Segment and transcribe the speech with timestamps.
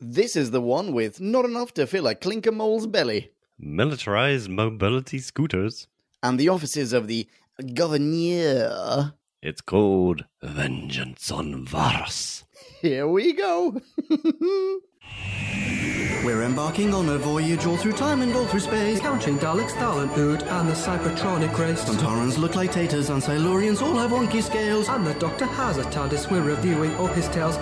[0.00, 3.32] This is the one with not enough to fill a clinker mole's belly.
[3.58, 5.88] Militarized mobility scooters.
[6.22, 7.28] And the offices of the
[7.74, 9.12] Governor.
[9.42, 12.44] It's called Vengeance on Varos.
[12.80, 13.78] Here we go.
[16.24, 19.00] We're embarking on a voyage all through time and all through space.
[19.00, 21.84] Counting Daleks, Thal Ood, and the Cybertronic race.
[21.84, 24.88] Sontarans look like taters, and Silurians all have wonky scales.
[24.88, 26.30] And the Doctor has a TARDIS.
[26.30, 27.56] We're reviewing all his tales.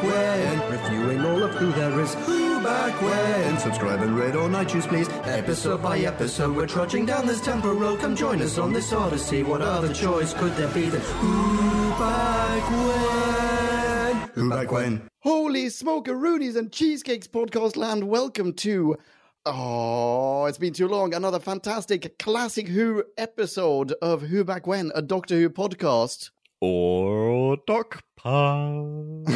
[0.00, 0.70] Back when?
[0.70, 2.14] Reviewing all of who there is.
[2.14, 3.58] Who back when?
[3.58, 5.08] Subscribe and rate on iTunes, please.
[5.24, 7.98] Episode by episode, we're trudging down this temporal.
[7.98, 9.42] Come join us on this odyssey.
[9.42, 14.30] What other choice could there be than Who back when?
[14.34, 15.02] Who back when?
[15.20, 18.04] Holy smokeroonies and cheesecakes podcast land.
[18.04, 18.96] Welcome to
[19.44, 21.12] Oh, it's been too long.
[21.12, 26.30] Another fantastic classic Who episode of Who Back When, a Doctor Who podcast.
[26.60, 29.30] Or Doc Past.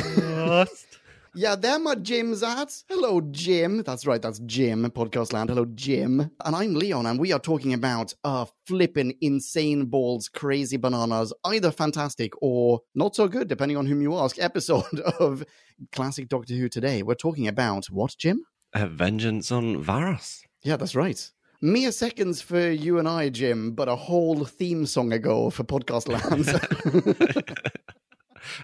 [1.36, 2.72] Yeah, there my Jim's at.
[2.88, 3.82] Hello, Jim.
[3.82, 5.50] That's right, that's Jim, Podcast Land.
[5.50, 6.30] Hello, Jim.
[6.44, 11.72] And I'm Leon, and we are talking about uh flipping insane balls, crazy bananas, either
[11.72, 15.44] fantastic or not so good, depending on whom you ask, episode of
[15.90, 17.02] Classic Doctor Who today.
[17.02, 18.44] We're talking about what, Jim?
[18.72, 20.42] Uh, Vengeance on Varos.
[20.62, 21.32] Yeah, that's right.
[21.64, 26.08] Mere seconds for you and I, Jim, but a whole theme song ago for Podcast
[26.08, 26.44] Land.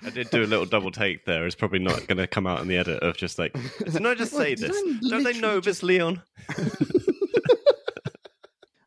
[0.05, 1.47] I did do a little double take there.
[1.47, 4.15] It's probably not going to come out in the edit of just like, didn't I
[4.15, 4.77] just say this?
[5.09, 6.21] Don't they know this, Leon?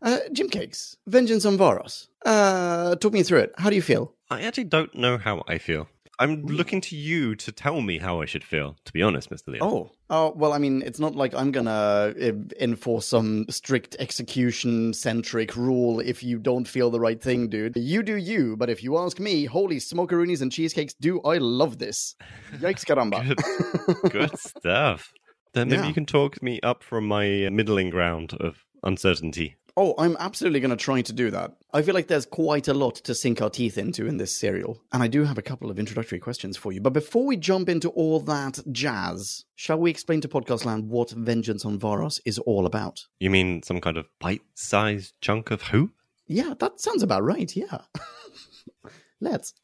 [0.03, 2.09] uh, Jim Cakes, Vengeance on Varos.
[2.23, 3.53] Uh, talk me through it.
[3.57, 4.13] How do you feel?
[4.29, 5.87] I actually don't know how I feel.
[6.19, 9.47] I'm looking to you to tell me how I should feel, to be honest, Mr.
[9.47, 9.67] Leon.
[9.67, 11.71] Oh, oh, well, I mean, it's not like I'm gonna
[12.19, 17.75] uh, enforce some strict execution centric rule if you don't feel the right thing, dude.
[17.75, 21.79] You do you, but if you ask me, holy smokeroonies and cheesecakes, do I love
[21.79, 22.15] this?
[22.57, 23.23] Yikes, caramba.
[24.03, 25.11] Good, good stuff.
[25.53, 25.87] Then maybe Yeah.
[25.87, 29.55] you can talk me up from my middling ground of uncertainty.
[29.75, 31.53] Oh, I'm absolutely going to try to do that.
[31.73, 34.79] I feel like there's quite a lot to sink our teeth into in this serial,
[34.91, 36.79] and I do have a couple of introductory questions for you.
[36.79, 41.09] But before we jump into all that jazz, shall we explain to Podcast Land what
[41.09, 43.07] Vengeance on Varos is all about?
[43.19, 45.91] You mean some kind of bite-sized chunk of who?
[46.27, 47.55] Yeah, that sounds about right.
[47.55, 47.79] Yeah.
[49.19, 49.53] Let's.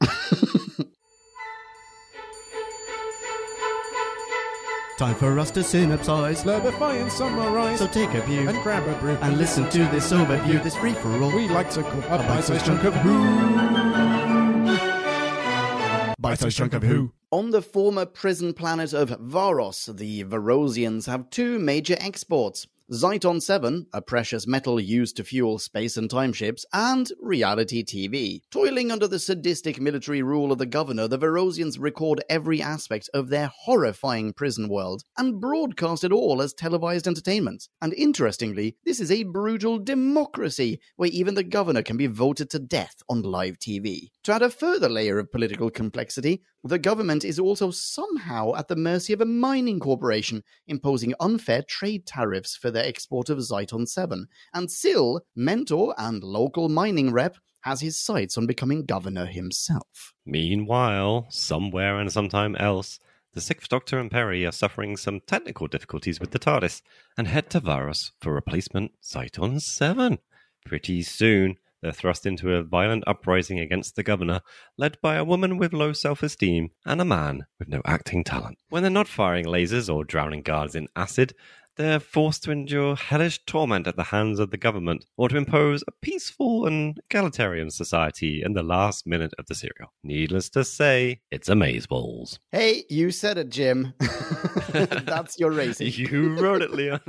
[5.00, 6.44] Time for us to synopsize.
[6.44, 10.12] Slurpify and summarize So take a view and grab a brew and listen to this
[10.12, 11.34] overview, this free for all.
[11.34, 13.24] we like to call a bite-sized bite-sized chunk chunk of who.
[16.18, 17.14] Bite-sized chunk of who.
[17.30, 22.66] On the former prison planet of Varos, the Varosians have two major exports.
[22.92, 28.40] Zyton 7, a precious metal used to fuel space and time ships, and reality TV.
[28.50, 33.28] Toiling under the sadistic military rule of the governor, the Varosians record every aspect of
[33.28, 37.68] their horrifying prison world and broadcast it all as televised entertainment.
[37.80, 42.58] And interestingly, this is a brutal democracy where even the governor can be voted to
[42.58, 44.08] death on live TV.
[44.24, 48.76] To add a further layer of political complexity, the government is also somehow at the
[48.76, 54.26] mercy of a mining corporation imposing unfair trade tariffs for their export of Zyton 7.
[54.52, 60.12] And Sil, mentor and local mining rep, has his sights on becoming governor himself.
[60.26, 63.00] Meanwhile, somewhere and sometime else,
[63.32, 66.82] the Sixth Doctor and Peri are suffering some technical difficulties with the TARDIS
[67.16, 70.18] and head to Varos for replacement Zyton 7.
[70.66, 74.40] Pretty soon, they're thrust into a violent uprising against the governor,
[74.76, 78.58] led by a woman with low self esteem and a man with no acting talent.
[78.68, 81.34] When they're not firing lasers or drowning guards in acid,
[81.76, 85.82] they're forced to endure hellish torment at the hands of the government or to impose
[85.88, 89.92] a peaceful and egalitarian society in the last minute of the serial.
[90.02, 92.38] Needless to say, it's a amazeballs.
[92.52, 93.94] Hey, you said it, Jim.
[94.72, 95.90] That's your racing.
[96.00, 97.00] You wrote it, Leon.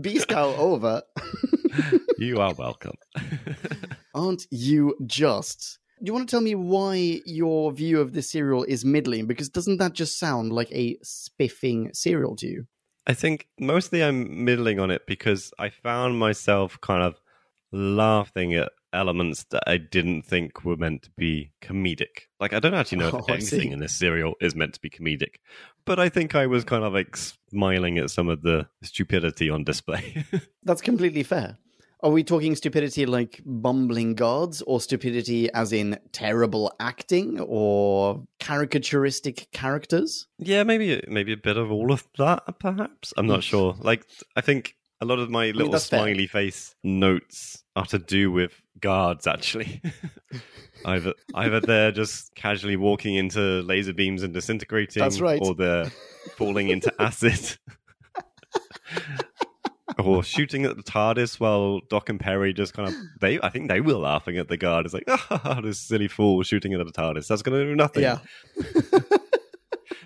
[0.00, 1.02] Beast scowl over.
[2.18, 2.94] you are welcome.
[4.14, 5.78] Aren't you just?
[6.00, 9.26] Do you want to tell me why your view of this serial is middling?
[9.26, 12.66] Because doesn't that just sound like a spiffing serial to you?
[13.06, 17.20] I think mostly I'm middling on it because I found myself kind of
[17.72, 22.28] laughing at elements that I didn't think were meant to be comedic.
[22.40, 24.90] Like I don't actually know Oh, if anything in this serial is meant to be
[24.90, 25.36] comedic,
[25.84, 29.64] but I think I was kind of like smiling at some of the stupidity on
[29.64, 30.24] display.
[30.62, 31.58] That's completely fair.
[32.00, 39.50] Are we talking stupidity like bumbling gods, or stupidity as in terrible acting or caricaturistic
[39.52, 40.28] characters?
[40.38, 43.12] yeah, maybe maybe a bit of all of that, perhaps.
[43.16, 43.44] I'm not mm.
[43.44, 43.76] sure.
[43.80, 44.06] Like
[44.36, 46.00] I think a lot of my little that's fair.
[46.00, 49.26] smiley face notes are to do with guards.
[49.26, 49.82] Actually,
[50.84, 55.40] either either they're just casually walking into laser beams and disintegrating, That's right.
[55.42, 55.90] or they're
[56.36, 57.58] falling into acid.
[59.98, 63.68] or shooting at the TARDIS while Doc and Peri just kind of they I think
[63.68, 64.84] they were laughing at the guard.
[64.86, 67.26] It's like, ah, this silly fool shooting at the TARDIS.
[67.26, 68.02] That's gonna do nothing.
[68.02, 68.18] Yeah.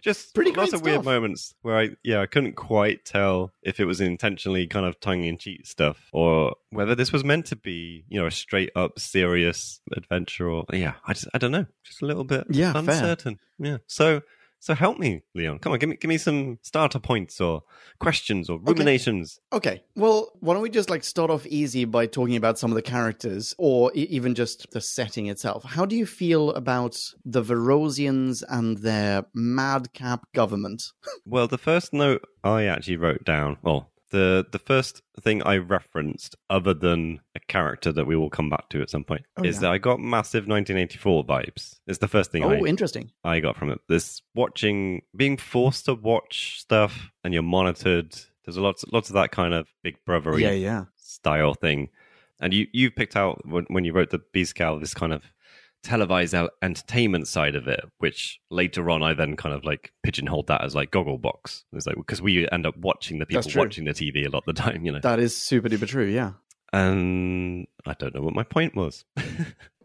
[0.01, 3.79] Just Pretty lots great of weird moments where I yeah, I couldn't quite tell if
[3.79, 7.57] it was intentionally kind of tongue in cheek stuff or whether this was meant to
[7.57, 11.67] be, you know, a straight up serious adventure or yeah, I just I don't know.
[11.85, 12.81] Just a little bit Yeah, fair.
[12.81, 13.39] uncertain.
[13.61, 13.77] Yeah.
[13.87, 14.23] So
[14.63, 15.59] so help me, Leon.
[15.59, 17.63] Come on, give me give me some starter points or
[17.99, 19.41] questions or ruminations.
[19.53, 22.77] Okay, well, why don't we just like start off easy by talking about some of
[22.77, 25.65] the characters, or e- even just the setting itself?
[25.65, 30.85] How do you feel about the Varosians and their madcap government?
[31.25, 36.37] Well, the first note I actually wrote down, well, the the first thing I referenced,
[36.49, 39.57] other than a character that we will come back to at some point, Oh, is
[39.57, 39.61] yeah.
[39.63, 41.81] that I got massive 1984 vibes.
[41.89, 43.11] It's the first thing Oh, I, interesting.
[43.25, 43.81] I got from it.
[43.89, 48.15] This watching, being forced to watch stuff, and you're monitored.
[48.45, 50.85] There's a lots lots of that kind of Big Brother Yeah, yeah.
[50.97, 51.89] style thing.
[52.41, 55.23] And you you picked out when, when you wrote the B Scowl this kind of
[55.83, 60.47] televised out entertainment side of it, which later on I then kind of like pigeonholed
[60.47, 61.65] that as like Gogglebox.
[61.73, 64.55] It's like because we end up watching the people watching the TV a lot of
[64.55, 65.01] the time, you know.
[65.01, 66.33] That is super duper true, yeah.
[66.73, 69.05] and I don't know what my point was.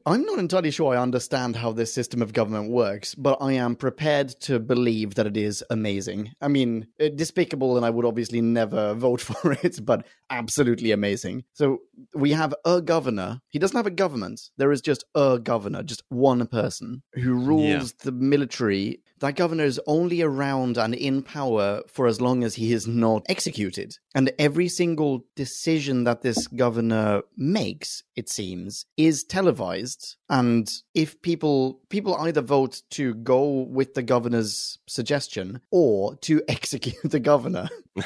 [0.07, 3.75] I'm not entirely sure I understand how this system of government works, but I am
[3.75, 6.31] prepared to believe that it is amazing.
[6.39, 11.43] I mean, eh, despicable, and I would obviously never vote for it, but absolutely amazing.
[11.51, 11.79] So
[12.15, 13.41] we have a governor.
[13.49, 14.39] He doesn't have a government.
[14.55, 19.01] There is just a governor, just one person who rules the military.
[19.19, 23.25] That governor is only around and in power for as long as he is not
[23.27, 23.97] executed.
[24.13, 30.17] And every single decision that this governor makes, it seems, is televised.
[30.29, 36.95] And if people people either vote to go with the governor's suggestion or to execute
[37.03, 37.69] the governor.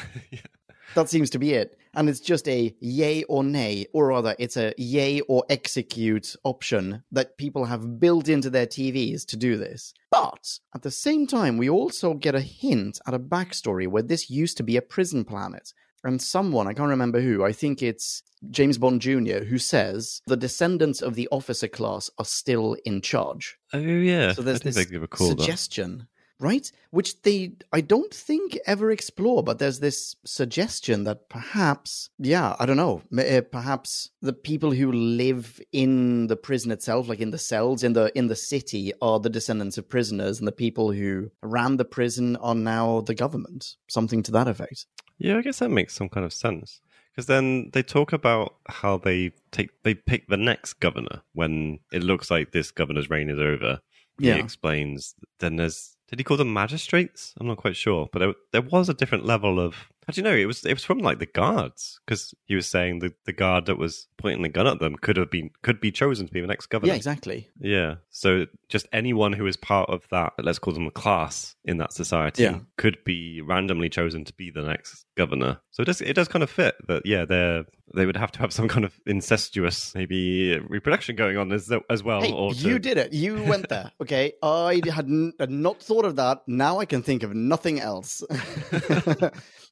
[0.94, 1.78] That seems to be it.
[1.94, 7.02] And it's just a yay or nay, or rather, it's a yay or execute option
[7.12, 9.92] that people have built into their TVs to do this.
[10.10, 14.30] But at the same time, we also get a hint at a backstory where this
[14.30, 15.72] used to be a prison planet.
[16.04, 20.36] And someone, I can't remember who, I think it's James Bond Jr., who says the
[20.36, 23.56] descendants of the officer class are still in charge.
[23.72, 25.38] oh yeah, So there's this they recall that.
[25.38, 26.08] suggestion,
[26.40, 26.70] right?
[26.90, 32.66] Which they, I don't think, ever explore, but there's this suggestion that perhaps, yeah, I
[32.66, 37.38] don't know, uh, perhaps the people who live in the prison itself, like in the
[37.38, 41.30] cells in the in the city, are the descendants of prisoners, and the people who
[41.42, 43.76] ran the prison are now the government.
[43.88, 44.86] Something to that effect.
[45.18, 46.80] Yeah, I guess that makes some kind of sense.
[47.12, 52.02] Because then they talk about how they take they pick the next governor when it
[52.02, 53.80] looks like this governor's reign is over.
[54.18, 54.34] Yeah.
[54.34, 55.14] He explains.
[55.38, 57.32] Then there's did he call them magistrates?
[57.40, 59.74] I'm not quite sure, but there, there was a different level of.
[60.06, 60.62] How do you know it was?
[60.66, 64.08] It was from like the guards because he was saying the the guard that was
[64.18, 66.66] pointing the gun at them could have been could be chosen to be the next
[66.66, 66.92] governor.
[66.92, 67.48] Yeah, exactly.
[67.58, 67.94] Yeah.
[68.10, 71.92] So just anyone who is part of that, let's call them a class in that
[71.92, 72.58] society, Yeah.
[72.76, 75.60] could be randomly chosen to be the next governor.
[75.70, 77.64] So it does it does kind of fit that yeah, they're
[77.94, 82.02] they would have to have some kind of incestuous maybe reproduction going on as as
[82.02, 82.22] well.
[82.22, 83.12] Hey, or to- you did it.
[83.12, 83.90] You went there.
[84.00, 86.42] Okay, I had, n- had not thought of that.
[86.46, 88.22] Now I can think of nothing else.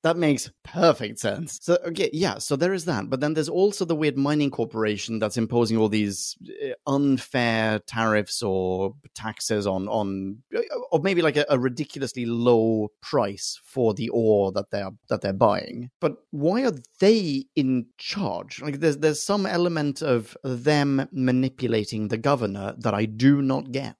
[0.02, 1.58] that makes perfect sense.
[1.62, 2.38] So, okay, yeah.
[2.38, 5.88] So there is that, but then there's also the weird mining corporation that's imposing all
[5.88, 12.24] these uh, unfair tariffs or taxes on on, uh, or maybe like a, a ridiculously
[12.26, 15.90] low price for the ore that they're that they're buying.
[16.00, 18.60] But why are they in charge?
[18.62, 23.98] Like, there's there's some element of them manipulating the governor that I do not get.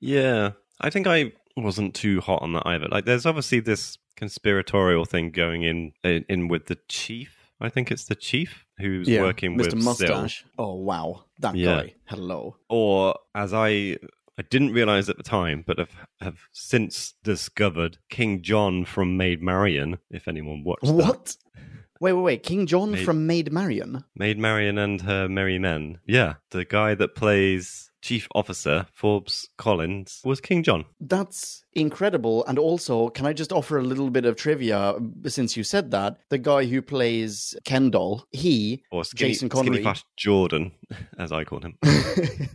[0.00, 2.88] Yeah, I think I wasn't too hot on that either.
[2.88, 7.38] Like, there's obviously this conspiratorial thing going in in, in with the chief.
[7.60, 9.58] I think it's the chief who's working Mr.
[9.58, 9.84] with Sil.
[9.84, 10.44] Mustache.
[10.58, 11.82] Oh wow, that Yeah.
[11.82, 11.94] guy.
[12.06, 12.56] Hello.
[12.68, 13.98] or as I
[14.38, 19.40] I didn't realize at the time, but have have since discovered King John from Maid
[19.42, 19.98] Marian.
[20.10, 21.36] If anyone watched that.
[22.02, 22.42] Wait, wait, wait.
[22.42, 24.02] King John Maid- from Maid Marian.
[24.16, 26.00] Maid Marian and her merry men.
[26.04, 30.84] Yeah, the guy that plays Chief Officer Forbes Collins was King John.
[31.00, 32.44] That's incredible.
[32.46, 34.96] And also, can I just offer a little bit of trivia
[35.28, 36.16] since you said that?
[36.28, 39.82] The guy who plays Kendall, he, Or Skinny, Jason Skinny Connery.
[39.84, 40.72] Flash Jordan,
[41.18, 41.78] as I called him.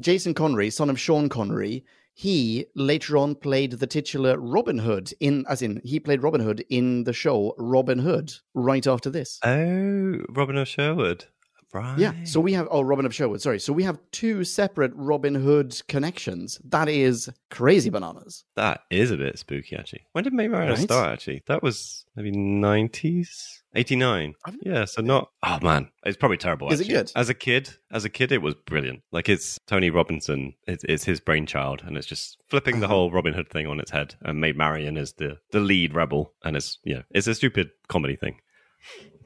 [0.00, 1.84] Jason Connery, son of Sean Connery,
[2.18, 6.64] he later on played the titular Robin Hood in, as in, he played Robin Hood
[6.68, 9.38] in the show Robin Hood right after this.
[9.44, 11.26] Oh, Robin of Sherwood.
[11.74, 11.98] Right.
[11.98, 13.42] Yeah, so we have oh Robin of Sherwood.
[13.42, 16.58] Sorry, so we have two separate Robin Hood connections.
[16.64, 18.44] That is crazy bananas.
[18.56, 20.06] that is a bit spooky, actually.
[20.12, 20.78] When did Maid Marian Right.
[20.78, 21.42] start, actually?
[21.46, 23.62] That was maybe 90s?
[23.74, 24.34] 89.
[24.62, 25.30] Yeah, so not.
[25.42, 25.90] Oh, man.
[26.06, 26.72] It's probably terrible.
[26.72, 27.12] Is it good?
[27.14, 29.02] As a kid, as a kid, it was brilliant.
[29.12, 32.94] Like, it's Tony Robinson, it's, it's his brainchild, and it's just flipping the Uh-huh.
[32.94, 34.14] whole Robin Hood thing on its head.
[34.22, 38.16] And Maid Marian is the, the lead rebel, and it's, yeah, it's a stupid comedy
[38.16, 38.36] thing.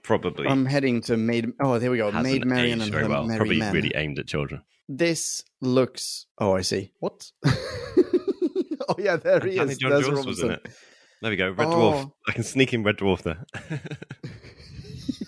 [0.03, 0.49] Probably.
[0.49, 1.53] I'm heading to Maid.
[1.61, 2.11] Oh, there we go.
[2.11, 3.25] hasn't Maid Marian and very well.
[3.25, 3.73] merry Probably men.
[3.73, 4.63] really aimed at children.
[4.89, 6.27] This looks.
[6.39, 6.93] Oh, I see.
[6.99, 7.31] What?
[7.47, 9.79] oh yeah, there he is.
[9.79, 10.69] John There's Jules was in it.
[11.23, 11.51] There we go.
[11.51, 11.71] Red Oh.
[11.71, 12.13] Dwarf.
[12.29, 13.45] I can sneak in Red Dwarf there.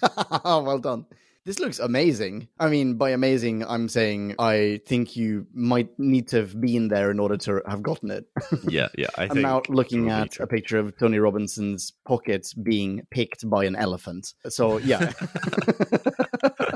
[0.45, 1.07] well done.
[1.45, 2.49] This looks amazing.
[2.59, 7.11] I mean, by amazing, I'm saying I think you might need to have been there
[7.11, 8.25] in order to have gotten it.
[8.69, 9.09] yeah, yeah.
[9.19, 10.45] I I'm think now looking at true.
[10.45, 14.33] a picture of Tony Robinson's pockets being picked by an elephant.
[14.49, 15.13] So yeah.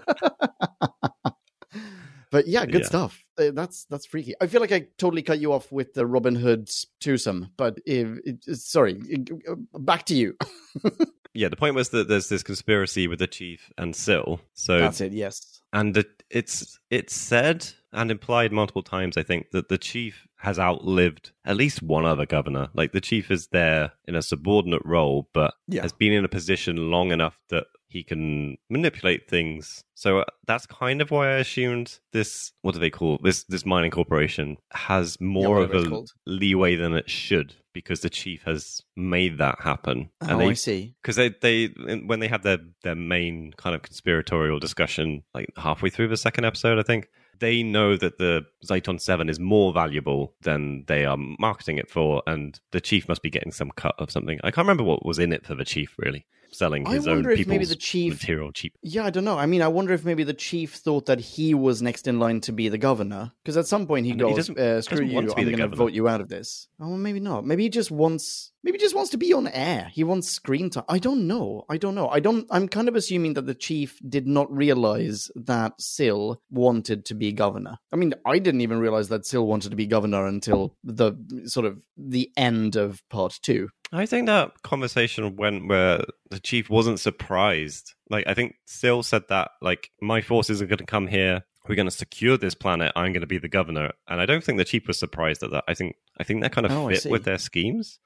[2.30, 2.86] but yeah, good Yeah.
[2.86, 3.24] stuff.
[3.38, 4.34] Uh, That's that's freaky.
[4.40, 6.68] I feel like I totally cut you off with the Robin Hood
[7.00, 9.00] twosome, but if, it, sorry,
[9.48, 10.36] uh, back to you.
[11.34, 14.40] Yeah, the point was that there's this conspiracy with the chief and Sil.
[14.54, 15.12] So That's it.
[15.12, 15.60] Yes.
[15.72, 20.58] and it, it's it's said and implied multiple times i think that the chief has
[20.58, 25.28] outlived at least one other governor like the chief is there in a subordinate role
[25.32, 25.82] but Yeah.
[25.82, 29.82] has been in a position long enough that he can manipulate things.
[29.94, 33.66] So uh, that's kind of why i assumed this what do they call this this
[33.66, 39.38] mining corporation has more of a leeway than it should because the chief has made
[39.38, 40.10] that happen.
[40.20, 40.94] Oh, they I see.
[41.02, 41.66] because they they
[42.06, 46.44] when they had their their main kind of conspiratorial discussion like halfway through the second
[46.44, 47.08] episode i think
[47.40, 52.20] they know that the Zyton 7 is more valuable than they are marketing it for
[52.26, 54.40] and the chief must be getting some cut of something.
[54.42, 57.22] I can't remember what was in it for the chief really selling I his own
[57.24, 59.38] people's maybe the chief- material cheap Yeah, I don't know.
[59.38, 62.40] I mean, I wonder if maybe the chief thought that he was next in line
[62.42, 63.32] to be the governor.
[63.42, 65.14] Because at some point he And he goes, doesn't- uh, "Screw you!
[65.14, 67.44] want to be I'm going to vote you out of this." Oh, well, maybe not.
[67.46, 68.52] Maybe he just wants.
[68.64, 69.90] Maybe he just wants to be on air.
[69.92, 70.84] He wants screen time.
[70.88, 71.64] I don't know.
[71.68, 72.08] I don't know.
[72.08, 72.46] I don't.
[72.50, 77.32] I'm kind of assuming that the chief did not realize that Sil wanted to be
[77.32, 77.78] governor.
[77.92, 81.14] I mean, I didn't even realize that Sil wanted to be governor until the
[81.46, 83.68] sort of the end of part two.
[83.92, 87.94] I think that conversation went where the chief wasn't surprised.
[88.10, 91.44] Like, I think Sil said that, like, my forces are going to come here.
[91.66, 92.92] We're going to secure this planet.
[92.96, 93.92] I'm going to be the governor.
[94.08, 95.64] And I don't think the chief was surprised at that.
[95.68, 97.98] I think, I think that kind of Oh, fit with their schemes.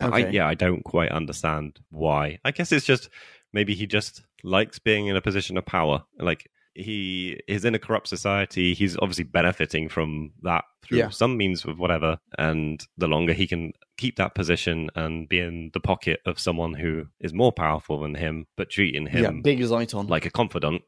[0.00, 2.38] And I, yeah, I don't quite understand why.
[2.44, 3.08] I guess it's just
[3.52, 6.04] maybe he just likes being in a position of power.
[6.18, 8.74] Like, he is in a corrupt society.
[8.74, 11.08] He's obviously benefiting from that through Yeah.
[11.08, 12.18] some means of whatever.
[12.38, 16.74] And the longer he can keep that position and be in the pocket of someone
[16.74, 20.10] who is more powerful than him, but treating him yeah, big Zyton.
[20.10, 20.82] like a confidant,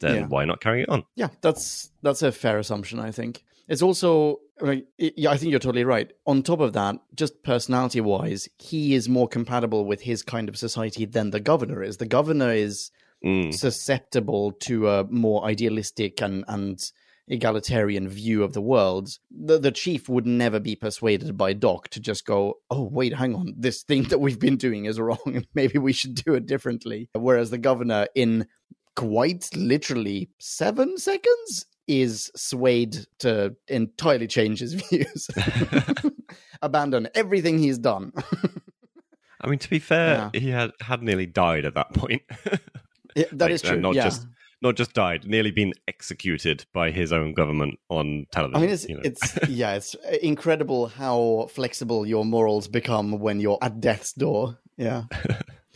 [0.00, 0.26] then Yeah.
[0.26, 1.04] why not carry it on?
[1.16, 2.98] Yeah, that's that's a fair assumption.
[2.98, 4.38] I think it's also.
[4.64, 6.10] I yeah, I think you're totally right.
[6.26, 11.04] On top of that, just personality-wise, he is more compatible with his kind of society
[11.04, 11.96] than the governor is.
[11.96, 12.90] The governor is
[13.24, 13.54] Mm.
[13.54, 16.80] susceptible to a more idealistic and and
[17.28, 19.16] egalitarian view of the world.
[19.30, 23.34] The the chief would never be persuaded by Doc to just go, "Oh, wait, hang
[23.36, 26.46] on, this thing that we've been doing is wrong, and maybe we should do it
[26.46, 28.46] differently." Whereas the governor, in
[28.96, 35.28] quite literally seven seconds, is swayed to entirely change his views,
[36.62, 38.12] abandon everything he's done.
[39.40, 42.22] I mean, to be fair, he had had nearly died at that point.
[43.14, 43.80] Yeah, that Like, is uh, true.
[43.80, 44.04] Not yeah.
[44.04, 44.26] just
[44.62, 48.56] not just died, nearly been executed by his own government on television.
[48.56, 49.02] I mean, it's you know.
[49.04, 54.56] it's yeah, it's incredible how flexible your morals become when you're at death's door.
[54.78, 55.02] Yeah.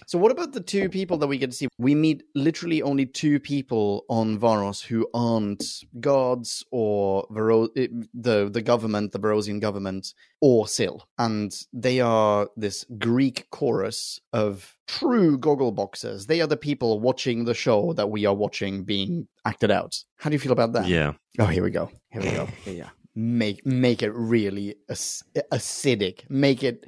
[0.06, 1.68] So, what about the two people that we get to see?
[1.78, 5.64] We meet literally only two people on Varos who aren't
[6.00, 12.48] guards or Varo- eh, the the government, the Varosian government, or Sil, and they are
[12.56, 16.26] this Greek chorus of true goggle boxers.
[16.26, 20.04] They are the people watching the show that we are watching being acted out.
[20.18, 20.86] How do you feel about that?
[20.88, 21.12] yeah.
[21.38, 21.90] Oh, here we go.
[22.10, 22.48] Here we go.
[22.66, 22.90] Yeah.
[23.14, 26.28] Make make it really ac- acidic.
[26.28, 26.86] Make it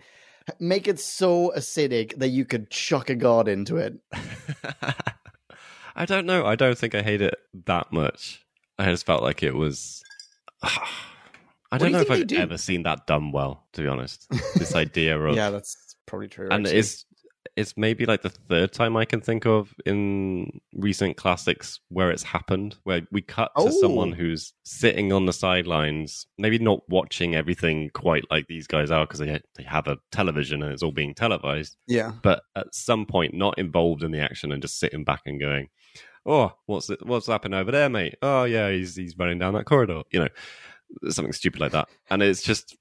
[0.58, 3.94] make it so acidic that you could chuck a god into it.
[5.96, 6.46] I don't know.
[6.46, 7.34] I don't think I hate it
[7.66, 8.44] that much.
[8.78, 10.02] I just felt like it was.
[10.62, 12.36] I do don't you know if I've do?
[12.36, 13.66] ever seen that done well.
[13.74, 14.26] To be honest,
[14.56, 16.48] this idea of Yeah, that's probably true.
[16.50, 16.78] and actually.
[16.78, 17.04] it's
[17.58, 22.22] it's maybe like the third time I can think of in recent classics where it's
[22.22, 23.80] happened, where we cut to Oh.
[23.80, 29.04] someone who's sitting on the sidelines, maybe not watching everything quite like these guys are
[29.06, 32.12] because they they have a television and it's all being televised, Yeah.
[32.22, 35.68] but at some point not involved in the action and just sitting back and going,
[36.24, 38.16] "Oh, what's it, what's happening over there, mate?
[38.22, 40.28] Oh yeah, he's he's running down that corridor," you know,
[41.10, 42.76] something stupid like that, and it's just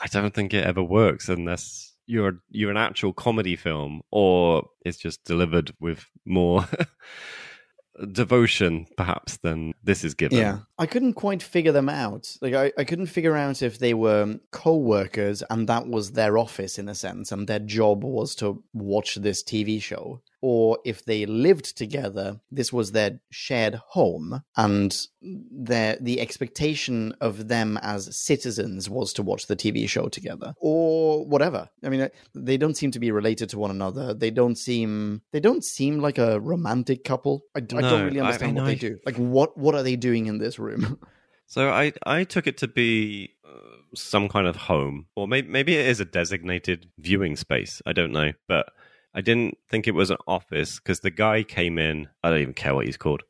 [0.00, 4.98] I don't think it ever works unless you're you're an actual comedy film or it's
[4.98, 6.66] just delivered with more
[8.12, 10.38] devotion perhaps than this is given.
[10.38, 10.60] Yeah.
[10.78, 12.36] I couldn't quite figure them out.
[12.40, 16.78] Like I, I couldn't figure out if they were co-workers and that was their office
[16.78, 21.24] in a sense and their job was to watch this TV show or if they
[21.24, 28.90] lived together this was their shared home and their the expectation of them as citizens
[28.90, 31.68] was to watch the TV show together or whatever.
[31.82, 34.12] I mean they don't seem to be related to one another.
[34.12, 37.44] They don't seem they don't seem like a romantic couple.
[37.54, 38.98] I, I don't really understand I what they do.
[39.06, 40.98] Like what what are they doing in this room?
[41.52, 45.76] So I I took it to be uh, some kind of home, or maybe maybe
[45.76, 47.82] it is a designated viewing space.
[47.84, 48.72] I don't know, but
[49.14, 52.08] I didn't think it was an office because the guy came in.
[52.22, 53.22] I don't even care what he's called.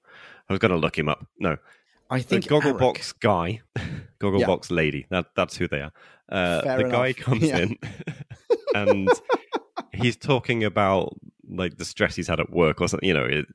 [0.49, 1.27] I was going to look him up.
[1.39, 1.57] No,
[2.11, 3.61] I the think Gogglebox guy,
[4.21, 5.07] Gogglebox lady.
[5.11, 5.93] That that's who they are.
[6.29, 7.59] Uh, the guy comes Yeah.
[7.59, 7.79] in,
[8.75, 9.09] and
[9.93, 11.17] he's talking about
[11.49, 13.07] like the stress he's had at work or something.
[13.09, 13.47] You know, it,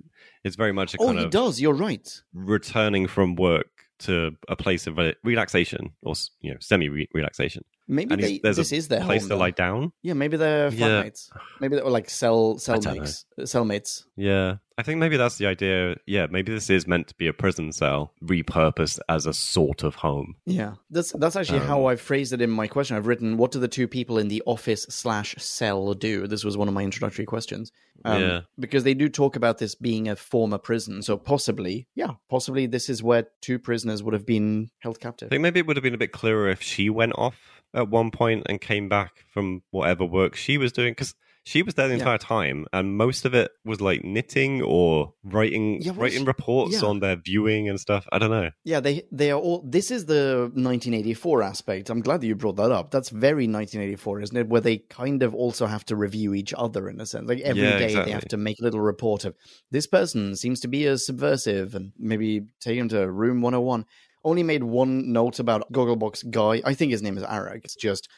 [0.44, 1.60] it's very much a Oh, kind he of does.
[1.62, 2.22] You're right.
[2.34, 3.68] returning from work
[4.00, 7.64] to a place of re- relaxation or you know semi relaxation.
[7.88, 9.30] Maybe they, this is their place home.
[9.30, 9.40] to though.
[9.40, 9.94] lie down.
[10.02, 11.04] Yeah, maybe they're Yeah.
[11.04, 11.30] flatmates.
[11.62, 13.24] Maybe they're like cell cellmates.
[13.40, 14.04] Cellmates.
[14.18, 15.96] Yeah, I think maybe that's the idea.
[16.06, 19.96] Yeah, maybe this is meant to be a prison cell repurposed as a sort of
[19.96, 20.36] home.
[20.46, 22.98] Yeah, that's that's actually Um, how I phrased it in my question.
[22.98, 26.58] I've written, "What do the two people in the office slash cell do?" This was
[26.58, 27.72] one of my introductory questions.
[28.06, 28.42] Um, Yeah.
[28.60, 32.90] because they do talk about this being a former prison, so possibly, yeah, possibly this
[32.90, 35.28] is where two prisoners would have been held captive.
[35.28, 37.90] I think maybe it would have been a bit clearer if she went off at
[37.90, 41.88] one point and came back from whatever work she was doing because she was there
[41.88, 42.00] the Yeah.
[42.00, 46.90] entire time and most of it was like knitting or writing Yeah, writing reports yeah.
[46.90, 48.06] on their viewing and stuff.
[48.12, 48.50] I don't know.
[48.66, 49.64] Yeah, they they are all.
[49.66, 51.90] This is the 1984 aspect.
[51.90, 52.92] I'm glad that you brought that up.
[52.92, 54.50] That's very 1984, isn't it?
[54.50, 57.30] Where they kind of also have to review each other in a sense.
[57.30, 58.12] Like every day Yeah, they exactly.
[58.12, 59.34] have to make a little report of
[59.72, 63.86] this person seems to be a subversive, and maybe take him to room 101.
[64.28, 66.62] Only made one note about Gogglebox guy.
[66.66, 67.64] I think his name is Arag.
[67.64, 68.10] It's just,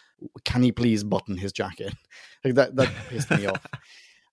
[0.44, 1.94] can he please button his jacket?
[2.44, 2.76] Like that.
[2.78, 3.64] That pissed me off.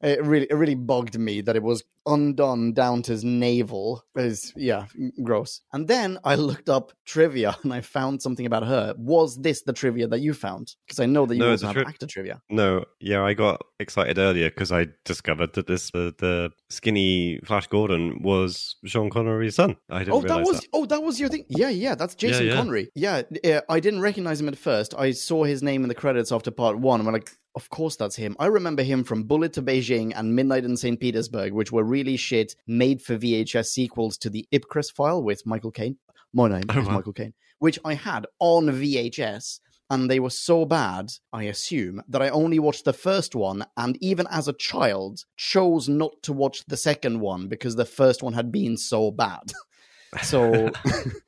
[0.01, 4.03] It really, it really bugged me that it was undone down to his navel.
[4.17, 4.87] Is yeah,
[5.23, 5.61] gross.
[5.73, 8.95] And then I looked up trivia and I found something about her.
[8.97, 10.75] Was this the trivia that you found?
[10.87, 12.41] Because I know that you No, also have tri- actor trivia.
[12.49, 17.67] No, yeah, I got excited earlier because I discovered that this uh, the skinny Flash
[17.67, 19.77] Gordon was Sean Connery's son.
[19.91, 21.45] I didn't Oh, that was oh, that was your thing.
[21.49, 22.55] Yeah, yeah, that's Jason yeah.
[22.55, 22.91] Connery.
[22.95, 24.95] Yeah, uh, I didn't recognize him at first.
[24.97, 27.01] I saw his name in the credits after part one.
[27.01, 28.37] I'm like, of course that's him.
[28.39, 31.01] I remember him from Bullet to Beijing and Midnight in St.
[31.01, 35.71] Petersburg, which were really shit, made for VHS sequels to the Ipcress file with Michael
[35.71, 35.97] Caine.
[36.33, 36.95] My name Oh, is wow.
[36.95, 39.61] Michael Caine, which I had on VHS.
[39.89, 43.97] And they were so bad, I assume, that I only watched the first one, and
[44.03, 48.33] even as a child, chose not to watch the second one because the first one
[48.33, 49.53] had been so bad.
[50.23, 50.71] So,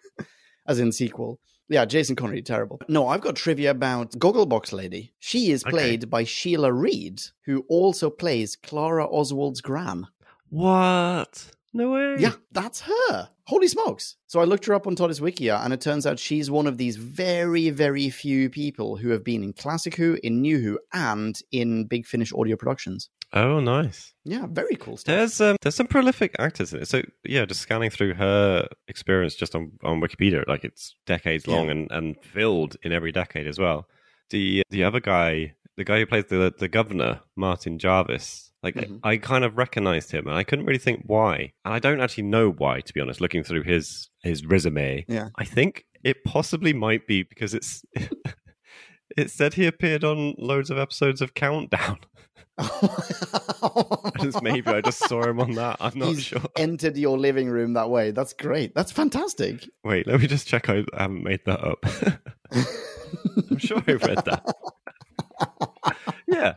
[0.67, 1.41] as in sequel.
[1.69, 2.81] Yeah, Jason Connery, terrible.
[2.89, 5.13] No, I've got trivia about Gogglebox Lady.
[5.19, 5.71] She is Okay.
[5.71, 10.07] played by Sheila Reid, who also plays Clara Oswald's gran.
[10.51, 11.51] What?
[11.75, 12.17] No way.
[12.19, 13.29] Yeah, that's her.
[13.47, 14.17] Holy smokes.
[14.27, 16.77] So I looked her up on TARDIS Wikia, and it turns out she's one of
[16.79, 21.39] these very, very few people who have been in Classic Who, in New Who, and
[21.53, 23.11] in Big Finish audio productions.
[23.35, 24.15] Oh, nice.
[24.25, 25.15] Yeah, very cool stuff.
[25.15, 26.89] There's um, there's some prolific actors in it.
[26.89, 31.67] So yeah, just scanning through her experience just on, on Wikipedia, like it's decades long
[31.67, 31.73] Yeah.
[31.73, 33.87] and, and filled in every decade as well.
[34.31, 39.01] The the other guy, the guy who plays the the governor, Martin Jarvis, like Mhm.
[39.03, 42.25] I kind of recognized him, and I couldn't really think why, and I don't actually
[42.25, 43.21] know why, to be honest.
[43.21, 45.29] Looking through his his resume, Yeah.
[45.37, 47.83] I think it possibly might be because it's.
[49.17, 51.99] It said he appeared on loads of episodes of Countdown.
[54.21, 55.77] Just maybe I just saw him on that.
[55.81, 56.43] I'm not He's sure.
[56.57, 58.11] entered your living room that way.
[58.11, 58.75] That's great.
[58.75, 59.69] That's fantastic.
[59.83, 60.69] Wait, let me just check.
[60.69, 61.85] I haven't made that up.
[63.51, 64.45] I'm sure I read that.
[66.27, 66.55] yeah.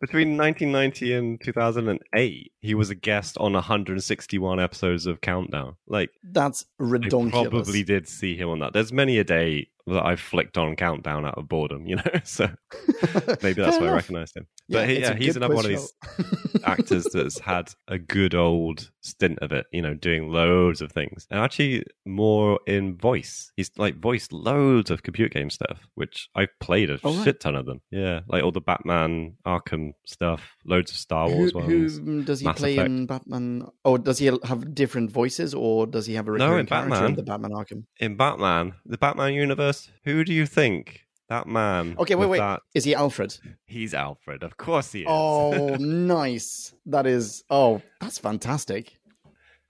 [0.00, 5.76] Between 1990 and 2008, he was a guest on 161 episodes of Countdown.
[5.86, 7.34] Like, That's ridiculous.
[7.34, 8.72] I probably did see him on that.
[8.72, 12.02] There's many a day that I flicked on countdown out of boredom, you know.
[12.24, 12.48] So
[13.42, 14.46] maybe that's why I recognised him.
[14.68, 15.92] Yeah, But he, yeah, he's another one of these
[16.64, 21.26] actors that's had a good old stint of it, you know, doing loads of things.
[21.30, 23.50] And actually more in voice.
[23.56, 27.24] He's like voiced loads of computer game stuff, which I've played a Oh, right.
[27.24, 27.80] shit ton of them.
[27.90, 28.20] Yeah.
[28.28, 31.96] Like all the Batman, Arkham stuff, loads of Star Who, Wars ones.
[31.98, 32.86] who does he Mass play Effect.
[32.88, 33.66] in Batman?
[33.84, 36.90] Or does he have different voices, or does he have a No, recurring in character
[36.90, 37.10] Batman.
[37.10, 37.84] in the Batman Arkham?
[37.98, 41.96] In Batman, the Batman universe, who do you think that man?
[41.98, 42.38] Okay, wait, wait.
[42.38, 43.36] That, Is he Alfred?
[43.66, 44.42] he's Alfred.
[44.42, 45.06] Of course he is.
[45.08, 46.74] Oh, nice.
[46.86, 47.44] That is.
[47.50, 48.96] Oh, that's fantastic.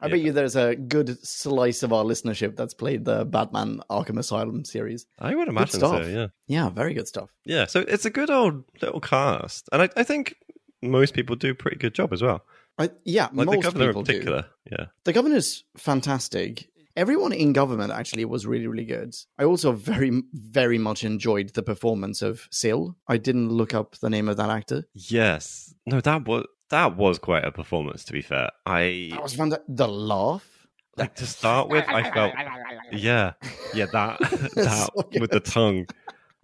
[0.02, 4.18] I bet you there's a good slice of our listenership that's played the Batman Arkham
[4.18, 5.04] Asylum series.
[5.18, 6.28] I would imagine so, yeah.
[6.46, 7.34] Yeah, very good stuff.
[7.44, 9.68] Yeah, so it's a good old little cast.
[9.72, 10.36] And I, I think
[10.80, 12.42] most people do a pretty good job as well.
[12.78, 14.42] I, yeah, Like most the governor people in do.
[14.72, 14.86] Yeah.
[15.04, 16.70] The governor's fantastic.
[17.00, 19.16] Everyone in government actually was really, really good.
[19.38, 22.92] I also very, very much enjoyed the performance of Sil.
[23.08, 24.84] I didn't look up the name of that actor.
[24.92, 25.74] Yes.
[25.86, 28.50] No, that was that was quite a performance to be fair.
[28.66, 29.64] I That was fantastic.
[29.66, 30.66] The laugh.
[30.98, 32.34] like to start with I felt
[32.92, 33.32] Yeah.
[33.72, 34.18] Yeah, that
[34.56, 35.86] that So with the tongue.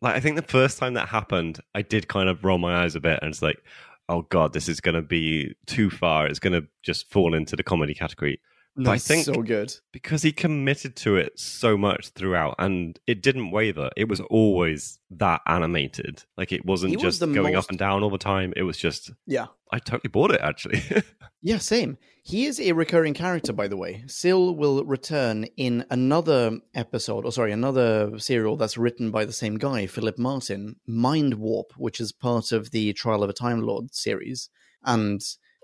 [0.01, 2.95] Like I think the first time that happened, I did kind of roll my eyes
[2.95, 3.63] a bit and it's like,
[4.09, 6.27] oh god, this is gonna be too far.
[6.27, 8.41] It's gonna just fall into the comedy category.
[8.77, 9.75] But I think so good.
[9.93, 14.99] because he committed to it so much throughout and it didn't waver it was always
[15.11, 18.19] that animated like it wasn't He just the going most- up and down all the
[18.19, 19.47] time it was just Yeah.
[19.73, 20.83] i totally bought it actually
[21.43, 21.97] Yeah, same.
[22.25, 24.03] He is a recurring character, by the way.
[24.11, 29.57] Sil will return in another episode, or sorry, another serial that's written by the same
[29.57, 33.95] guy, Philip Martin, Mind Warp, which is part of the Trial of a Time Lord
[33.95, 34.49] series.
[34.83, 35.21] And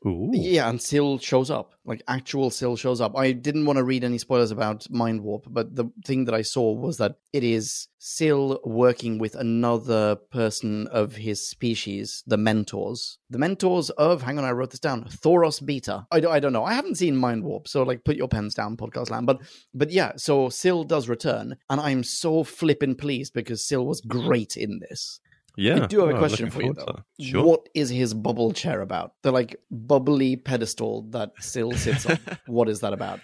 [0.06, 0.30] Ooh.
[0.32, 1.74] yeah, and Sil shows up.
[1.84, 3.16] Like actual Sil shows up.
[3.16, 6.42] I didn't want to read any spoilers about Mind Warp, but the thing that I
[6.42, 13.18] saw was that it is Sil working with another person of his species, the Mentors.
[13.30, 16.06] The Mentors of, hang on, I wrote this down, Thoros Beta.
[16.10, 16.64] I, I don't know.
[16.64, 19.26] I haven't seen Mind Warp, so like put your pens down, podcast land.
[19.26, 19.40] But
[19.72, 24.56] but yeah, so Sil does return, and I'm so flippin' pleased because Sil was great
[24.56, 25.20] in this.
[25.56, 27.00] Yeah I do have a oh, question for you though.
[27.20, 29.14] sure What is his bubble chair about?
[29.22, 32.18] The like bubbly pedestal that Sil sits on.
[32.46, 33.20] what is that about?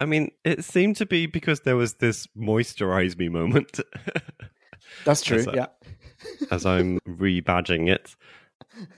[0.00, 3.78] i mean it seemed to be because there was this moisturize me moment
[5.04, 5.38] That's true.
[5.38, 5.66] As a- yeah.
[6.50, 8.16] as i'm rebadging it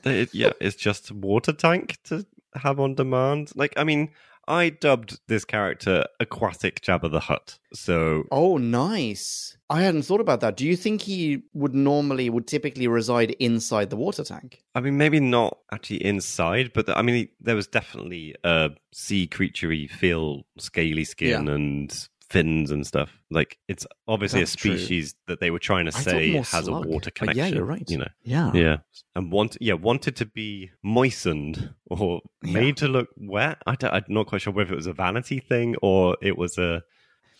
[0.05, 4.11] it- yeah it's just water tank to have on demand like i mean
[4.48, 9.57] i dubbed this character aquatic jabba the hutt so Oh, nice.
[9.70, 10.57] I hadn't thought about that.
[10.57, 14.62] Do you think he would normally, would typically reside inside the water tank?
[14.74, 19.88] I mean, maybe not actually inside, but I mean, there was definitely a sea creaturey
[19.90, 23.11] feel, scaly skin and fins and stuff.
[23.31, 24.77] Like it's obviously That's a true.
[24.79, 26.87] species that they were trying to say has slug.
[26.87, 27.45] a water connection.
[27.47, 27.88] yeah, you're right.
[27.88, 28.51] You know, Yeah.
[28.55, 28.77] yeah,
[29.14, 32.53] and want yeah wanted to be moistened or Yeah.
[32.53, 33.59] made to look wet.
[33.66, 36.83] I I'm not quite sure whether it was a vanity thing or it was a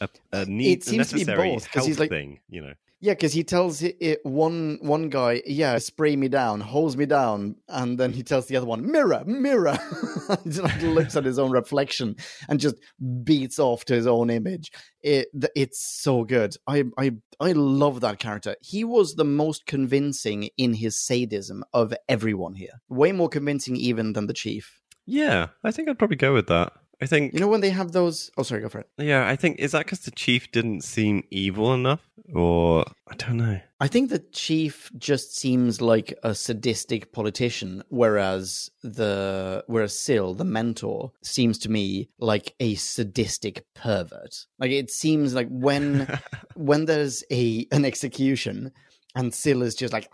[0.00, 2.40] a, a need, It seems to be both, health he's like- thing.
[2.48, 6.96] You know, Yeah, because he tells it, one one guy, yeah, spray me down, holds
[6.96, 9.76] me down, and then he tells the other one, mirror, mirror.
[10.44, 12.14] he like looks at his own reflection
[12.48, 12.76] and just
[13.24, 14.70] beats off to his own image.
[15.00, 16.54] It it's so good.
[16.68, 17.10] I I
[17.40, 18.54] I love that character.
[18.60, 22.80] He was the most convincing in his sadism of everyone here.
[22.88, 24.80] Way more convincing even than the chief.
[25.06, 26.72] yeah, I think I'd probably go with that.
[27.02, 28.30] I think You know when they have those?
[28.38, 28.88] Oh, sorry, go for it.
[28.96, 33.38] Yeah, I think is that because the chief didn't seem evil enough, or I don't
[33.38, 33.60] know.
[33.80, 40.44] I think the chief just seems like a sadistic politician, whereas the whereas Sil, the
[40.44, 44.46] mentor, seems to me like a sadistic pervert.
[44.60, 46.06] Like it seems like when
[46.54, 48.70] when there's a an execution
[49.14, 50.09] and is just like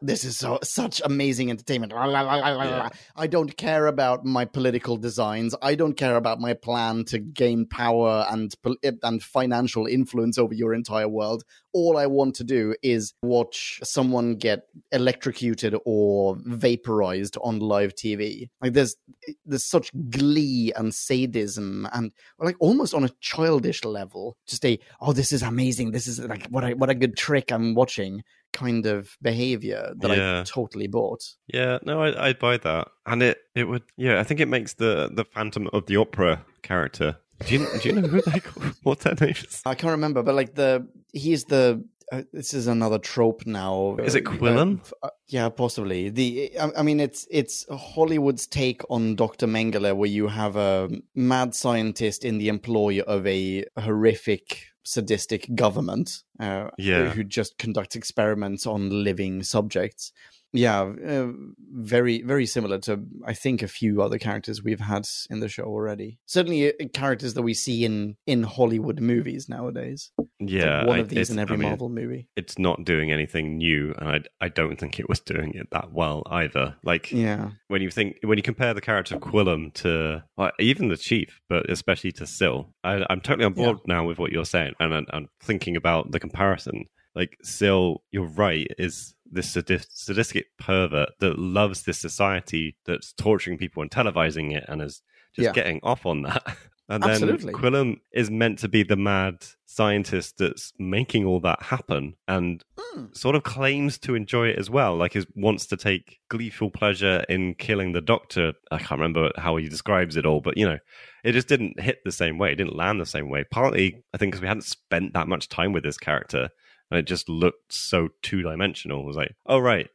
[0.00, 1.92] this is so such amazing entertainment.
[1.94, 5.54] I don't care about my political designs.
[5.60, 8.54] I don't care about my plan to gain power and
[9.02, 11.44] and financial influence over your entire world.
[11.74, 18.48] All I want to do is watch someone get electrocuted or vaporized on live TV.
[18.62, 18.96] Like there's
[19.44, 24.38] there's such glee and sadism and like almost on a childish level.
[24.46, 25.90] Just a oh this is amazing.
[25.90, 30.10] This is like what I what a good trick I'm watching kind of behavior that
[30.10, 31.22] I totally bought.
[31.52, 33.82] Yeah, no, I, I'd buy that, and it it would.
[33.96, 37.16] Yeah, I think it makes the the Phantom of the Opera character.
[37.46, 39.60] Do you do you know who they call, what their name is?
[39.66, 41.84] I can't remember, but like the he's the.
[42.12, 43.96] Uh, this is another trope now.
[43.98, 44.78] Is it Uh, Quillam?
[44.80, 46.08] f- uh, yeah, possibly.
[46.08, 50.88] The I, I mean, it's it's Hollywood's take on Doctor Mengele, where you have a
[51.16, 57.10] mad scientist in the employ of a horrific sadistic government uh, Yeah.
[57.10, 60.12] who just conducts experiments on living subjects.
[60.52, 61.32] Yeah, uh,
[61.72, 65.64] very very similar to I think a few other characters we've had in the show
[65.64, 66.18] already.
[66.26, 70.12] Certainly, uh, characters that we see in in Hollywood movies nowadays.
[70.18, 72.28] It's like Yeah, one I- of these in every I mean, Marvel movie.
[72.36, 75.92] It's not doing anything new, and I I don't think it was doing it that
[75.92, 76.76] well either.
[76.82, 80.88] Like Yeah, when you think when you compare the character of Quillam to well, even
[80.88, 84.44] the chief, but especially to Sil, I, I'm totally on board now with what you're
[84.46, 86.86] saying, and I'm, I'm thinking about the comparison.
[87.14, 93.58] Like Sil, you're right, is this sadis- sadistic pervert that loves this society that's torturing
[93.58, 95.02] people and televising it, and is
[95.34, 95.52] just Yeah.
[95.52, 96.42] getting off on that.
[96.88, 97.52] And then Absolutely.
[97.52, 103.06] Quillam is meant to be the mad scientist that's making all that happen, and Hmm.
[103.12, 104.96] sort of claims to enjoy it as well.
[104.96, 108.52] Like, is wants to take gleeful pleasure in killing the doctor.
[108.70, 110.78] I can't remember how he describes it all, but you know,
[111.24, 112.52] it just didn't hit the same way.
[112.52, 113.44] It didn't land the same way.
[113.50, 116.50] Partly, I think, because we hadn't spent that much time with this character,
[116.90, 119.00] and it just looked so two dimensional.
[119.00, 119.88] It was like, oh right.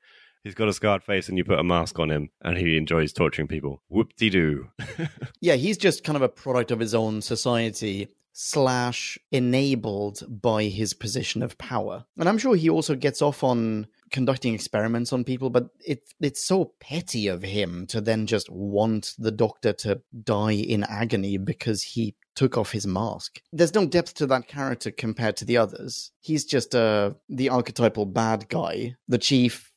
[0.44, 3.14] He's got a scarred face, and you put a mask on him, and he enjoys
[3.14, 3.84] torturing people.
[3.90, 4.70] Whoop de doo.
[5.40, 10.94] yeah, he's just kind of a product of his own society slash enabled by his
[10.94, 12.06] position of power.
[12.18, 16.44] And I'm sure he also gets off on conducting experiments on people, but it it's
[16.44, 21.84] so petty of him to then just want the doctor to die in agony because
[21.84, 23.42] he took off his mask.
[23.52, 26.12] There's no depth to that character compared to the others.
[26.22, 28.96] He's just uh the archetypal bad guy.
[29.08, 29.72] The chief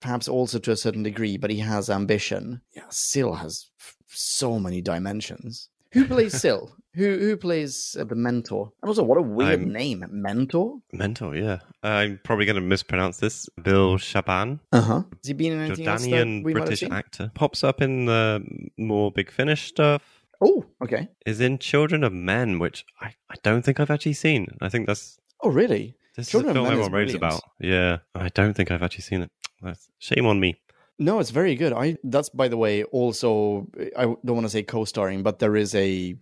[0.00, 2.60] perhaps also to a certain degree, but he has ambition.
[2.76, 5.68] Yeah, Sil has f- so many dimensions.
[5.92, 6.74] Who plays Sil?
[6.94, 8.70] Who who plays uh, the mentor?
[8.82, 10.78] And also, what a weird I'm- name, mentor.
[10.92, 11.58] Mentor, yeah.
[11.82, 13.48] I'm probably going to mispronounce this.
[13.58, 14.60] Nabil Shaban.
[14.72, 15.02] Uh huh.
[15.22, 17.32] Has he been in anything else Jordanian we British actor.
[17.34, 18.44] Pops up in the
[18.78, 20.13] more Big Finish stuff.
[20.44, 21.08] Oh, okay.
[21.24, 24.46] Is in Children of Men, which I, I don't think I've actually seen.
[24.60, 25.96] I think that's Oh, really?
[26.16, 27.40] this Children is a of film Men everyone raves about.
[27.58, 29.30] Yeah, I don't think I've actually seen it.
[29.62, 30.60] That's shame on me.
[30.98, 31.72] No, it's very good.
[31.72, 35.74] I that's by the way also I don't want to say co-starring, but there is
[35.74, 36.14] a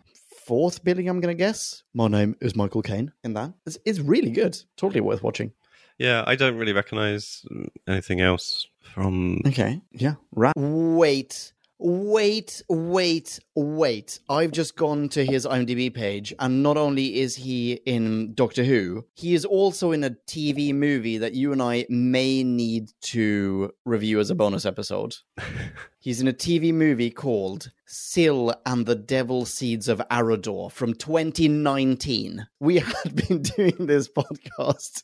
[0.46, 1.08] fourth billing.
[1.08, 1.82] I'm gonna guess.
[1.92, 3.52] My name is Michael Caine in that.
[3.66, 4.56] It's, it's really good.
[4.76, 5.52] Totally worth watching.
[5.98, 7.44] Yeah, I don't really recognize
[7.86, 9.40] anything else from.
[9.46, 9.82] Okay.
[9.92, 10.14] Yeah.
[10.34, 10.54] Right.
[10.56, 11.51] Wait.
[11.84, 14.20] Wait, wait, wait.
[14.28, 19.04] I've just gone to his IMDb page, and not only is he in Doctor Who,
[19.14, 24.20] he is also in a TV movie that you and I may need to review
[24.20, 25.16] as a bonus episode.
[25.98, 32.46] He's in a TV movie called Sil and the Devil Seeds of Arodor from 2019.
[32.60, 35.02] We had been doing this podcast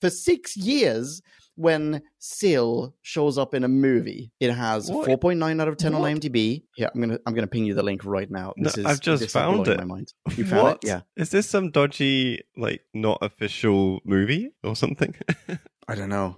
[0.00, 1.20] for six years
[1.62, 4.32] when Sil shows up in a movie.
[4.40, 5.08] It has What?
[5.08, 6.64] 4.9 out of 10 on IMDb.
[6.76, 8.52] Yeah, I'm gonna I'm gonna ping you the link right now.
[8.56, 9.78] No, This is I've just found it.
[9.78, 10.12] My mind.
[10.36, 10.76] You found what?
[10.84, 10.88] it?
[10.88, 11.00] Yeah.
[11.16, 15.14] Is this some dodgy, like, not official movie or something?
[15.88, 16.36] I don't know.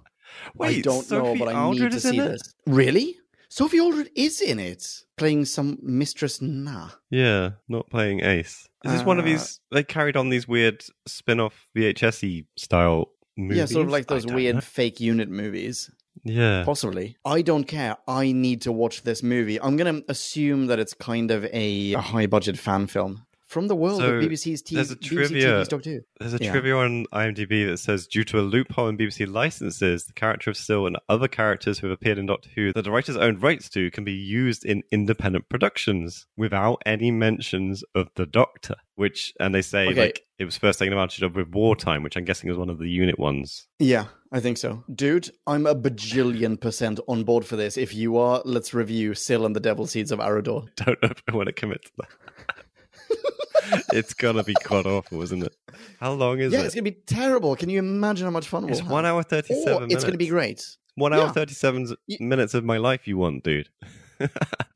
[0.56, 2.28] Wait, I don't know, but I Aldred need to is in see it?
[2.28, 2.54] this.
[2.66, 3.16] Really?
[3.48, 4.84] Sophie Aldred is in it,
[5.16, 6.88] playing some Mistress Nah.
[7.10, 8.66] Yeah, not playing Ace.
[8.84, 9.60] Is this one of Uh, these?
[9.70, 13.58] They carried on these weird spin-off VHS style movies.
[13.58, 14.60] Yeah, sort of like those weird know.
[14.60, 15.90] fake unit movies.
[16.22, 17.16] Yeah, Possibly.
[17.24, 17.96] I don't care.
[18.08, 19.60] I need to watch this movie.
[19.60, 23.68] I'm going to assume that it's kind of a, a high budget fan film from
[23.68, 24.74] the world So, of BBC's TV.
[24.74, 26.00] there's a BBC trivia- TV's Doctor Who.
[26.20, 26.50] there's a Yeah.
[26.50, 30.56] trivia on IMDb that says due to a loophole in BBC licenses, the character of
[30.58, 33.68] Sil and other characters who have appeared in Doctor Who that the writers own rights
[33.70, 38.74] to can be used in independent productions without any mentions of the Doctor.
[38.96, 40.00] Which, and they say Okay.
[40.02, 42.78] like it was first taken advantage of with Wartime, which I'm guessing is one of
[42.78, 43.66] the unit ones.
[43.80, 44.84] Yeah, I think so.
[44.94, 47.76] Dude, I'm a bajillion percent on board for this.
[47.76, 50.68] If you are, let's review Sil and the Devil Seeds of Arodor.
[50.76, 52.08] don't know if I want to commit to that.
[53.92, 55.55] it's gonna be cut off, isn't it?
[56.00, 56.62] How long is yeah, it?
[56.62, 57.57] Yeah, it's going to be terrible.
[57.57, 59.85] Can you imagine how much fun It's we'll one hour thirty-seven.
[59.85, 60.31] Or it's to be minutes.
[60.31, 60.77] great.
[60.96, 61.33] One hour Yeah.
[61.33, 63.07] thirty-seven minutes of my life.
[63.09, 63.68] You want, dude?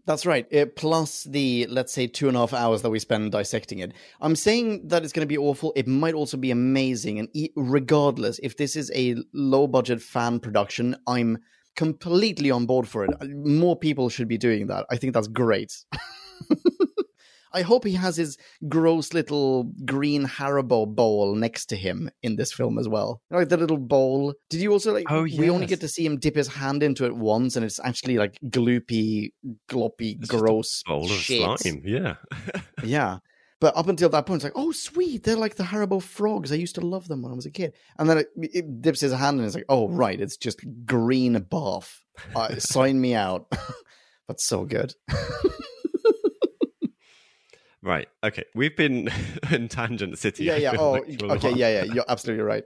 [0.07, 0.53] That's right.
[0.53, 3.93] Uh, plus the, let's say, two and a half hours that we spend dissecting it.
[4.21, 5.73] I'm saying that it's going to be awful.
[5.77, 7.19] It might also be amazing.
[7.19, 11.39] And e- regardless, if this is a low budget fan production, I'm
[11.77, 13.11] completely on board for it.
[13.21, 14.87] Uh, More people should be doing that.
[14.91, 15.73] I think that's great.
[17.53, 18.37] I hope he has his
[18.69, 23.23] gross little green Haribo bowl next to him in this film as well.
[23.31, 24.35] Like the little bowl.
[24.51, 25.07] Did you also like?
[25.11, 27.81] Oh, We only get to see him dip his hand into it once, and it's
[27.81, 29.33] actually like gloopy,
[29.69, 31.83] gloppy, It's gross Bowl of slime.
[31.85, 32.17] Yeah.
[32.85, 33.19] Yeah.
[33.61, 35.25] But up until that point, it's like, oh, sweet.
[35.25, 36.53] They're like the Haribo frogs.
[36.53, 37.73] I used to love them when I was a kid.
[37.99, 40.21] And then it, it dips his hand and it's like, oh, right.
[40.21, 42.05] It's just green bath.
[42.37, 43.53] Uh, sign me out.
[44.29, 44.95] That's so good.
[47.83, 48.09] Right.
[48.25, 48.45] Okay.
[48.55, 49.09] We've been
[49.51, 50.45] in tangent city.
[50.45, 50.75] Yeah, yeah.
[50.79, 51.53] Oh, like, okay.
[51.53, 51.85] Yeah, yeah.
[51.85, 52.65] You're absolutely right.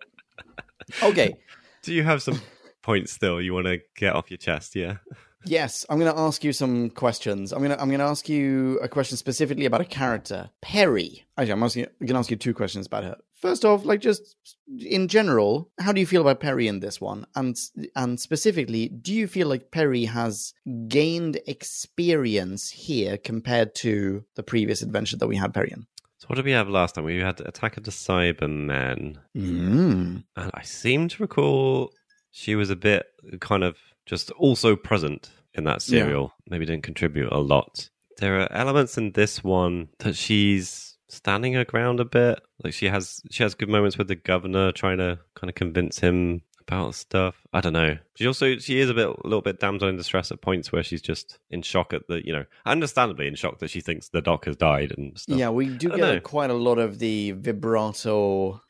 [1.03, 1.37] Okay.
[1.83, 2.41] Do you have some
[2.83, 4.75] points still you want to get off your chest?
[4.77, 4.99] Yeah.
[5.45, 7.53] Yes, I'm going to ask you some questions.
[7.53, 11.27] I'm going to I'm going to ask you a question specifically about a character, Peri.
[11.37, 13.17] Actually, I'm asking I'm going to ask you two questions about her.
[13.43, 14.37] First off, like just
[14.79, 17.27] in general, how do you feel about Peri in this one?
[17.35, 17.59] And
[17.97, 20.55] and specifically, do you feel like Peri has
[20.87, 25.87] gained experience here compared to the previous adventure that we had Peri in?
[26.19, 27.05] So what did we have last time?
[27.05, 29.17] We had Attack of the Cybermen.
[29.37, 30.23] Mm.
[30.37, 31.93] And I seem to recall
[32.31, 33.07] she was a bit
[33.41, 33.77] kind of
[34.07, 36.05] just also present in that Yeah.
[36.05, 36.33] serial.
[36.49, 37.91] Maybe didn't contribute a lot.
[38.19, 42.41] There are elements in this one that she's standing her ground a bit.
[42.65, 45.99] Like she has she has good moments with the governor trying to kind of convince
[45.99, 47.37] him about stuff.
[47.53, 47.99] I don't know.
[48.15, 50.83] She also she is a bit a little bit damsel in distress at points where
[50.83, 54.23] she's just in shock at the you know understandably in shock that she thinks the
[54.23, 55.39] doc has died and stuff.
[55.39, 56.21] Yeah, we do get know.
[56.21, 58.63] quite a lot of the vibrato.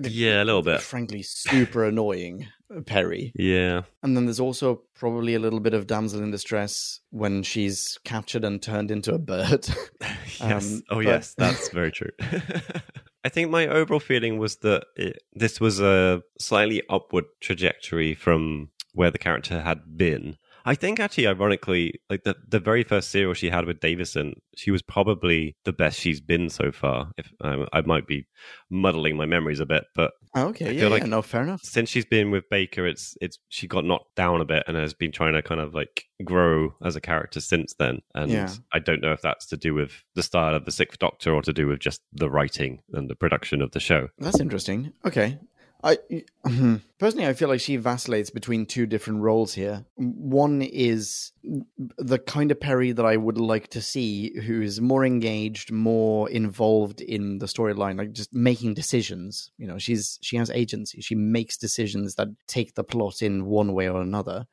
[0.00, 0.80] Yeah, a little bit.
[0.80, 2.46] Frankly, super annoying
[2.86, 3.32] Peri.
[3.34, 3.82] Yeah.
[4.02, 8.44] And then there's also probably a little bit of damsel in distress when she's captured
[8.44, 9.68] and turned into a bird.
[10.40, 10.72] Yes.
[10.72, 11.34] Um, oh, but- yes.
[11.38, 12.10] That's very true.
[13.24, 18.70] I think my overall feeling was that it, this was a slightly upward trajectory from
[18.94, 20.36] where the character had been.
[20.64, 24.70] I think actually, ironically, like the, the very first serial she had with Davison, she
[24.70, 27.10] was probably the best she's been so far.
[27.18, 28.26] If um, I might be
[28.70, 31.42] muddling my memories a bit, but Oh, okay, I yeah, feel yeah, like- no, fair
[31.42, 31.60] enough.
[31.62, 34.94] since she's been with Baker, it's it's she got knocked down a bit and has
[34.94, 37.98] been trying to kind of like grow as a character since then.
[38.14, 38.48] And Yeah.
[38.72, 41.42] I don't know if that's to do with the style of the Sixth Doctor or
[41.42, 44.08] to do with just the writing and the production of the show.
[44.18, 44.92] That's interesting.
[45.04, 45.38] Okay.
[45.84, 45.98] I
[46.46, 46.76] hmm.
[46.98, 49.84] personally, I feel like she vacillates between two different roles here.
[49.96, 55.04] One is the kind of Peri that I would like to see, who is more
[55.04, 59.50] engaged, more involved in the storyline, like just making decisions.
[59.58, 61.00] You know, she's she has agency.
[61.00, 64.46] She makes decisions that take the plot in one way or another.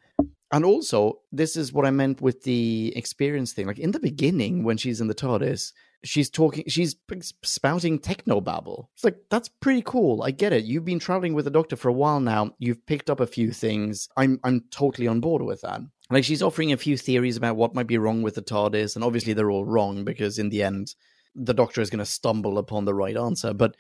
[0.52, 3.68] And also, this is what I meant with the experience thing.
[3.68, 6.96] Like in the beginning, when she's in the TARDIS, she's talking, she's
[7.44, 8.88] spouting technobabble.
[8.94, 10.24] It's like, that's pretty cool.
[10.24, 10.66] I get it.
[10.66, 12.52] You've been traveling with the doctor for a while now.
[12.60, 14.10] You've picked up a few things.
[14.18, 15.82] I'm, I'm totally on board with that.
[16.10, 18.96] Like she's offering a few theories about what might be wrong with the TARDIS.
[18.96, 20.96] And obviously they're all wrong because in the end,
[21.36, 23.54] the doctor is going to stumble upon the right answer.
[23.54, 23.76] But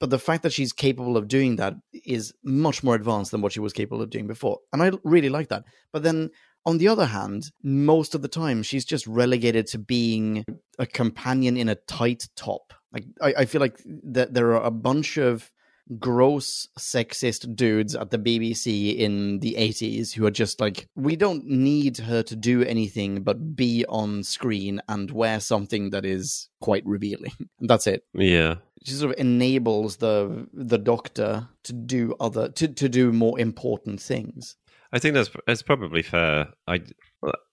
[0.00, 3.52] but the fact that she's capable of doing that is much more advanced than what
[3.52, 6.30] she was capable of doing before and i really like that but then
[6.68, 10.44] on the other hand most of the time she's just relegated to being
[10.78, 13.78] a companion in a tight top like i, I feel like
[14.16, 15.50] that there are a bunch of
[15.98, 21.46] gross sexist dudes at the bbc in the 80s who are just like we don't
[21.46, 26.84] need her to do anything but be on screen and wear something that is quite
[26.84, 28.56] revealing and that's it Yeah.
[28.84, 34.00] she sort of enables the the doctor to do other to, to do more important
[34.00, 34.56] things.
[34.92, 36.48] I think that's that's probably fair.
[36.66, 36.80] I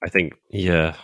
[0.04, 0.96] I think yeah.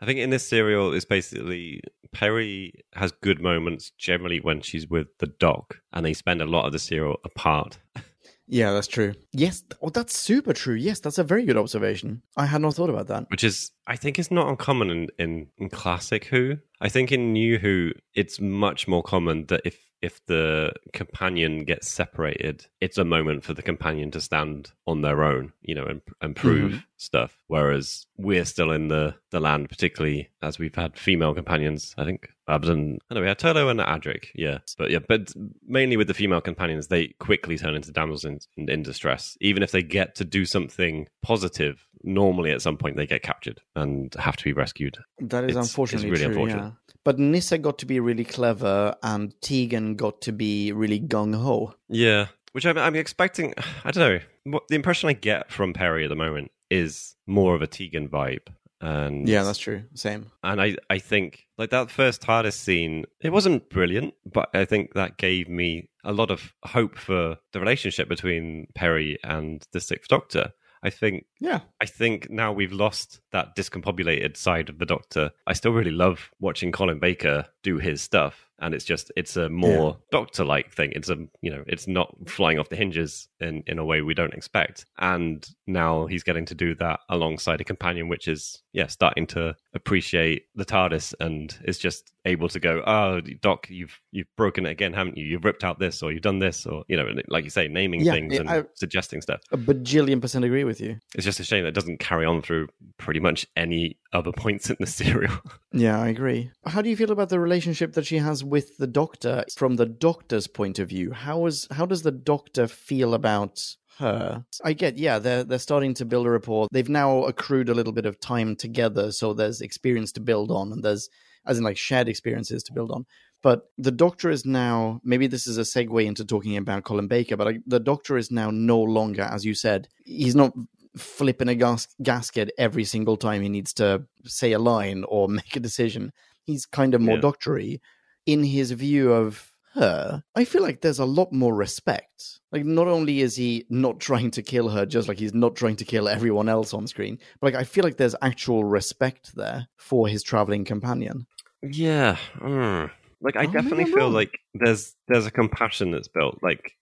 [0.00, 1.80] I think in this serial is basically
[2.12, 6.66] Peri has good moments generally when she's with the doc, and they spend a lot
[6.66, 7.78] of the serial apart.
[8.48, 9.14] Yeah, that's true.
[9.32, 10.74] Yes, oh, that's super true.
[10.74, 12.20] Yes, that's a very good observation.
[12.36, 13.30] I had not thought about that.
[13.30, 16.58] which is I think is not uncommon in, in, in classic Who.
[16.78, 21.88] I think in New Who, it's much more common that if if the companion gets
[21.88, 26.02] separated, it's a moment for the companion to stand on their own, you know, and,
[26.20, 26.80] and prove mm-hmm.
[27.02, 27.36] Stuff.
[27.48, 31.94] Whereas we're still in the, the land, particularly as we've had female companions.
[31.98, 35.32] I think other than I know we had Turlough and Adric, yeah, but yeah, but
[35.66, 39.36] mainly with the female companions, they quickly turn into damsels in, in, in distress.
[39.40, 43.60] Even if they get to do something positive, normally at some point they get captured
[43.76, 44.98] and have to be rescued.
[45.20, 46.32] That is It's- it's unfortunately really true.
[46.32, 46.62] unfortunate.
[46.62, 51.34] Yeah, but Nyssa got to be really clever, and Tegan got to be really gung
[51.34, 51.74] ho.
[51.88, 53.54] Yeah, which I'm, I'm expecting.
[53.84, 54.20] I don't know.
[54.44, 58.08] What the impression I get from Peri at the moment is more of a Tegan
[58.08, 58.46] vibe,
[58.80, 59.84] and Yeah, that's true.
[59.94, 60.26] Same.
[60.42, 64.94] and I I think like that first TARDIS scene, it wasn't brilliant, but I think
[64.94, 70.08] that gave me a lot of hope for the relationship between Peri and the Sixth
[70.08, 70.52] Doctor.
[70.84, 75.30] I think Yeah, I think now we've lost that discombobulated side of the Doctor.
[75.46, 79.48] I still really love watching Colin Baker do his stuff, and it's just it's a
[79.48, 80.92] more Doctor-like thing.
[80.94, 84.14] It's a you know it's not flying off the hinges in in a way we
[84.14, 84.86] don't expect.
[84.98, 89.54] And now he's getting to do that alongside a companion, which is yeah starting to
[89.74, 94.70] appreciate the TARDIS, and it's just able to go, "Oh, doc, you've you've broken it
[94.70, 95.24] again, haven't you?
[95.26, 98.00] You've ripped out this, or you've done this, or you know, like you say, naming
[98.02, 100.98] Yeah, things and I- suggesting stuff." A bajillion percent agree with you.
[101.14, 102.68] It's just a shame that it doesn't carry on through
[102.98, 105.32] pretty much any other points in the serial.
[105.72, 106.50] Yeah, I agree.
[106.66, 109.86] How do you feel about the relationship that she has with the doctor from the
[109.86, 111.12] doctor's point of view?
[111.12, 113.58] How is how does the doctor feel about
[113.98, 114.44] her?
[114.64, 116.68] I get, yeah, they're they're starting to build a rapport.
[116.70, 120.72] They've now accrued a little bit of time together, so there's experience to build on,
[120.72, 121.08] and there's
[121.46, 123.06] as in like shared experiences to build on.
[123.42, 127.36] But the doctor is now maybe this is a segue into talking about Colin Baker,
[127.36, 130.52] but the doctor is now no longer, as you said, he's not
[130.96, 135.56] flipping a gas- gasket every single time he needs to say a line or make
[135.56, 136.12] a decision.
[136.44, 137.22] He's kind of more Yeah.
[137.22, 137.80] doctory.
[138.26, 142.40] In his view of her, I feel like there's a lot more respect.
[142.50, 145.76] Like, not only is he not trying to kill her, just like he's not trying
[145.76, 149.68] to kill everyone else on screen, but like I feel like there's actual respect there
[149.76, 151.26] for his traveling companion.
[151.62, 152.16] Yeah.
[152.38, 152.90] mm.
[153.20, 154.12] Like I Oh, definitely feel wrong.
[154.14, 156.38] like there's there's a compassion that's built.
[156.42, 156.72] Like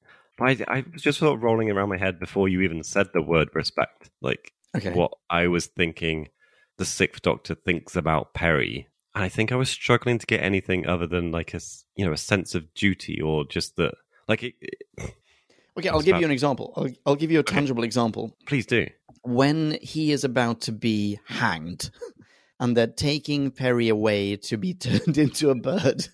[0.40, 3.20] I, I was just sort of rolling around my head before you even said the
[3.22, 4.10] word respect.
[4.22, 4.90] Like Okay.
[4.94, 6.28] what I was thinking
[6.78, 8.88] the sixth doctor thinks about Peri.
[9.14, 11.60] And I think I was struggling to get anything other than like a
[11.96, 13.94] you know a sense of duty or just that
[14.28, 15.14] like it, it-
[15.78, 16.72] Okay, I'll give about- you an example.
[16.76, 18.36] I'll, I'll give you a tangible example.
[18.46, 18.86] please do.
[19.22, 21.90] when he is about to be hanged
[22.60, 26.08] and they're taking Peri away to be turned into a bird.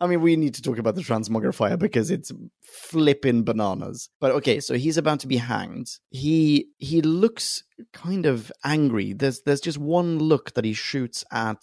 [0.00, 2.32] I mean, we need to talk about the transmogrifier because it's
[2.62, 4.08] flipping bananas.
[4.20, 5.88] But okay, so he's about to be hanged.
[6.10, 9.12] He he looks kind of angry.
[9.12, 11.62] There's there's just one look that he shoots at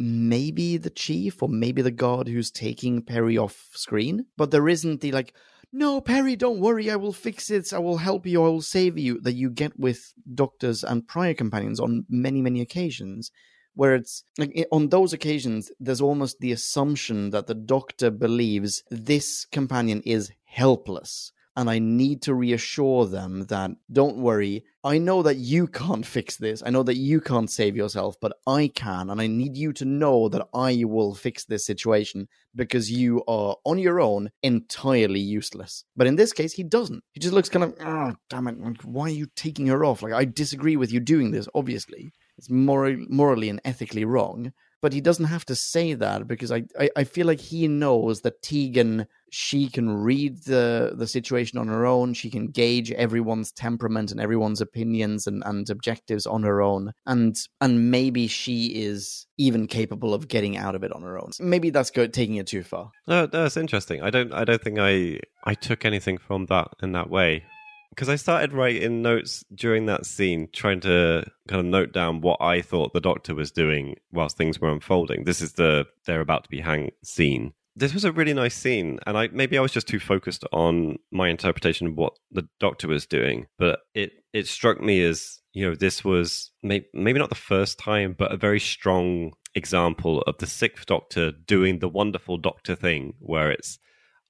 [0.00, 5.00] maybe the chief or maybe the guard who's taking Peri off screen, but there isn't
[5.02, 5.34] the like
[5.72, 6.90] no, Peri, don't worry.
[6.90, 7.72] I will fix it.
[7.72, 8.42] I will help you.
[8.44, 9.20] I will save you.
[9.20, 13.30] That you get with doctors and prior companions on many, many occasions.
[13.74, 19.44] Where it's like on those occasions, there's almost the assumption that the doctor believes this
[19.44, 21.30] companion is helpless.
[21.56, 24.64] And I need to reassure them that don't worry.
[24.84, 26.62] I know that you can't fix this.
[26.64, 29.10] I know that you can't save yourself, but I can.
[29.10, 33.56] And I need you to know that I will fix this situation because you are
[33.64, 35.84] on your own entirely useless.
[35.96, 37.02] But in this case, he doesn't.
[37.12, 40.02] He just looks kind of, oh, damn it, why are you taking her off?
[40.02, 42.12] Like, I disagree with you doing this, obviously.
[42.38, 44.52] It's moral, morally and ethically wrong.
[44.82, 48.22] But he doesn't have to say that because I, I, I feel like he knows
[48.22, 52.14] that Tegan, she can read the, the situation on her own.
[52.14, 56.92] She can gauge everyone's temperament and everyone's opinions and, and objectives on her own.
[57.06, 61.30] And and maybe she is even capable of getting out of it on her own.
[61.40, 62.90] Maybe that's go, taking it too far.
[63.06, 64.02] No, it's interesting.
[64.02, 67.44] I don't I don't think I I took anything from that in that way.
[67.90, 72.40] Because I started writing notes during that scene, trying to kind of note down what
[72.40, 75.24] I thought the doctor was doing whilst things were unfolding.
[75.24, 77.52] This is the they're about to be hanged scene.
[77.80, 80.98] This was a really nice scene, and I maybe I was just too focused on
[81.10, 85.66] my interpretation of what the doctor was doing, but it it struck me as you
[85.68, 90.36] know this was may, maybe not the first time, but a very strong example of
[90.38, 93.78] the sixth doctor doing the wonderful doctor thing, where it's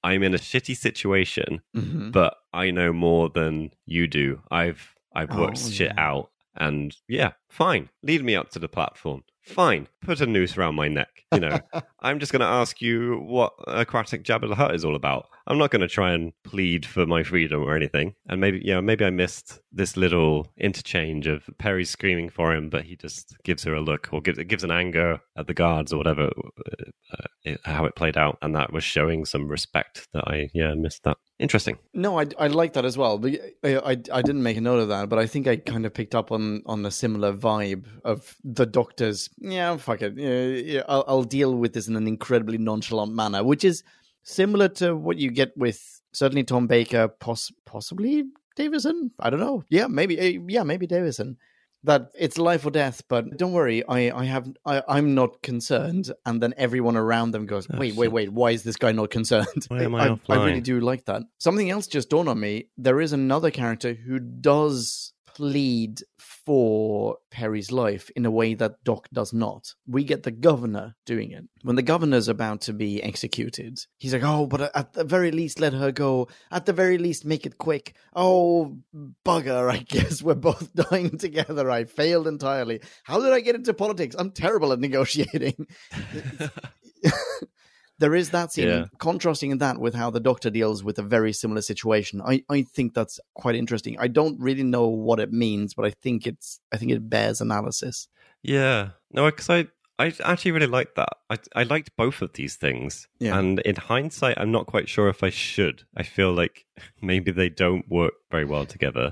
[0.03, 2.09] I'm in a shitty situation, Mm-hmm.
[2.11, 4.41] but I know more than you do.
[4.49, 6.09] I've I've worked Oh, shit yeah.
[6.09, 7.89] out, and yeah, fine.
[8.01, 9.23] Lead me up to the platform.
[9.43, 9.87] Fine.
[10.01, 11.23] Put a noose around my neck.
[11.33, 11.59] You know,
[12.01, 15.27] I'm just going to ask you what aquatic Jabba the Hutt is all about.
[15.47, 18.15] I'm not going to try and plead for my freedom or anything.
[18.27, 22.83] And maybe, yeah, maybe I missed this little interchange of Peri screaming for him, but
[22.83, 25.97] he just gives her a look or gives gives an anger at the guards or
[25.97, 26.23] whatever.
[26.27, 30.73] Uh, it, how it played out, and that was showing some respect that I yeah
[30.73, 31.17] missed that.
[31.39, 31.79] Interesting.
[31.93, 33.17] No, I, I like that as well.
[33.17, 35.85] But I, I I didn't make a note of that, but I think I kind
[35.85, 39.29] of picked up on on a similar vibe of the doctor's.
[39.39, 40.17] Yeah, fuck it.
[40.17, 43.83] Yeah, I'll, I'll deal with this in an incredibly nonchalant manner, which is
[44.23, 48.23] similar to what you get with certainly Tom Baker, poss- possibly
[48.55, 49.11] Davison.
[49.19, 49.63] I don't know.
[49.69, 50.19] Yeah, maybe.
[50.19, 51.37] eh, Yeah, maybe Davison.
[51.83, 53.83] That it's life or death, but don't worry.
[53.87, 56.11] I I have I, I'm not concerned.
[56.27, 58.31] And then everyone around them goes, Oh, wait, wait, wait.
[58.31, 59.65] Why is this guy not concerned?
[59.67, 61.23] Why am I I, I really do like that.
[61.39, 62.67] Something else just dawned on me.
[62.77, 66.01] There is another character who does plead
[66.45, 69.73] for Peri's life in a way that Doc does not.
[69.87, 71.45] We get the governor doing it.
[71.63, 75.59] When the governor's about to be executed, he's like, Oh, but at the very least,
[75.59, 76.27] let her go.
[76.51, 77.95] At the very least, make it quick.
[78.15, 78.77] Oh,
[79.25, 79.71] bugger.
[79.71, 81.69] I guess we're both dying together.
[81.69, 82.81] I failed entirely.
[83.03, 84.15] How did I get into politics?
[84.17, 85.67] I'm terrible at negotiating.
[88.01, 88.85] there is that scene Yeah.
[89.07, 92.87] contrasting that with how the doctor deals with a very similar situation I, I think
[92.97, 96.77] that's quite interesting i don't really know what it means but i think it's i
[96.77, 98.07] think it bears analysis
[98.43, 98.79] Yeah,
[99.17, 99.59] no, because I
[100.03, 101.13] I actually really liked that.
[101.33, 103.37] I I liked both of these things, Yeah.
[103.37, 105.77] and in hindsight, I'm not quite sure if I should.
[106.01, 106.55] I feel like
[107.11, 109.07] maybe they don't work very well together.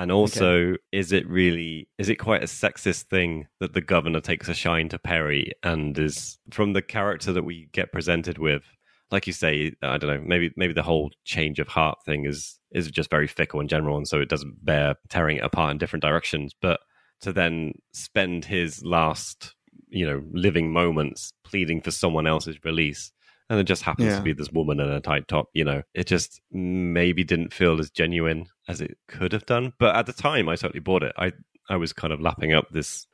[0.00, 4.48] And also, is it really is it quite a sexist thing that the governor takes
[4.48, 8.62] a shine to Peri and is from the character that we get presented with?
[9.10, 10.22] Like you say, I don't know.
[10.26, 13.98] Maybe maybe the whole change of heart thing is is just very fickle in general,
[13.98, 16.54] and so it doesn't bear tearing it apart in different directions.
[16.62, 16.80] But
[17.20, 19.54] to then spend his last
[19.90, 23.12] you know living moments pleading for someone else's release
[23.50, 24.16] and it just happens Yeah.
[24.16, 27.78] to be this woman in a tight top you know it just maybe didn't feel
[27.80, 31.12] as genuine as it could have done but at the time i totally bought it
[31.18, 31.32] i
[31.68, 33.06] i was kind of lapping up this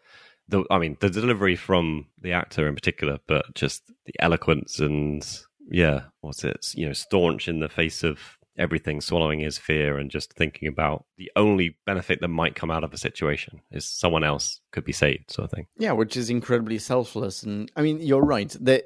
[0.48, 5.40] the i mean the delivery from the actor in particular but just the eloquence and
[5.68, 8.20] yeah what's it you know staunch in the face of
[8.58, 12.82] everything swallowing his fear and just thinking about the only benefit that might come out
[12.84, 16.30] of a situation is someone else could be saved sort of thing Yeah, which is
[16.30, 17.42] incredibly selfless.
[17.42, 18.48] And I mean, you're right.
[18.62, 18.84] That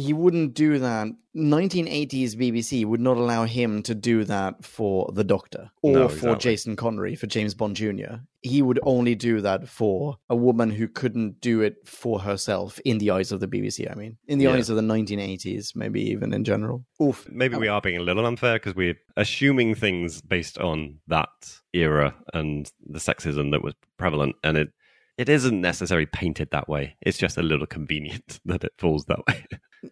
[0.00, 1.08] he wouldn't do that.
[1.36, 6.34] 1980s BBC would not allow him to do that for the Doctor or No, for.
[6.34, 8.16] Jason Connery, for James Bond Jr.
[8.42, 12.98] He would only do that for a woman who couldn't do it for herself in
[12.98, 13.88] the eyes of the BBC.
[13.88, 14.54] I mean, in the Yeah.
[14.54, 16.84] eyes of the 1980s, maybe even in general.
[17.00, 17.28] Oof.
[17.30, 17.60] maybe oh.
[17.60, 21.28] we are being a little unfair because we're assuming things based on that
[21.72, 24.72] era and the sexism that was prevalent and it
[25.16, 29.20] it isn't necessarily painted that way it's just a little convenient that it falls that
[29.28, 29.44] way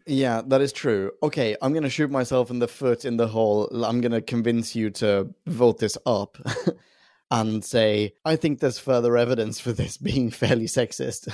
[0.06, 1.12] Yeah, that is true.
[1.22, 3.66] Okay, I'm going to shoot myself in the foot in the whole.
[3.84, 6.36] I'm going to convince you to vote this up
[7.30, 11.32] and say, I think there's further evidence for this being fairly sexist.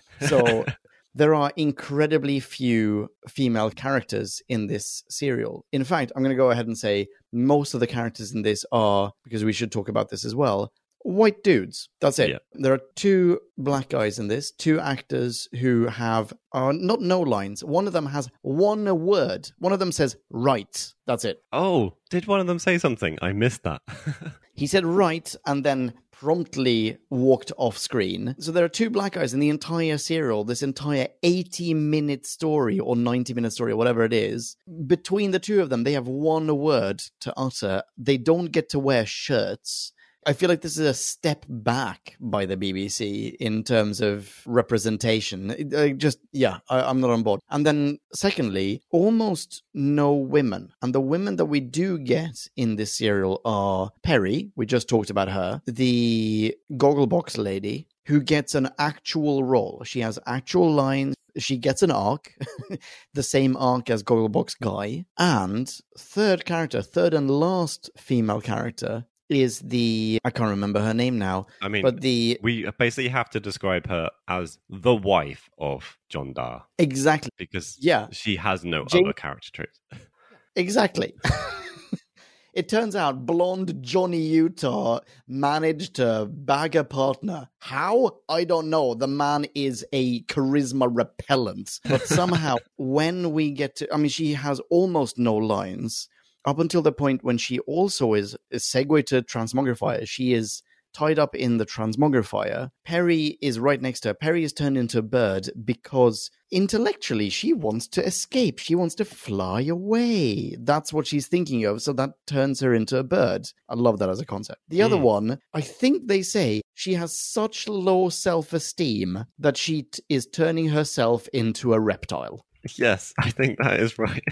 [0.20, 0.64] so
[1.14, 5.64] there are incredibly few female characters in this serial.
[5.72, 8.66] In fact, I'm going to go ahead and say most of the characters in this
[8.70, 10.72] are, because we should talk about this as well,
[11.06, 11.88] white dudes.
[12.00, 12.30] That's it.
[12.30, 12.38] Yeah.
[12.54, 17.62] There are two black guys in this, two actors who have uh, not no lines.
[17.64, 19.50] One of them has one word.
[19.58, 20.92] One of them says right.
[21.06, 21.42] That's it.
[21.52, 23.80] oh did one of them say something i missed that
[24.54, 28.34] He said right and then promptly walked off screen.
[28.38, 32.78] So there are two black guys in the entire serial, this entire 80 minute story
[32.78, 34.56] or 90 minute story or whatever it is.
[34.86, 37.82] Between the two of them, they have one word to utter.
[37.98, 39.92] They don't get to wear shirts.
[40.28, 45.50] I feel like this is a step back by the BBC in terms of representation.
[45.52, 47.40] It- just, yeah, I, I'm not on board.
[47.48, 50.72] And then, secondly, almost no women.
[50.82, 55.10] And the women that we do get in this serial are Peri, we just talked
[55.10, 59.82] about her, the Gogglebox lady, who gets an actual role.
[59.84, 61.14] She has actual lines.
[61.38, 62.32] She gets an arc,
[63.14, 65.04] the same arc as Gogglebox Guy.
[65.18, 71.18] And third character, third and last female character, is the I can't remember her name
[71.18, 75.98] now, i mean but the we basically have to describe her as the wife of
[76.12, 78.06] Jondar exactly because Yeah.
[78.12, 79.80] she has no Jane- other character traits
[80.56, 81.14] exactly.
[82.54, 87.48] it turns out blonde Johnny Utah managed to bag a partner.
[87.58, 88.18] How?
[88.28, 88.94] I don't know.
[88.94, 91.80] The man is a charisma repellent.
[91.86, 96.08] But somehow, when we get to, I mean, she has almost no lines
[96.46, 100.06] up until the point when she also is, is segue to transmogrifier.
[100.08, 100.62] She is
[100.94, 102.70] tied up in the transmogrifier.
[102.86, 104.14] Peri is right next to her.
[104.14, 108.58] Peri is turned into a bird because intellectually she wants to escape.
[108.58, 110.56] She wants to fly away.
[110.58, 111.82] That's what she's thinking of.
[111.82, 113.46] So that turns her into a bird.
[113.68, 114.60] I love that as a concept.
[114.68, 115.02] The other Hmm.
[115.02, 120.26] one, I think they say she has such low self esteem that she t- is
[120.26, 122.44] turning herself into a reptile.
[122.78, 124.24] yes i think that is right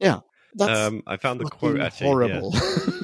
[0.00, 0.20] Yeah.
[0.54, 2.40] That's um i found the quote actually yeah.
[2.40, 2.54] horrible.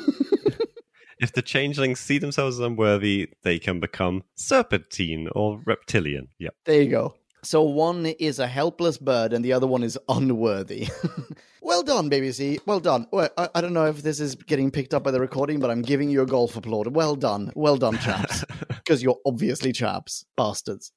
[1.20, 6.28] If the changelings see themselves as unworthy, they can become serpentine or reptilian.
[6.38, 6.54] Yep.
[6.64, 7.14] There you go.
[7.42, 10.88] So one is a helpless bird and the other one is unworthy.
[11.62, 12.58] well done, BBC.
[12.66, 13.06] Well done.
[13.12, 15.70] Well, I, I don't know if this is getting picked up by the recording, but
[15.70, 16.88] I'm giving you a golf applaud.
[16.88, 17.52] Well done.
[17.54, 18.44] Well done, chaps.
[18.68, 20.24] Because you're obviously chaps.
[20.36, 20.90] Bastards.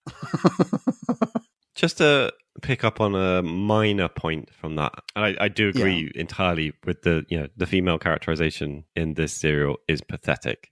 [1.76, 6.12] Just to pick up on a minor point from that, and I, I do agree
[6.16, 10.70] entirely with the you know the female characterization in this serial is pathetic.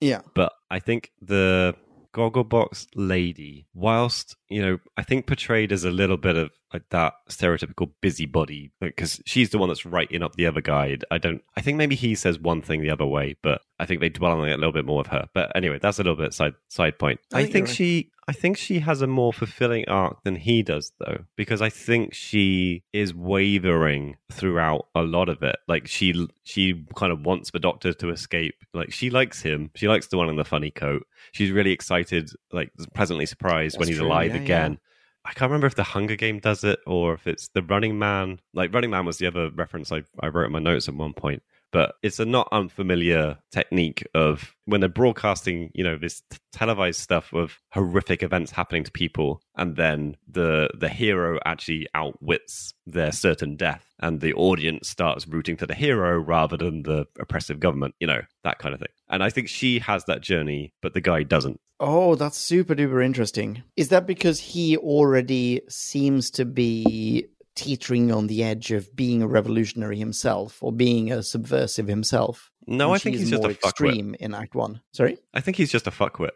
[0.00, 0.22] Yeah.
[0.34, 1.74] But I think the
[2.12, 7.14] Gogglebox lady, whilst you know, I think portrayed as a little bit of like that
[7.28, 11.04] stereotypical busybody, because she's the one that's writing up the other guide.
[11.10, 11.42] I don't.
[11.56, 14.40] I think maybe he says one thing the other way, but I think they dwell
[14.40, 15.28] on it a little bit more with her.
[15.34, 17.20] But anyway, that's a little bit side side point.
[17.32, 18.10] I I, think think, she.
[18.30, 22.14] I think she has a more fulfilling arc than he does, though, because I think
[22.14, 25.56] she is wavering throughout a lot of it.
[25.66, 28.54] Like she, she kind of wants the Doctor to escape.
[28.72, 29.72] Like she likes him.
[29.74, 31.08] She likes the one in the funny coat.
[31.32, 34.78] She's really excited, like pleasantly surprised when he's true, alive yeah, again.
[35.24, 38.38] I can't remember if the Hunger Game does it or if it's the Running Man.
[38.54, 41.14] Like Running Man was the other reference I, I wrote in my notes at one
[41.14, 41.42] point.
[41.72, 47.00] But it's a not unfamiliar technique of when they're broadcasting, you know, this t- televised
[47.00, 53.12] stuff of horrific events happening to people, and then the the hero actually outwits their
[53.12, 57.94] certain death, and the audience starts rooting for the hero rather than the oppressive government,
[58.00, 58.88] you know, that kind of thing.
[59.08, 61.60] And I think she has that journey, but the guy doesn't.
[61.82, 63.62] Oh, that's super duper interesting.
[63.76, 69.28] Is that because he already seems to be teetering on the edge of being a
[69.28, 72.50] revolutionary himself or being a subversive himself?
[72.66, 73.64] No, I think he's just a fuckwit.
[73.64, 74.80] extreme in Act One.
[74.92, 75.18] Sorry.
[75.34, 76.30] I think he's just a fuckwit.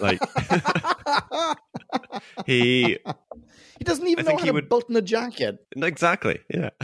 [0.00, 0.20] like
[2.46, 2.98] he
[3.78, 5.58] he doesn't even I know how he to would- button a jacket.
[5.76, 6.70] exactly, yeah.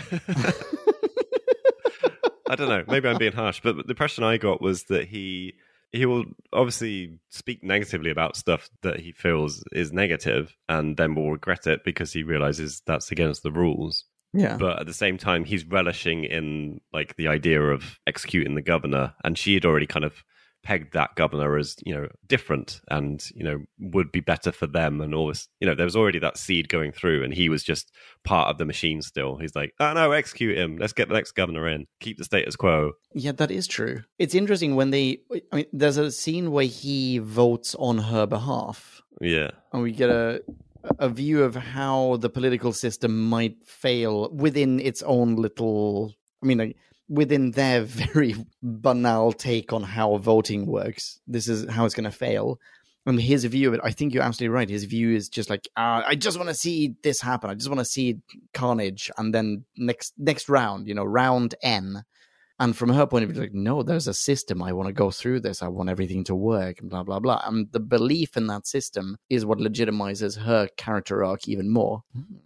[2.50, 2.84] I don't know.
[2.88, 5.54] Maybe I'm being harsh, but the impression I got was that he
[5.92, 11.30] he will obviously speak negatively about stuff that he feels is negative, and then will
[11.30, 14.04] regret it because he realizes that's against the rules.
[14.32, 14.56] Yeah.
[14.56, 19.14] But at the same time, he's relishing in like the idea of executing the governor,
[19.22, 20.24] and she had already kind of
[20.62, 25.00] pegged that governor as you know different and you know would be better for them
[25.00, 27.64] and all this you know there was already that seed going through and he was
[27.64, 27.90] just
[28.24, 31.32] part of the machine still he's like oh no execute him let's get the next
[31.32, 34.02] governor in keep the status quo Yeah, that is true.
[34.18, 35.18] It's interesting when they.
[35.52, 40.10] I mean, there's a scene where he votes on her behalf, yeah and we get
[40.10, 40.42] a
[40.98, 46.14] a view of how the political system might fail within its own little.
[46.42, 46.74] I mean,
[47.08, 51.20] within their very banal take on how voting works.
[51.26, 52.58] This is how it's going to fail.
[53.04, 54.70] And his view of it, I think you're absolutely right.
[54.70, 57.50] His view is just like, uh, I just want to see this happen.
[57.50, 58.18] I just want to see
[58.54, 62.04] carnage, and then next next round, you know, round N.
[62.62, 64.62] And from her point of view, like, no, there's a system.
[64.62, 65.62] I want to go through this.
[65.62, 67.40] I want everything to work, and blah blah blah.
[67.44, 72.02] And the belief in that system is what legitimizes her character arc even more.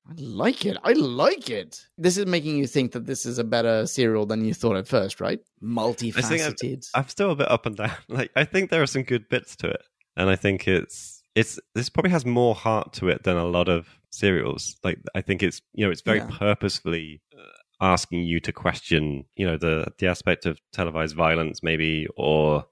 [0.08, 0.76] I like it.
[0.82, 1.86] I like it.
[1.98, 4.88] This is making you think that this is a better serial than you thought at
[4.88, 5.40] first, right?
[5.62, 6.88] Multifaceted.
[6.94, 9.56] i'm still a bit up and down like i think there are some good bits
[9.56, 9.82] to it
[10.16, 13.68] and i think it's it's this probably has more heart to it than a lot
[13.68, 16.28] of serials like i think it's you know it's very Yeah.
[16.30, 17.42] purposefully uh,
[17.80, 22.66] asking you to question you know the the aspect of televised violence maybe or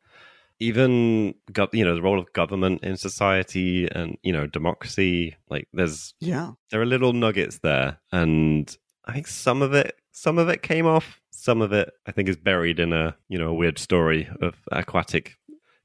[0.60, 1.34] even
[1.72, 6.52] you know the role of government in society and you know democracy like there's yeah.
[6.70, 8.76] there are little nuggets there and
[9.06, 12.28] i think some of it some of it came off some of it i think
[12.28, 15.36] is buried in a you know a weird story of aquatic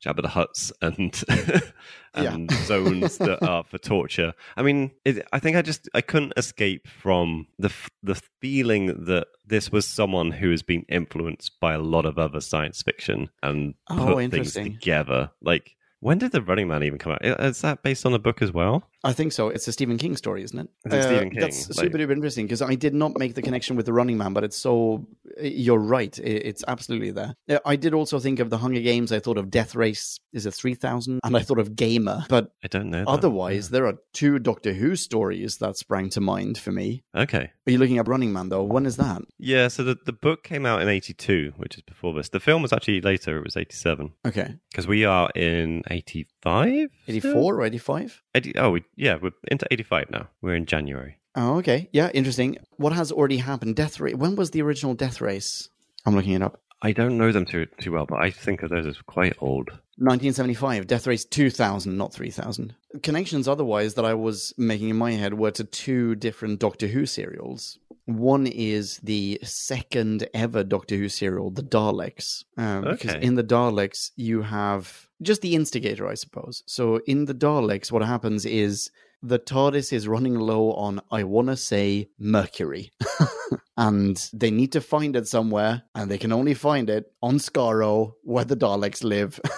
[0.03, 1.23] Jabba the Hutts and
[2.13, 4.33] and zones that are for torture.
[4.55, 9.27] I mean, it, I think I just I couldn't escape from the the feeling that
[9.45, 13.73] this was someone who has been influenced by a lot of other science fiction and
[13.89, 15.31] Oh, put things together.
[15.41, 17.23] Like, when did the Running Man even come out?
[17.23, 18.89] Is that based on a book as well?
[19.03, 19.47] I think so.
[19.49, 20.67] It's a Stephen King story, isn't it?
[20.89, 21.39] Uh, Stephen King?
[21.39, 24.17] That's Like- super duper interesting because I did not make the connection with the Running
[24.17, 25.07] Man, but it's so.
[25.41, 26.17] You're right.
[26.19, 27.33] It's absolutely there.
[27.49, 29.11] Uh, I did also think of the Hunger Games.
[29.13, 30.19] I thought of Death Race.
[30.33, 31.21] Is it three thousand?
[31.23, 32.25] And I thought of Gamer.
[32.29, 32.99] But I don't know.
[33.05, 33.07] that.
[33.07, 37.03] otherwise, there are two Doctor Who stories that sprang to mind for me.
[37.15, 37.51] okay.
[37.67, 38.63] Are you looking up Running Man though?
[38.63, 39.21] When is that?
[39.37, 42.29] Yeah, so the, the book came out in 82, which is before this.
[42.29, 44.11] The film was actually later, it was 87.
[44.25, 46.89] Okay, Because we are in 85?
[47.07, 48.21] eighty four or eighty five?
[48.55, 50.29] oh, we, yeah, we're into 85 now.
[50.41, 51.17] We're in January.
[51.35, 51.89] Oh, okay.
[51.93, 52.57] Yeah, interesting.
[52.77, 53.75] What has already happened?
[53.75, 54.15] Death Race.
[54.15, 55.69] When was the original Death Race?
[56.05, 56.61] I'm looking it up.
[56.81, 59.69] I don't know them too, too well, but I think of those as quite old.
[59.97, 62.73] 1975, Death Race 2000, not 3000.
[63.03, 67.05] Connections otherwise that I was making in my head were to two different Doctor Who
[67.05, 67.79] serials.
[68.05, 72.45] One is the second ever Doctor Who serial, The Daleks.
[72.57, 76.63] Um, Because in The Daleks, you have just the instigator, I suppose.
[76.65, 78.91] So in The Daleks, what happens is
[79.21, 82.91] the TARDIS is running low on, I want to say, mercury.
[83.77, 88.13] and they need to find it somewhere, and they can only find it on Skaro,
[88.23, 89.39] where the Daleks live.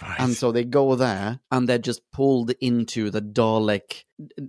[0.00, 0.20] Right.
[0.20, 4.04] And so they go there and they're just pulled into the Dalek,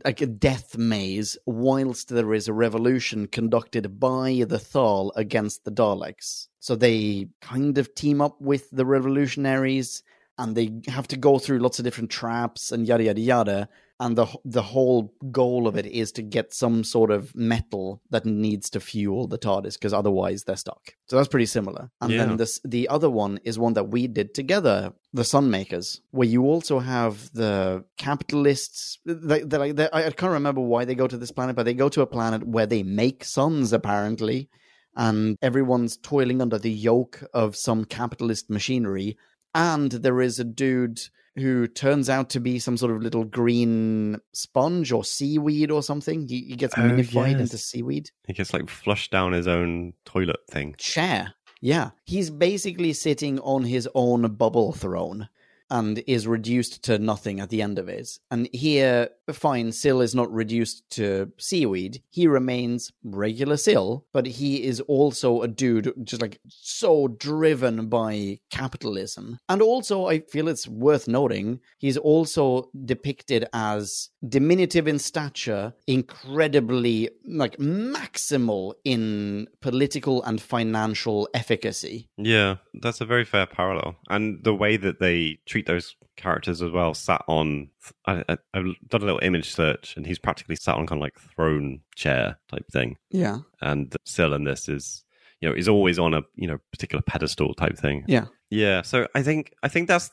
[0.05, 5.71] like a death maze, whilst there is a revolution conducted by the Thal against the
[5.71, 6.47] Daleks.
[6.59, 10.03] So they kind of team up with the revolutionaries
[10.39, 13.69] and they have to go through lots of different traps and yada, yada, yada.
[14.01, 18.25] And the the whole goal of it is to get some sort of metal that
[18.25, 20.83] needs to fuel the TARDIS because otherwise they're stuck.
[21.09, 21.91] So that's pretty similar.
[21.99, 22.19] And Yeah.
[22.25, 26.43] then this the other one is one that we did together, the Sunmakers, where you
[26.45, 28.99] also have the capitalists.
[29.05, 31.89] That, I- that, I can't remember why they go to this planet, but they go
[31.89, 34.49] to a planet where they make suns apparently,
[34.95, 39.17] and everyone's toiling under the yoke of some capitalist machinery.
[39.55, 40.99] And there is a dude
[41.35, 46.27] who turns out to be some sort of little green sponge or seaweed or something.
[46.27, 47.41] He, he gets Oh, minified yes.
[47.41, 48.11] into seaweed.
[48.27, 50.75] He gets like flushed down his own toilet thing.
[50.77, 51.33] Chair.
[51.61, 51.91] Yeah.
[52.05, 55.29] He's basically sitting on his own bubble throne
[55.69, 58.09] and is reduced to nothing at the end of it.
[58.31, 62.01] And here, fine, Sil is not reduced to seaweed.
[62.09, 68.39] He remains regular Sil, but he is also a dude just like so driven by
[68.51, 69.39] capitalism.
[69.47, 77.09] And also, I feel it's worth noting, he's also depicted as diminutive in stature, incredibly
[77.25, 82.09] like maximal in political and financial efficacy.
[82.17, 83.95] Yeah, that's a very fair parallel.
[84.09, 87.69] And the way that they treat those characters as well, sat on,
[88.05, 91.03] I, I, I've done a little image search, and he's practically sat on kind of
[91.03, 92.97] like throne chair type thing.
[93.11, 93.39] Yeah.
[93.61, 95.03] And still in this is,
[95.41, 98.03] you know, is always on a you know particular pedestal type thing.
[98.07, 98.25] Yeah.
[98.51, 100.09] Yeah, so I think I think that's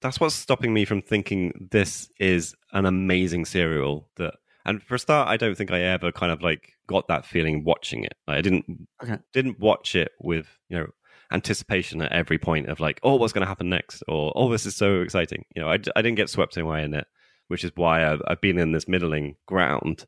[0.00, 4.34] that's what's stopping me from thinking this is an amazing serial that
[4.64, 7.64] and for a start I don't think I ever kind of like got that feeling
[7.64, 8.14] watching it.
[8.28, 9.18] I didn't Okay.
[9.32, 10.86] didn't watch it with, you know,
[11.32, 14.66] anticipation at every point of like, oh, what's going to happen next or oh, this
[14.66, 15.44] is so exciting.
[15.54, 17.06] You know, I, I didn't get swept away in it,
[17.48, 20.06] which is why I've, I've been in this middling ground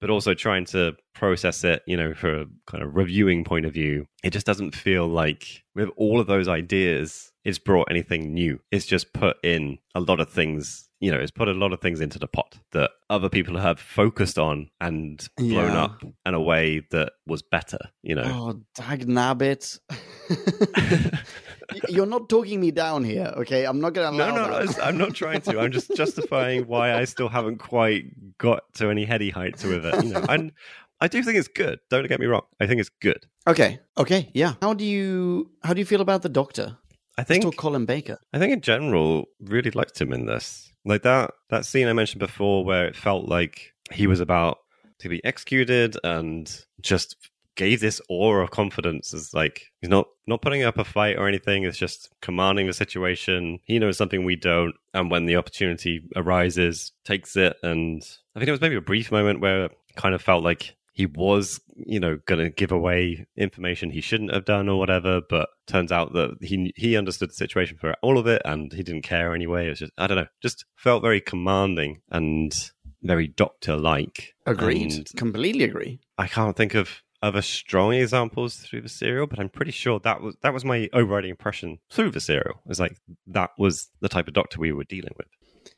[0.00, 3.72] but also trying to process it, you know, for a kind of reviewing point of
[3.72, 8.60] view, it just doesn't feel like with all of those ideas, it's brought anything new.
[8.70, 11.80] It's just put in a lot of things, you know, it's put a lot of
[11.80, 15.82] things into the pot that other people have focused on and blown Yeah.
[15.84, 18.22] up in a way that was better, you know.
[18.24, 19.78] Oh, dag nabbit.
[21.88, 23.64] You're not talking me down here, okay?
[23.66, 24.66] I'm not going to No, allow no, no.
[24.66, 24.84] that.
[24.84, 25.58] I'm not trying to.
[25.60, 28.04] I'm just justifying why I still haven't quite
[28.38, 30.04] got to any heady heights with it.
[30.04, 30.52] You know, and
[31.00, 31.80] I do think it's good.
[31.90, 32.42] Don't get me wrong.
[32.60, 33.26] I think it's good.
[33.46, 34.54] Okay, okay, yeah.
[34.62, 36.78] How do you how do you feel about the Doctor?
[37.18, 38.18] I think Still Colin Baker.
[38.32, 40.72] I think in general, really liked him in this.
[40.84, 44.58] Like that that scene I mentioned before, where it felt like he was about
[45.00, 46.50] to be executed and
[46.80, 47.16] just
[47.56, 51.28] gave this aura of confidence as like he's not not putting up a fight or
[51.28, 56.02] anything it's just commanding the situation he knows something we don't and when the opportunity
[56.16, 58.02] arises takes it and
[58.34, 61.06] i think it was maybe a brief moment where it kind of felt like he
[61.06, 65.48] was you know going to give away information he shouldn't have done or whatever but
[65.66, 69.02] turns out that he he understood the situation for all of it and he didn't
[69.02, 72.70] care anyway It's just i don't know just felt very commanding and
[73.04, 75.10] very doctor like Agreed.
[75.16, 76.00] Completely agree.
[76.18, 80.20] I can't think of other strong examples through the serial, but I'm pretty sure that
[80.20, 82.60] was that was my overriding impression through the serial.
[82.68, 82.96] It's like
[83.28, 85.28] that was the type of doctor we were dealing with.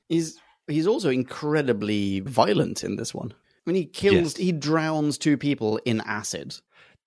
[0.08, 3.32] He's he's also incredibly violent in this one.
[3.32, 4.36] I mean, he kills, Yes.
[4.36, 6.54] he drowns two people in acid.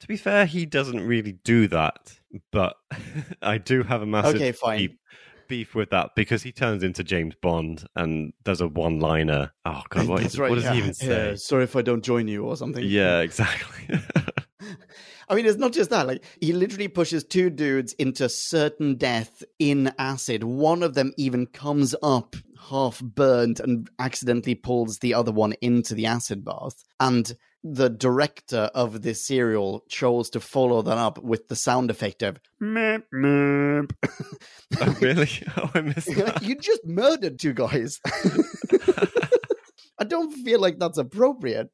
[0.02, 2.20] To be fair, he doesn't really do that,
[2.52, 2.76] but
[3.42, 4.78] I do have a massive Okay, fine.
[4.78, 4.92] beef,
[5.50, 9.52] beef with that because he turns into James Bond and does a one-liner.
[9.66, 10.74] Oh god, what, right, what does yeah.
[10.74, 11.32] he even say?
[11.32, 12.86] Yeah, sorry if I don't join you or something.
[12.86, 14.00] Yeah, exactly.
[15.30, 16.08] I mean, it's not just that.
[16.08, 20.44] Like, he literally pushes two dudes into certain death in acid.
[20.44, 22.36] One of them even comes up
[22.70, 26.84] half burnt and accidentally pulls the other one into the acid bath.
[27.00, 27.32] And
[27.64, 32.38] the director of this serial chose to follow that up with the sound effect of
[32.62, 33.92] meep, meep.
[34.80, 35.30] oh, really?
[35.58, 36.42] Oh, I missed that.
[36.44, 38.00] you just murdered two guys.
[40.02, 41.70] I don't feel like that's appropriate.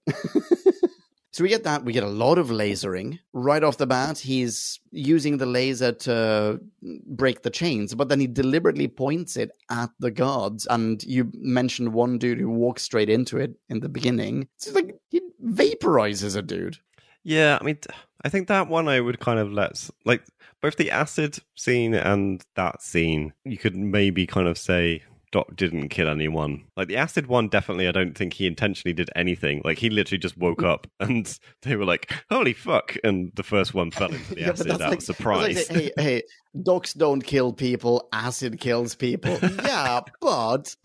[1.36, 1.83] So we get that.
[1.83, 4.17] We get a lot of lasering right off the bat.
[4.17, 6.61] He's using the laser to
[7.07, 10.65] break the chains, but then he deliberately points it at the guards.
[10.65, 14.47] And you mentioned one dude who walks straight into it in the beginning.
[14.55, 16.77] It's like he vaporizes a dude.
[17.23, 17.79] Yeah, I mean,
[18.21, 20.23] I think that one I would kind of let like
[20.61, 23.33] both the acid scene and that scene.
[23.43, 26.63] You could maybe kind of say Doc didn't kill anyone.
[26.78, 27.88] Like the acid one, definitely.
[27.88, 29.61] I don't think he intentionally did anything.
[29.65, 33.73] Like he literally just woke up and they were like, "Holy fuck!" and the first
[33.73, 35.69] one fell into the Yeah, acid that's out like- of surprise.
[35.69, 36.23] like, hey, hey,
[36.63, 39.38] docs don't kill people, acid kills people.
[39.63, 40.76] yeah, but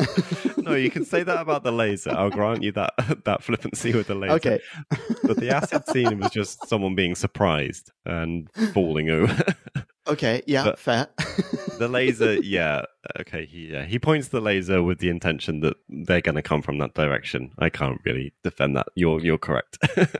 [0.56, 2.10] no, you can say that about the laser.
[2.10, 2.92] I'll grant you that
[3.24, 4.34] that flippancy with the laser.
[4.34, 4.60] okay.
[5.22, 9.44] but the acid scene was just someone being surprised and falling over.
[10.10, 11.08] Okay, yeah, But- fair.
[11.78, 12.82] the laser yeah
[13.18, 16.60] okay he yeah, he points the laser with the intention that they're going to come
[16.60, 19.78] from that direction i can't really defend that you're you're correct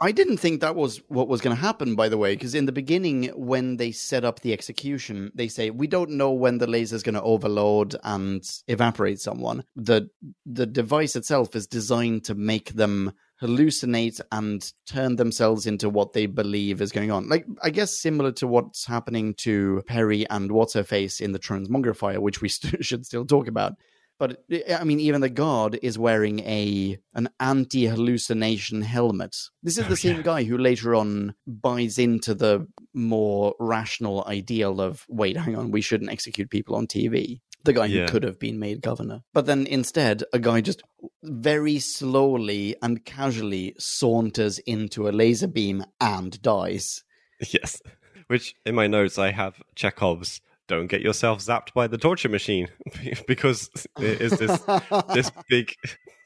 [0.00, 2.66] I didn't think that was what was going to happen, by the way, because in
[2.66, 6.66] the beginning, when they set up the execution, they say we don't know when the
[6.66, 9.62] laser is going to overload and evaporate someone.
[9.76, 10.10] the
[10.44, 13.12] The device itself is designed to make them
[13.42, 17.28] hallucinate and turn themselves into what they believe is going on.
[17.28, 21.38] Like, I guess similar to what's happening to Peri and What's Her Face in the
[21.38, 23.74] Transmogrifier, which we st- should still talk about.
[24.18, 29.36] But eh, I mean, even the guard is wearing a an anti hallucination helmet.
[29.64, 30.22] This is oh, the same yeah.
[30.22, 35.80] guy who later on buys into the more rational ideal of wait, hang on, we
[35.80, 37.40] shouldn't execute people on TV.
[37.64, 38.02] The guy Yeah.
[38.06, 39.22] who could have been made governor.
[39.32, 40.82] But then instead, a guy just
[41.22, 47.04] very slowly and casually saunters into a laser beam and dies.
[47.52, 47.80] Yes.
[48.28, 52.68] Which in my notes I have Chekhov's don't get yourself zapped by the torture machine
[53.26, 54.60] because it is this
[55.12, 55.74] this big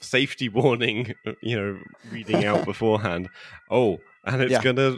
[0.01, 1.79] safety warning, you know,
[2.13, 3.29] reading out beforehand.
[3.71, 4.63] Oh, and it's Yeah.
[4.63, 4.97] gonna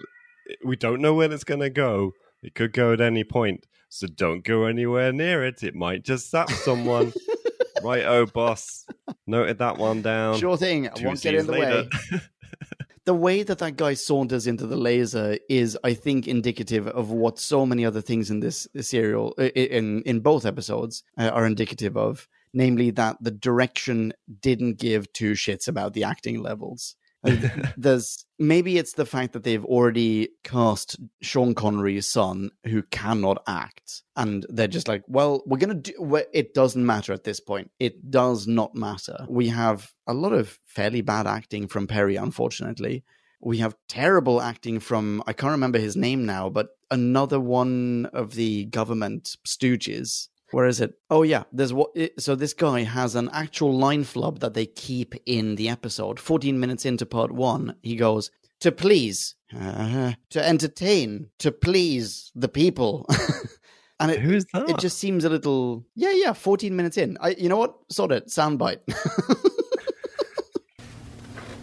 [0.64, 2.12] we don't know when it's gonna go.
[2.42, 3.64] It could go at any point.
[3.88, 5.62] So don't go anywhere near it.
[5.62, 7.12] It might just zap someone.
[7.82, 8.86] right, oh boss.
[9.26, 10.38] Noted that one down.
[10.38, 10.88] Sure thing.
[10.88, 11.88] I won't get in the later.
[12.12, 12.20] way.
[13.04, 17.38] the way that that guy saunters into the laser is, I think, indicative of what
[17.38, 22.28] so many other things in this serial, in in both episodes, uh, are indicative of.
[22.54, 26.96] Namely, that the direction didn't give two shits about the acting levels.
[27.76, 34.02] There's maybe it's the fact that they've already cast Sean Connery's son, who cannot act,
[34.16, 36.22] and they're just like, well, we're gonna do.
[36.32, 37.70] It doesn't matter at this point.
[37.80, 39.26] It does not matter.
[39.28, 43.04] We have a lot of fairly bad acting from Peri, unfortunately.
[43.40, 48.34] We have terrible acting from I can't remember his name now, but another one of
[48.34, 50.28] the government stooges.
[50.50, 50.94] Where is it?
[51.10, 51.90] Oh yeah, there's what.
[52.18, 56.18] So this guy has an actual line flub that they keep in the episode.
[56.18, 58.30] Fourteen minutes into part one, he goes
[58.60, 63.06] to please, uh, to entertain, to please the people,
[64.00, 64.70] and it Who's that?
[64.70, 65.84] it just seems a little.
[65.94, 66.32] Yeah, yeah.
[66.32, 67.30] Fourteen minutes in, I.
[67.30, 67.74] You know what?
[67.90, 68.28] Sort it.
[68.28, 68.80] Soundbite.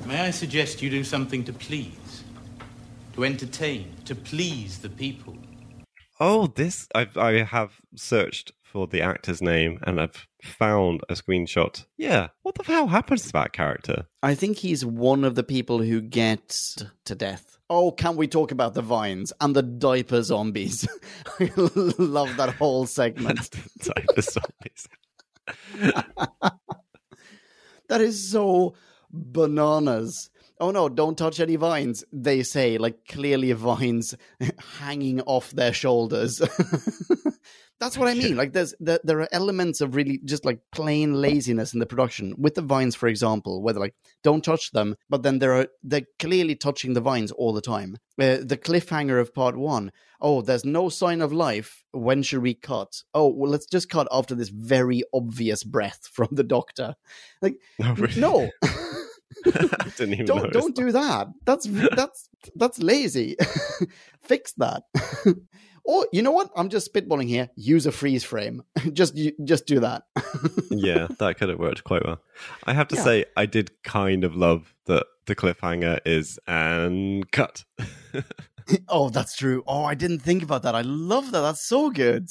[0.06, 2.24] May I suggest you do something to please,
[3.14, 5.36] to entertain, to please the people?
[6.20, 11.86] Oh, this I've I have searched for the actor's name and I've found a screenshot.
[11.96, 14.08] Yeah, what the hell happens to that character?
[14.22, 17.58] I think he's one of the people who gets to death.
[17.70, 20.86] Oh, can we talk about the vines and the diaper zombies?
[21.40, 23.50] I love that whole segment.
[23.82, 24.90] Type of zombies.
[27.88, 28.74] That is so
[29.12, 30.32] bananas.
[30.60, 34.16] Oh no, don't touch any vines, they say, like clearly vines
[34.80, 36.42] hanging off their shoulders.
[37.80, 38.38] That's what I mean.
[38.38, 42.34] Like there's there, there are elements of really just like plain laziness in the production
[42.38, 45.68] with the vines, for example, where they're like, don't touch them, but then there are
[45.84, 47.98] they're clearly touching the vines all the time.
[48.20, 49.92] Uh, the cliffhanger of part one.
[50.22, 51.84] Oh, there's no sign of life.
[51.92, 53.04] When should we cut?
[53.14, 56.96] Oh, well, let's just cut after this very obvious breath from the doctor.
[57.42, 58.22] Like, No, really.
[58.22, 58.50] no.
[59.46, 61.28] I didn't even don't don't do that.
[61.46, 61.66] That's
[61.96, 63.36] that's that's lazy.
[64.24, 64.84] Fix that.
[65.86, 66.50] Or you know what?
[66.56, 67.50] I'm just spitballing here.
[67.56, 68.64] Use a freeze frame.
[68.94, 70.04] just just do that.
[70.70, 72.22] yeah, that could have worked quite well.
[72.66, 73.04] I have to Yeah.
[73.04, 77.64] say, I did kind of love that the cliffhanger is and cut.
[78.90, 79.64] oh, that's true.
[79.68, 80.76] Oh, I didn't think about that.
[80.76, 81.42] I love that.
[81.42, 82.30] That's so good.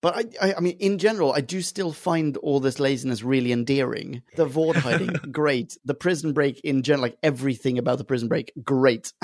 [0.00, 3.52] But I, I, I mean, in general, I do still find all this laziness really
[3.52, 4.20] endearing.
[4.36, 5.78] The Vord hiding, great.
[5.86, 9.14] The prison break in general, like everything about the prison break, great.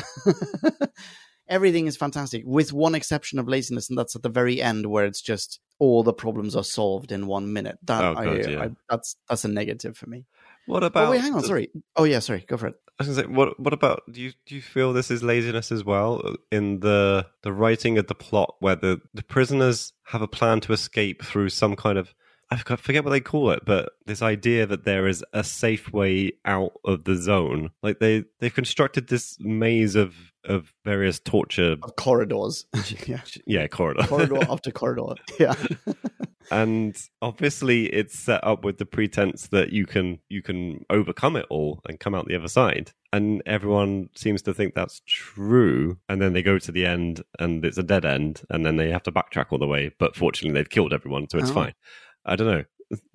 [1.51, 5.05] Everything is fantastic, with one exception of laziness, and that's at the very end where
[5.05, 7.77] it's just all the problems are solved in one minute.
[7.85, 8.63] That Oh, I, yeah.
[8.63, 10.25] I, that's that's a negative for me.
[10.67, 11.09] What about?
[11.09, 11.71] oh wait, hang on, the- sorry.
[11.97, 12.45] Oh yeah, sorry.
[12.49, 12.75] Go for it.
[12.99, 15.73] I was gonna say, what what about do you do you feel this is laziness
[15.73, 20.23] as well uh, in the the writing of the plot where the the prisoners have
[20.23, 22.15] a plan to escape through some kind of
[22.53, 26.33] I forget what they call it, but this idea that there is a safe way
[26.45, 27.71] out of the zone.
[27.83, 32.67] Like they they've constructed this maze of of various torture, Of corridors.
[33.07, 35.15] yeah, yeah, corridor, corridor after corridor.
[35.39, 35.55] Yeah.
[36.51, 41.47] and obviously it's set up with the pretense that you can you can overcome it
[41.51, 46.21] all and come out the other side and everyone seems to think that's true and
[46.21, 49.03] then they go to the end and it's a dead end and then they have
[49.03, 51.55] to backtrack all the way but fortunately they've killed everyone so it's Oh.
[51.55, 51.75] fine
[52.25, 52.65] i don't know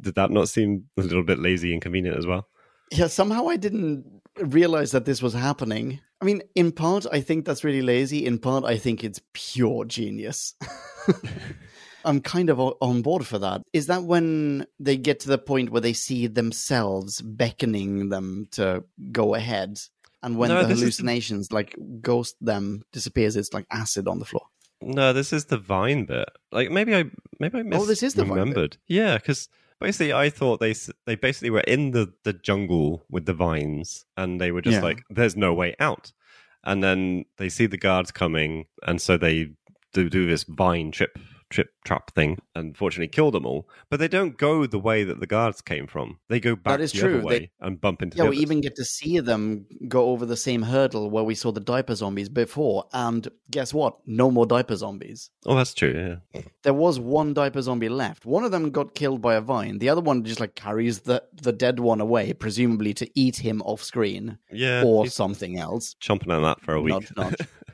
[0.01, 2.47] did that not seem a little bit lazy and convenient as well
[2.91, 4.05] Yeah, somehow I didn't
[4.37, 5.99] realize that this was happening.
[6.21, 8.25] I mean, in part, I think that's really lazy.
[8.25, 10.53] In part, I think it's pure genius.
[12.05, 13.63] I'm kind of on board for that.
[13.73, 18.83] Is that when they get to the point where they see themselves beckoning them to
[19.11, 19.79] go ahead?
[20.21, 24.19] And when No, the is the- hallucinations like ghost them disappears, it's like acid on
[24.19, 24.45] the floor.
[24.82, 27.03] No this is the vine bit like maybe i
[27.39, 29.49] maybe i Oh, this is the remembered yeah because
[29.82, 30.73] Basically, I thought they
[31.05, 34.82] they basically were in the, the jungle with the vines, and they were just Yeah.
[34.82, 36.13] like, "There's no way out."
[36.63, 39.51] And then they see the guards coming, and so they
[39.91, 41.19] do do this vine trip
[41.49, 43.67] trip trap thing, and fortunately kill them all.
[43.89, 46.19] But they don't go the way that the guards came from.
[46.29, 47.17] They go back is the true.
[47.19, 48.17] other way They- and bump into.
[48.17, 51.51] Yeah, we even get to see them go over the same hurdle where we saw
[51.51, 52.85] the diaper zombies before.
[52.93, 53.97] And guess what?
[54.05, 55.29] No more diaper zombies.
[55.45, 56.19] Oh, that's true.
[56.33, 56.41] Yeah.
[56.63, 58.25] There was one diaper zombie left.
[58.25, 59.77] One of them got killed by a vine.
[59.77, 63.61] The other one just like carries the, the dead one away, presumably to eat him
[63.61, 64.83] off screen Yeah.
[64.83, 65.95] or something else.
[66.01, 66.93] chomping on that for a week.
[66.93, 67.35] Nudge, nudge.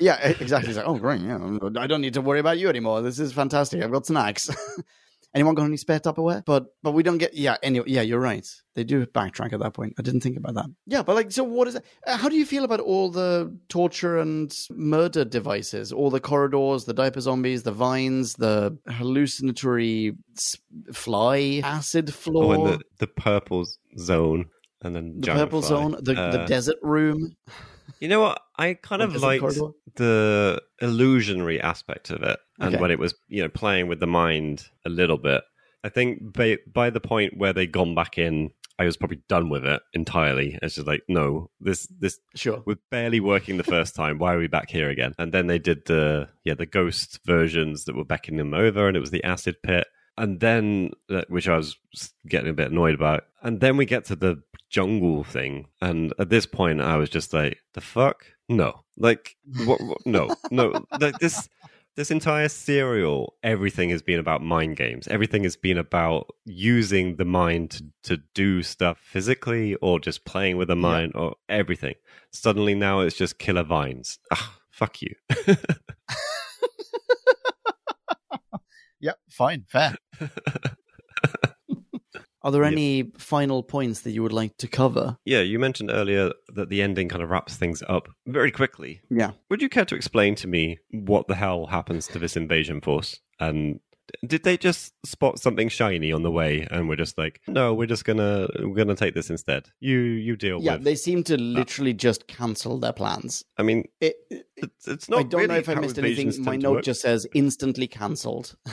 [0.00, 0.68] yeah, exactly.
[0.68, 1.20] He's like, oh, great.
[1.20, 1.38] Yeah,
[1.76, 3.02] I don't need to worry about you anymore.
[3.02, 3.82] This is fantastic.
[3.82, 4.50] I've got snacks.
[5.34, 6.42] Anyone got any spare Tupperware?
[6.46, 7.34] But but we don't get.
[7.34, 7.58] Yeah.
[7.62, 8.46] Anyway, yeah, you're right.
[8.74, 9.92] They do backtrack at that point.
[9.98, 10.66] I didn't think about that.
[10.86, 11.84] Yeah, but like, so what is it?
[12.06, 15.92] uh, How do you feel about all the torture and murder devices?
[15.92, 20.14] All the corridors, the diaper zombies, the vines, the hallucinatory
[20.94, 23.66] fly, acid floor, Oh, and the, the purple
[23.98, 24.46] zone,
[24.82, 25.68] and then the purple fly.
[25.68, 27.36] zone, the, the Uh, desert room.
[28.00, 28.40] You know what?
[28.56, 29.42] I kind of liked
[29.96, 32.80] the illusionary aspect of it, and Okay.
[32.80, 35.42] when it was you know playing with the mind a little bit.
[35.84, 39.48] I think by by the point where they gone back in, I was probably done
[39.48, 40.58] with it entirely.
[40.62, 42.62] It's just like, no, this this Sure.
[42.66, 44.18] we're barely working the first time.
[44.18, 45.14] Why are we back here again?
[45.18, 48.96] And then they did the yeah the ghost versions that were beckoning them over, and
[48.96, 49.86] it was the acid pit.
[50.16, 50.90] And then,
[51.28, 51.76] which I was
[52.26, 53.26] getting a bit annoyed about.
[53.40, 57.32] And then we get to the jungle thing, and at this point, I was just
[57.32, 58.26] like, "The fuck?
[58.48, 58.84] No!
[58.96, 59.80] Like, what?
[59.80, 60.84] what- no, no!
[61.00, 61.48] Like this,
[61.96, 65.08] this entire serial, everything has been about mind games.
[65.08, 70.56] Everything has been about using the mind to, to do stuff physically, or just playing
[70.56, 71.94] with the mind, or everything.
[72.32, 74.18] Suddenly, now it's just killer vines.
[74.32, 75.14] Ah, fuck you.
[79.00, 79.96] yep, fine, fair.
[82.42, 85.18] Are there any final points that you would like to cover?
[85.24, 89.00] Yeah, you mentioned earlier that the ending kind of wraps things up very quickly.
[89.10, 89.32] Yeah.
[89.50, 93.18] Would you care to explain to me what the hell happens to this invasion force?
[93.40, 93.80] And
[94.26, 97.86] did they just spot something shiny on the way and we're just like, no, we're
[97.86, 99.68] just gonna we're gonna take this instead.
[99.80, 100.80] You you deal Yeah, with.
[100.80, 103.44] Yeah, they seem to literally just cancel their plans.
[103.58, 104.14] I mean, It,
[104.56, 105.20] it's, it's not.
[105.20, 106.44] I don't know if I missed invasions anything.
[106.44, 106.84] My note work.
[106.84, 108.56] just says instantly cancelled.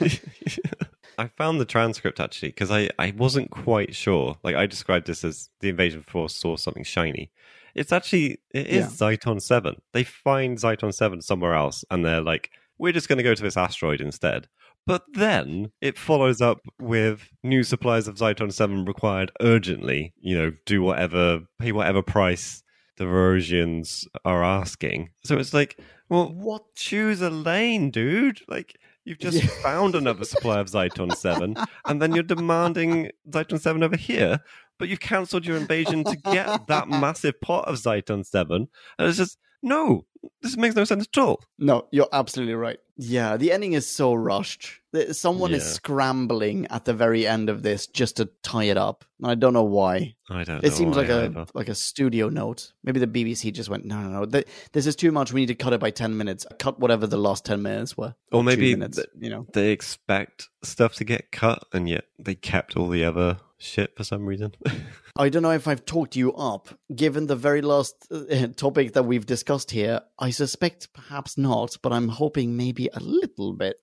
[1.18, 4.38] I found the transcript actually because I, I wasn't quite sure.
[4.44, 7.30] Like I described this as the invasion force saw something shiny.
[7.74, 9.82] It's actually it is Zyton Seven.
[9.92, 13.42] They find Zyton Seven somewhere else, and they're like, "We're just going to go to
[13.42, 14.48] this asteroid instead."
[14.86, 20.14] But then it follows up with new supplies of Zyton Seven required urgently.
[20.18, 22.62] You know, do whatever, pay whatever price
[22.96, 25.10] the Varosians are asking.
[25.24, 26.74] So it's like, well, What?
[26.74, 28.40] choose a lane, dude.
[28.48, 28.77] Like
[29.08, 29.48] you've just Yeah.
[29.62, 31.56] found another supply of Zyton 7,
[31.86, 34.40] and then you're demanding Zyton 7 over here,
[34.78, 38.68] but you've cancelled your invasion to get that massive pot of Zyton 7.
[38.98, 40.04] And it's just, no,
[40.42, 41.40] this makes no sense at all.
[41.58, 42.78] No, you're absolutely right.
[43.00, 44.80] Yeah, the ending is so rushed.
[45.12, 49.04] Someone is scrambling at the very end of this just to tie it up.
[49.20, 50.16] And I don't know why.
[50.28, 52.72] I don't It seems like a like a studio note.
[52.82, 54.42] Maybe the BBC just went, no, no, no.
[54.72, 55.32] This is too much.
[55.32, 56.44] We need to cut it by ten minutes.
[56.58, 58.16] Cut whatever the last ten minutes were.
[58.32, 59.46] Or maybe minutes, th- you know.
[59.52, 64.02] they expect stuff to get cut, and yet they kept all the other shit for
[64.02, 64.54] some reason.
[65.20, 66.68] I don't know if I've talked you up.
[66.94, 71.92] Given the very last uh, topic that we've discussed here, I suspect perhaps not, but
[71.92, 73.80] I'm hoping maybe a little bit.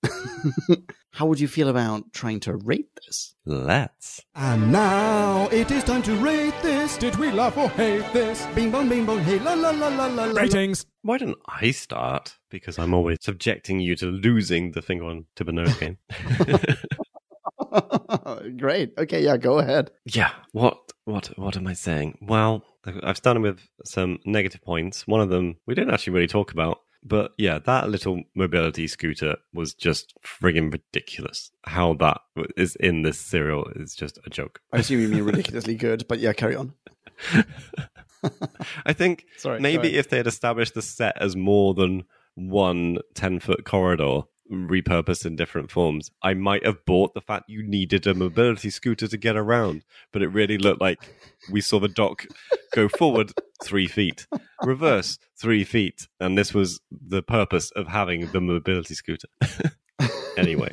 [1.12, 3.36] How would you feel about trying to rate this?
[3.46, 4.22] Let's.
[4.34, 6.98] And now it is time to rate this.
[6.98, 8.46] Did we love or hate this?
[8.56, 10.26] Bing bong, bing bong, hey la la la la la.
[10.26, 10.42] la.
[10.42, 10.86] Ratings.
[11.02, 12.38] Why don't I start?
[12.50, 15.98] Because I'm always subjecting you to losing the finger on tip and nose game.
[18.58, 18.94] Great.
[18.98, 19.92] Okay, yeah, go ahead.
[20.06, 20.32] Yeah.
[20.52, 22.18] What what what am I saying?
[22.22, 22.64] Well,
[23.04, 25.08] I've started with some negative points.
[25.08, 29.38] One of them we didn't actually really talk about, but yeah, that little mobility scooter
[29.54, 31.52] was just frigging ridiculous.
[31.64, 32.22] How that
[32.58, 34.60] is in this serial is just a joke.
[34.74, 36.74] I assume you mean ridiculously good, but yeah, carry on.
[38.86, 43.40] I think Sorry, maybe if they had established the set as more than one 10
[43.40, 44.22] foot corridor
[44.52, 49.08] repurposed in different forms, I might have bought the fact you needed a mobility scooter
[49.08, 49.84] to get around.
[50.12, 51.00] But it really looked like
[51.52, 52.26] we saw the dock
[52.74, 53.34] go forward
[53.64, 54.28] three feet,
[54.64, 56.08] reverse three feet.
[56.20, 59.28] And this was the purpose of having the mobility scooter.
[60.38, 60.70] anyway.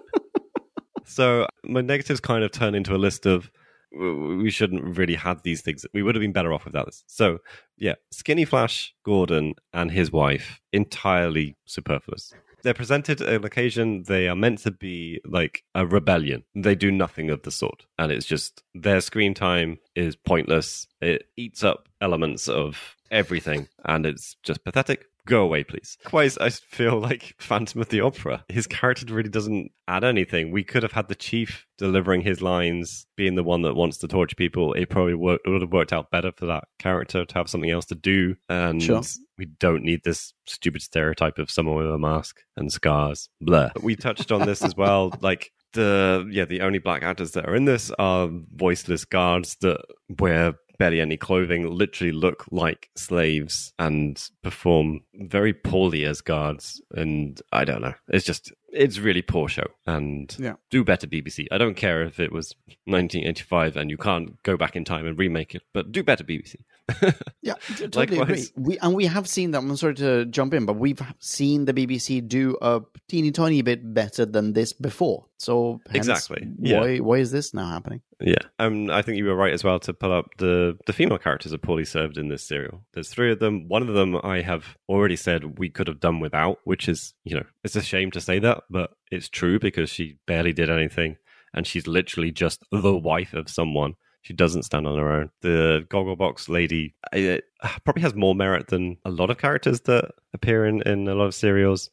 [1.04, 3.50] so my negatives kind of turn into a list of
[3.94, 5.84] we shouldn't really have these things.
[5.92, 7.04] We would have been better off without this.
[7.06, 7.38] So,
[7.76, 12.32] yeah, Skinny Flash Gordon and his wife entirely superfluous.
[12.62, 14.04] They're presented an occasion.
[14.04, 16.44] They are meant to be like a rebellion.
[16.54, 17.86] They do nothing of the sort.
[17.98, 20.86] And it's just their screen time is pointless.
[21.00, 23.68] It eats up elements of everything.
[23.84, 25.06] And it's just pathetic.
[25.24, 25.98] Go away, please.
[26.04, 28.44] Likewise, I feel like Phantom of the Opera.
[28.48, 30.50] His character really doesn't add anything.
[30.50, 34.08] We could have had the chief delivering his lines, being the one that wants to
[34.08, 34.72] torture people.
[34.72, 37.86] It probably worked, would have worked out better for that character to have something else
[37.86, 38.34] to do.
[38.48, 39.02] And Sure.
[39.42, 43.28] We don't need this stupid stereotype of someone with a mask and scars.
[43.40, 43.70] Blah.
[43.82, 45.12] We touched on this as well.
[45.22, 49.80] Like the yeah, the only black actors that are in this are voiceless guards that
[50.18, 56.80] wear barely any clothing, literally look like slaves and perform very poorly as guards.
[56.92, 57.94] And I don't know.
[58.08, 59.66] It's just it's really poor show.
[59.86, 60.54] And Yeah.
[60.70, 61.46] do better, BBC.
[61.52, 62.54] I don't care if it was
[62.86, 66.56] 1985 and you can't go back in time and remake it, but do better, BBC.
[67.44, 68.50] Yeah, totally Likewise.
[68.50, 68.64] agree.
[68.74, 69.58] We and we have seen that.
[69.58, 73.92] I'm sorry to jump in, but we've seen the BBC do a teeny tiny bit
[73.94, 75.26] better than this before.
[75.38, 76.80] So Exactly, yeah.
[76.80, 78.00] Why why is this now happening?
[78.20, 81.18] Yeah, um, I think you were right as well to pull up the the female
[81.18, 82.84] characters are poorly served in this serial.
[82.92, 83.66] There's three of them.
[83.68, 87.34] One of them I have already said we could have done without, which is you
[87.34, 91.16] know it's a shame to say that, but it's true because she barely did anything,
[91.54, 93.94] and she's literally just the wife of someone.
[94.22, 95.30] She doesn't stand on her own.
[95.40, 97.38] The Gogglebox lady uh,
[97.84, 101.26] probably has more merit than a lot of characters that appear in, in a lot
[101.26, 101.90] of serials,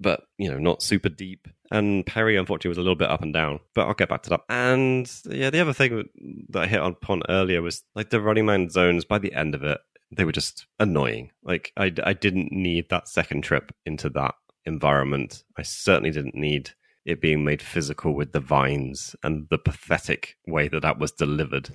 [0.00, 1.46] but you know, not super deep.
[1.70, 4.30] And Peri, unfortunately, was a little bit up and down, but I'll get back to
[4.30, 4.40] that.
[4.48, 6.08] And yeah, the other thing
[6.50, 9.04] that I hit on upon earlier was like the Running Man zones.
[9.04, 9.78] By the end of it,
[10.10, 11.30] they were just annoying.
[11.42, 14.34] Like I, I didn't need that second trip into that
[14.68, 15.42] environment.
[15.56, 16.70] I certainly didn't need
[17.04, 21.70] it being made physical with the vines and the pathetic way that that was delivered.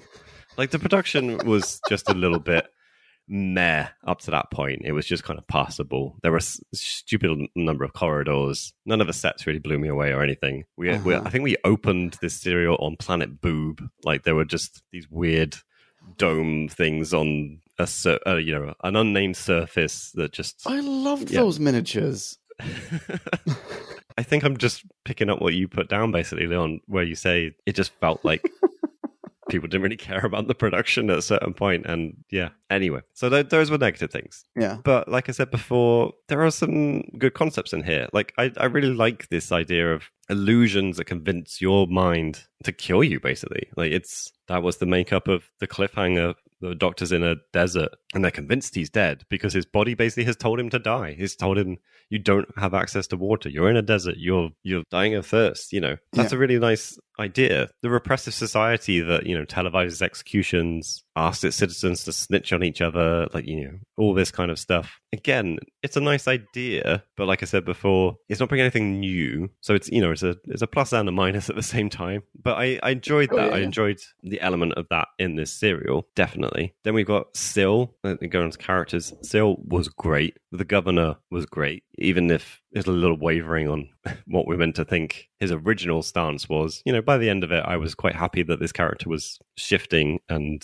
[0.57, 2.67] Like the production was just a little bit
[3.27, 4.81] meh up to that point.
[4.85, 6.17] It was just kind of passable.
[6.21, 8.73] There were a stupid number of corridors.
[8.85, 10.65] None of the sets really blew me away or anything.
[10.77, 11.23] We, we Uh-huh.
[11.25, 13.81] I think we opened this serial on Planet Boob.
[14.03, 15.55] Like there were just these weird
[16.17, 17.87] dome things on a
[18.27, 21.39] uh, you know an unnamed surface that just I loved Yeah.
[21.39, 22.37] those miniatures.
[24.17, 27.55] I think I'm just picking up what you put down basically, Leon, where you say
[27.65, 28.43] it just felt like
[29.49, 32.49] people didn't really care about the production at a certain point, and yeah.
[32.69, 34.45] Anyway, so th- those were negative things.
[34.55, 34.77] Yeah.
[34.83, 38.07] But like I said before, there are some good concepts in here.
[38.13, 43.03] Like I, I really like this idea of illusions that convince your mind to kill
[43.03, 43.19] you.
[43.19, 46.35] Basically, like it's that was the makeup of the cliffhanger.
[46.61, 50.37] The doctor's in a desert, and they're convinced he's dead because his body basically has
[50.37, 51.13] told him to die.
[51.13, 51.77] He's told him
[52.13, 53.49] you don't have access to water.
[53.49, 54.17] You're in a desert.
[54.19, 55.73] You're you're dying of thirst.
[55.73, 57.69] You know that's a really nice idea.
[57.81, 62.81] The repressive society that you know televises executions, asks its citizens to snitch on each
[62.81, 64.99] other, like you know all this kind of stuff.
[65.11, 69.49] Again, it's a nice idea, but like I said before, it's not bringing anything new.
[69.61, 71.89] So it's you know it's a it's a plus and a minus at the same
[71.89, 72.23] time.
[72.41, 73.49] But I, I enjoyed Oh, that.
[73.51, 76.73] yeah, I enjoyed the element of that in this serial, definitely.
[76.83, 77.93] Then we've got Sil.
[78.03, 79.13] Let me go on to characters.
[79.21, 80.37] Sil was great.
[80.51, 83.89] The governor was great, even if there's a little wavering on
[84.25, 86.81] what we're meant to think his original stance was.
[86.85, 89.37] You know, by the end of it, I was quite happy that this character was
[89.57, 90.63] shifting and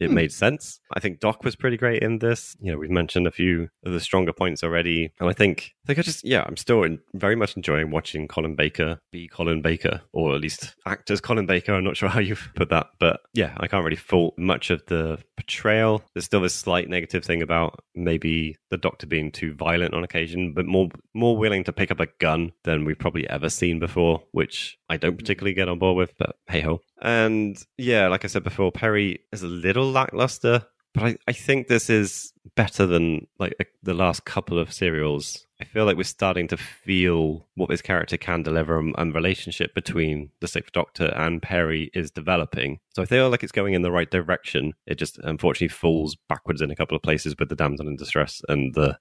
[0.00, 0.14] it Hmm.
[0.14, 0.80] made sense.
[0.94, 2.56] I think Doc was pretty great in this.
[2.60, 5.86] You know, we've mentioned a few of the stronger points already, and I think I
[5.88, 9.62] think I just yeah, I'm still in, very much enjoying watching Colin Baker be Colin
[9.62, 11.72] Baker, or at least act as Colin Baker.
[11.74, 14.82] I'm not sure how you put that, but yeah, I can't really fault much of
[14.86, 16.02] the portrayal.
[16.14, 20.52] There's still this slight negative thing about maybe the Doctor being too violent on occasion,
[20.54, 24.22] but more more willing to pick up a gun than we've probably ever seen before,
[24.32, 26.12] which I don't particularly get on board with.
[26.18, 26.80] But hey ho.
[27.00, 31.68] And yeah, like I said before, Peri is a little lackluster, but I, I think
[31.68, 35.46] this is better than like the last couple of serials.
[35.60, 39.74] I feel like we're starting to feel what this character can deliver and, and relationship
[39.74, 42.78] between the Sixth Doctor and Peri is developing.
[42.94, 44.74] So I feel like it's going in the right direction.
[44.86, 48.42] It just unfortunately falls backwards in a couple of places with the damsel in distress
[48.48, 48.98] and the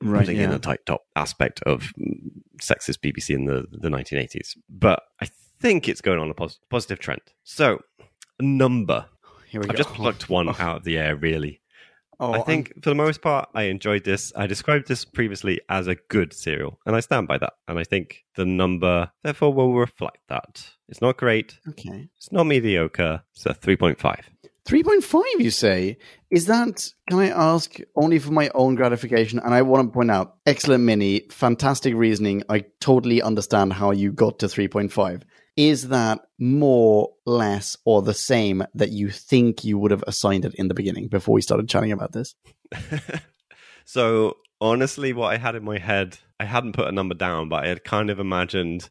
[0.00, 0.20] Right.
[0.20, 2.30] putting in a tight top aspect of mm,
[2.62, 4.56] sexist BBC in the, the 1980s.
[4.68, 5.28] But I
[5.60, 7.20] think it's going on a pos- positive trend.
[7.44, 7.80] So,
[8.38, 9.06] a number.
[9.48, 9.82] Here we I've go.
[9.82, 11.60] just plucked one out of the air, really.
[12.20, 14.32] Oh, I think for the most part, I enjoyed this.
[14.34, 17.52] I described this previously as a good serial, and I stand by that.
[17.68, 20.68] And I think the number, therefore, will reflect that.
[20.88, 21.58] It's not great.
[21.68, 22.08] okay.
[22.16, 23.22] It's not mediocre.
[23.34, 24.20] It's a 3.5.
[24.66, 25.96] 3.5, you say?
[26.30, 29.38] Is that, can I ask, only for my own gratification?
[29.38, 32.42] And I want to point out, excellent mini, fantastic reasoning.
[32.50, 35.22] I totally understand how you got to 3.5.
[35.58, 40.54] Is that more, less, or the same that you think you would have assigned it
[40.54, 42.36] in the beginning before we started chatting about this?
[43.84, 47.64] so honestly, what I had in my head, I hadn't put a number down, but
[47.64, 48.88] I had kind of imagined,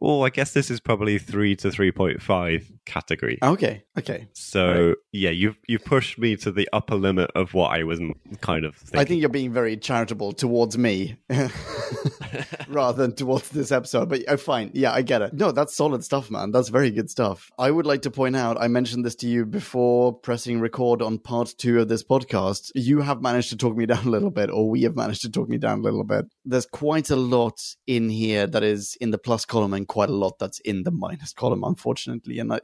[0.00, 3.38] oh, I guess this is probably three to three point five category.
[3.42, 4.28] Okay, okay.
[4.32, 8.00] So yeah, you've you've pushed me to the upper limit of what I was
[8.40, 9.00] kind of thinking.
[9.00, 11.16] I think you're being very charitable towards me
[12.68, 14.08] rather than towards this episode.
[14.08, 14.70] But oh, fine.
[14.74, 15.34] Yeah, I get it.
[15.34, 16.50] No, that's solid stuff, man.
[16.50, 17.50] That's very good stuff.
[17.58, 21.18] I would like to point out, I mentioned this to you before pressing record on
[21.18, 22.70] part two of this podcast.
[22.74, 25.30] You have managed to talk me down a little bit, or we have managed to
[25.30, 26.26] talk me down a little bit.
[26.44, 30.14] There's quite a lot in here that is in the plus column and quite a
[30.14, 32.38] lot that's in the minus column, unfortunately.
[32.38, 32.60] And I,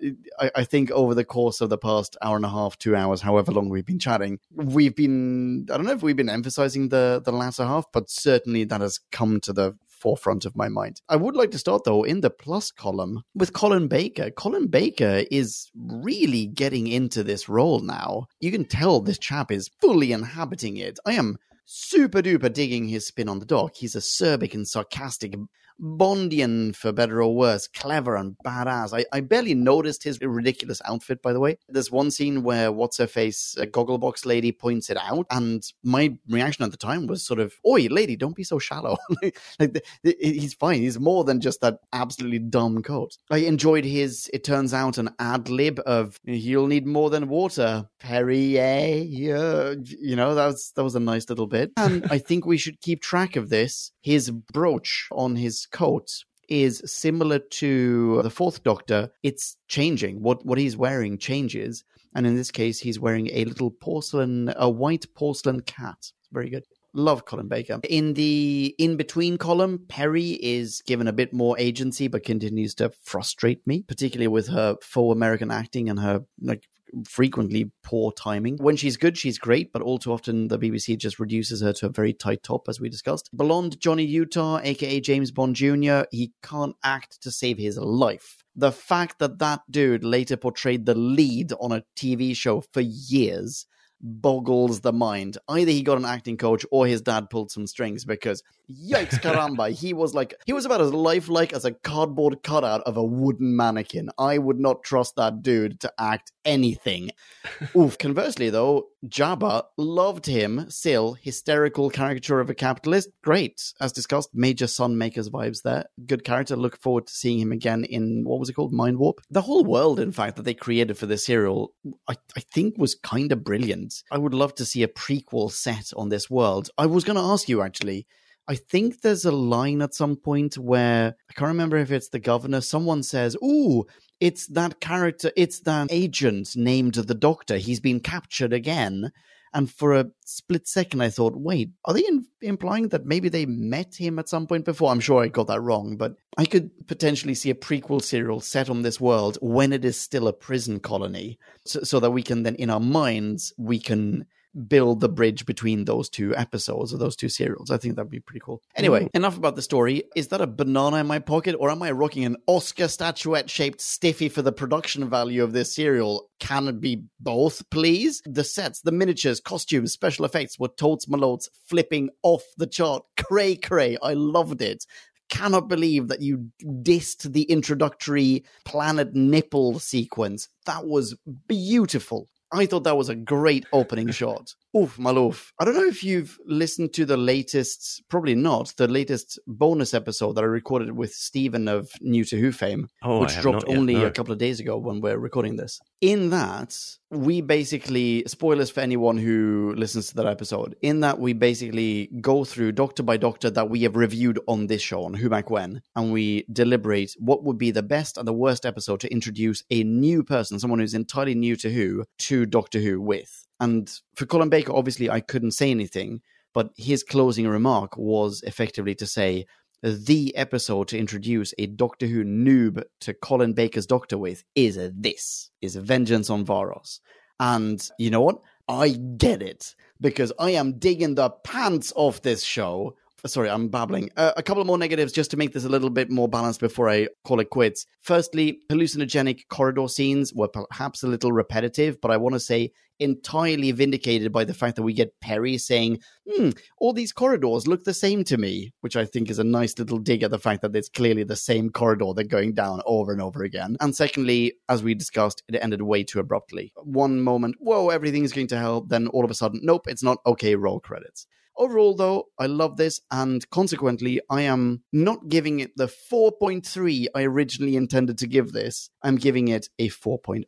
[0.55, 3.51] I, think over the course of the past hour and a half, two hours, however
[3.51, 7.33] long we've been chatting, we've been, I don't know if we've been emphasizing the, the
[7.33, 11.01] latter half, but certainly that has come to the forefront of my mind.
[11.09, 14.31] I would like to start though in the plus column with Colin Baker.
[14.31, 18.27] Colin Baker is really getting into this role now.
[18.39, 21.01] You can tell this chap is fully inhabiting it.
[21.05, 23.75] I am super duper digging his spin on the doc.
[23.75, 25.35] He's acerbic and sarcastic,
[25.81, 28.97] Bondian for better or worse, clever and badass.
[28.97, 31.59] I, I barely noticed his ridiculous outfit, by the way.
[31.69, 36.17] There's one scene where what's her face, a gogglebox lady, points it out, and my
[36.29, 38.97] reaction at the time was sort of, "Oi, lady, don't be so shallow."
[39.61, 40.81] like the, he's fine.
[40.81, 43.17] He's more than just that absolutely dumb coat.
[43.31, 44.31] I enjoyed his.
[44.33, 50.17] It turns out an ad lib of "You'll need more than water, Perrier." Yeah, you
[50.17, 53.03] know that was that was a nice little bit, and I think we should keep
[53.03, 53.93] track of this.
[54.03, 59.11] His brooch on his coat is similar to the fourth doctor.
[59.23, 60.23] It's changing.
[60.23, 61.85] What what he's wearing changes.
[62.15, 66.13] And in this case he's wearing a little porcelain a white porcelain cat.
[66.33, 66.65] Very good.
[66.95, 67.79] Love colin baker.
[67.89, 72.91] In the in between column peri is given a bit more agency but continues to
[73.03, 76.69] frustrate me particularly with her faux american acting and her like
[77.07, 78.57] frequently poor timing.
[78.59, 81.87] When she's good, she's great, but all too often the BBC just reduces her to
[81.87, 83.31] a very tight top, as we discussed.
[83.33, 88.45] Blonde Johnny Utah, aka James Bond Jr., he can't act to save his life.
[88.55, 93.67] The fact that that dude later portrayed the lead on a TV show for years
[94.07, 95.37] boggles the mind.
[95.49, 99.71] Either he got an acting coach or his dad pulled some strings because yikes caramba,
[99.79, 103.57] he was like he was about as lifelike as a cardboard cutout of a wooden
[103.57, 104.09] mannequin.
[104.19, 107.11] I would not trust that dude to act anything.
[107.77, 107.99] Oof.
[107.99, 113.11] Conversely though, Jabba loved him, still hysterical caricature of a capitalist.
[113.23, 113.73] Great.
[113.81, 115.87] As discussed, major Sun Makers vibes there.
[116.07, 116.57] Good character.
[116.57, 118.73] Look forward to seeing him again in what was it called?
[118.73, 119.19] Mindwarp.
[119.31, 121.73] The whole world, in fact, that they created for this serial,
[122.09, 124.03] I, I think was kind of brilliant.
[124.11, 126.71] I would love to see a prequel set on this world.
[126.79, 128.07] I was going to ask you actually.
[128.49, 132.21] I think there's a line at some point where I can't remember if it's the
[132.21, 132.61] governor.
[132.61, 133.85] Someone says, "Ooh,
[134.21, 137.57] it's that character, it's that agent named the Doctor.
[137.59, 139.11] He's been captured again."
[139.55, 143.47] And for a split second, I thought, wait, are they in- implying that maybe they
[143.47, 144.91] met him at some point before?
[144.91, 148.69] I'm sure I got that wrong, but I could potentially see a prequel serial set
[148.69, 152.43] on this world when it is still a prison colony, so, so that we can
[152.43, 154.27] then, in our minds, we can
[154.69, 157.71] build the bridge between those two episodes or those two serials.
[157.71, 158.63] I think that'd be pretty cool.
[158.75, 159.11] Anyway, mm.
[159.15, 160.05] enough about the story.
[160.15, 163.81] Is that a banana in my pocket or am I rocking an Oscar statuette shaped
[163.81, 166.29] stiffy for the production value of this serial?
[166.39, 168.23] Can it be both, please?
[168.25, 173.05] The sets, the miniatures, costumes, special effects were totes malotes flipping off the chart.
[173.17, 173.97] Cray cray.
[174.03, 174.87] I loved it
[175.29, 176.49] cannot believe that you
[176.83, 180.49] dissed the introductory planet nipple sequence.
[180.67, 181.17] That was
[181.49, 182.29] beautiful.
[182.53, 184.55] I thought that was a great opening shot.
[184.77, 185.53] Oof, Maloof.
[185.59, 190.35] I don't know if you've listened to the latest, probably not, the latest bonus episode
[190.35, 193.79] that I recorded with Stephen of New to Who fame, Oh, which dropped not yet,
[193.79, 194.07] only no.
[194.07, 195.81] a couple of days ago when we're recording this.
[196.03, 196.79] In that,
[197.11, 202.45] we basically, spoilers for anyone who listens to that episode, in that we basically go
[202.45, 205.81] through doctor by doctor that we have reviewed on this show, on Who Back When,
[205.95, 209.85] and we deliberate what would be the best and the worst episode to introduce a
[209.85, 213.43] new person, someone who's entirely new to Who, to Doctor Who with.
[213.59, 216.21] And for Colin Baker, obviously, I couldn't say anything,
[216.55, 219.47] but his closing remark was effectively to say,
[219.83, 225.51] the episode to introduce a Doctor Who noob to Colin Baker's Doctor with is this,
[225.61, 227.01] is a Vengeance on Varos.
[227.39, 228.41] And you know what?
[228.69, 232.97] I get it because I am digging the pants off this show.
[233.27, 234.11] Sorry, I'm babbling.
[234.17, 236.89] Uh, a couple more negatives just to make this a little bit more balanced before
[236.89, 237.87] I call it quits.
[238.01, 243.73] Firstly, hallucinogenic corridor scenes were perhaps a little repetitive, but I want to say entirely
[243.73, 247.95] vindicated by the fact that we get Peri saying, hmm, all these corridors look the
[247.95, 250.75] same to me, which I think is a nice little dig at the fact that
[250.75, 253.77] it's clearly the same corridor they're going down over and over again.
[253.81, 256.73] And secondly, as we discussed, it ended way too abruptly.
[256.77, 260.19] One moment, whoa, everything's going to hell, then all of a sudden, nope, it's not
[260.27, 261.27] okay, roll credits.
[261.59, 267.23] Overall, though, I love this, and consequently, I am not giving it the 4.3 I
[267.23, 268.91] originally intended to give this.
[269.03, 270.45] I'm giving it a 4.0.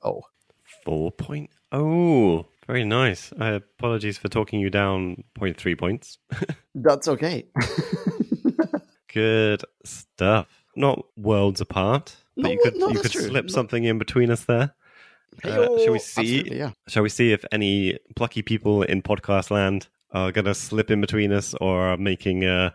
[0.86, 1.48] 4.0.
[1.72, 2.46] oh.
[2.66, 3.32] Very nice.
[3.32, 6.18] Uh, apologies for talking you down 0.3 points.
[6.74, 7.46] That's okay.
[9.12, 10.46] Good stuff.
[10.76, 13.22] Not worlds apart, but No, you could no, you could true.
[13.22, 13.52] slip No.
[13.52, 14.74] something in between us there.
[15.42, 16.42] Uh, shall we see?
[16.54, 16.72] Yeah.
[16.88, 21.00] Shall we see if any plucky people in podcast land are going to slip in
[21.00, 22.74] between us or are making a,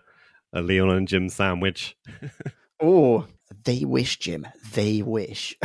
[0.53, 1.95] a Leon and Jim sandwich?
[2.85, 3.27] Oh,
[3.63, 4.45] they wish, Jim.
[4.73, 5.55] They wish.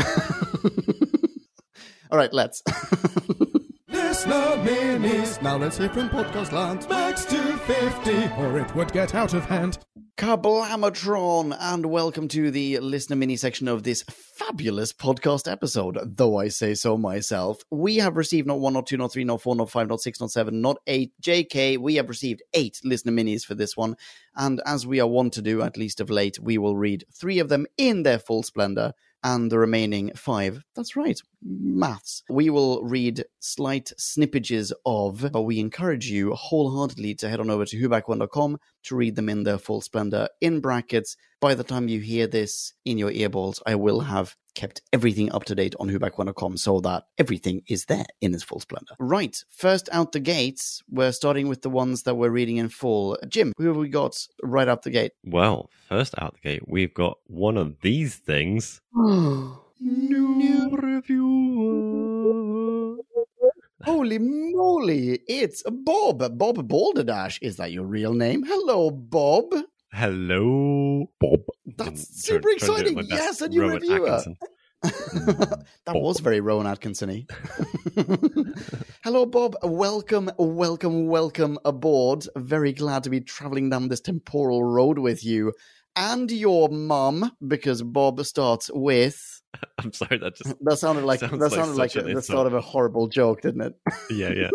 [2.10, 2.62] All right, let's.
[4.18, 5.40] Listener minis.
[5.40, 6.88] Now let's hear from Podcast Land.
[6.88, 9.78] Max 250, or it would get out of hand.
[10.16, 16.48] Kablamatron, and welcome to the listener mini section of this fabulous podcast episode, though I
[16.48, 17.62] say so myself.
[17.70, 20.20] We have received not one, not two, not three, not four, not five, not six,
[20.20, 21.12] not seven, not eight.
[21.22, 23.94] JK, we have received eight listener minis for this one,
[24.34, 27.38] and as we are wont to do, at least of late, we will read three
[27.38, 28.94] of them in their full splendor.
[29.24, 32.22] And the remaining five, that's right, maths.
[32.30, 37.64] We will read slight snippages of, but we encourage you wholeheartedly to head on over
[37.64, 41.16] to whobackwhen.com to read them in their full splendor in brackets.
[41.40, 45.44] By the time you hear this in your earballs, I will have kept everything up
[45.44, 48.94] to date on whobackwhen.com so that everything is there in its full splendor.
[48.98, 53.16] Right, first out the gates, we're starting with the ones that we're reading in full.
[53.28, 55.12] Jim, who have we got right out the gate?
[55.24, 58.80] Well, first out the gate, we've got one of these things.
[59.80, 62.16] New reviewer.
[63.84, 66.36] Holy moly, it's Bob.
[66.36, 67.38] Bob Balderdash.
[67.40, 68.42] Is that your real name?
[68.44, 69.54] Hello, Bob.
[69.92, 71.40] Hello, Bob.
[71.76, 73.08] That's super trying- trying to do exciting.
[73.10, 74.08] my Yes, a new Rowan reviewer.
[74.08, 74.36] Atkinson.
[74.84, 75.48] Mm,
[75.86, 75.96] that Bob.
[76.04, 77.26] was very Rowan Atkinson
[79.02, 79.56] Hello, Bob.
[79.64, 82.24] Welcome, welcome, welcome aboard.
[82.36, 85.52] Very glad to be traveling down this temporal road with you
[85.96, 89.42] and your mum, because Bob starts with.
[89.78, 92.54] I'm sorry, that just That sounded like that sounded like, a, an the start of
[92.54, 93.74] a horrible joke, didn't it?
[94.10, 94.50] yeah, yeah.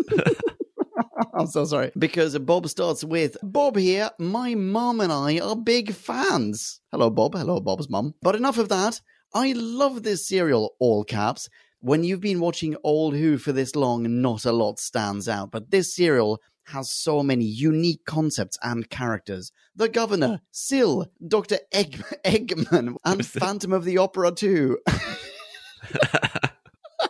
[1.38, 1.91] I'm so sorry.
[1.97, 4.11] Because Bob starts with Bob here.
[4.19, 6.80] My mum and I are big fans.
[6.91, 7.35] Hello, Bob.
[7.35, 8.14] Hello, Bob's mum.
[8.22, 9.01] But enough of that.
[9.34, 11.49] I love this serial, all caps.
[11.80, 15.51] When you've been watching Old Who for this long, not a lot stands out.
[15.51, 19.51] But this serial has so many unique concepts and characters.
[19.76, 21.57] The Governor, Sil, Dr.
[21.73, 24.77] Egg- Eggman, and Phantom of the Opera too.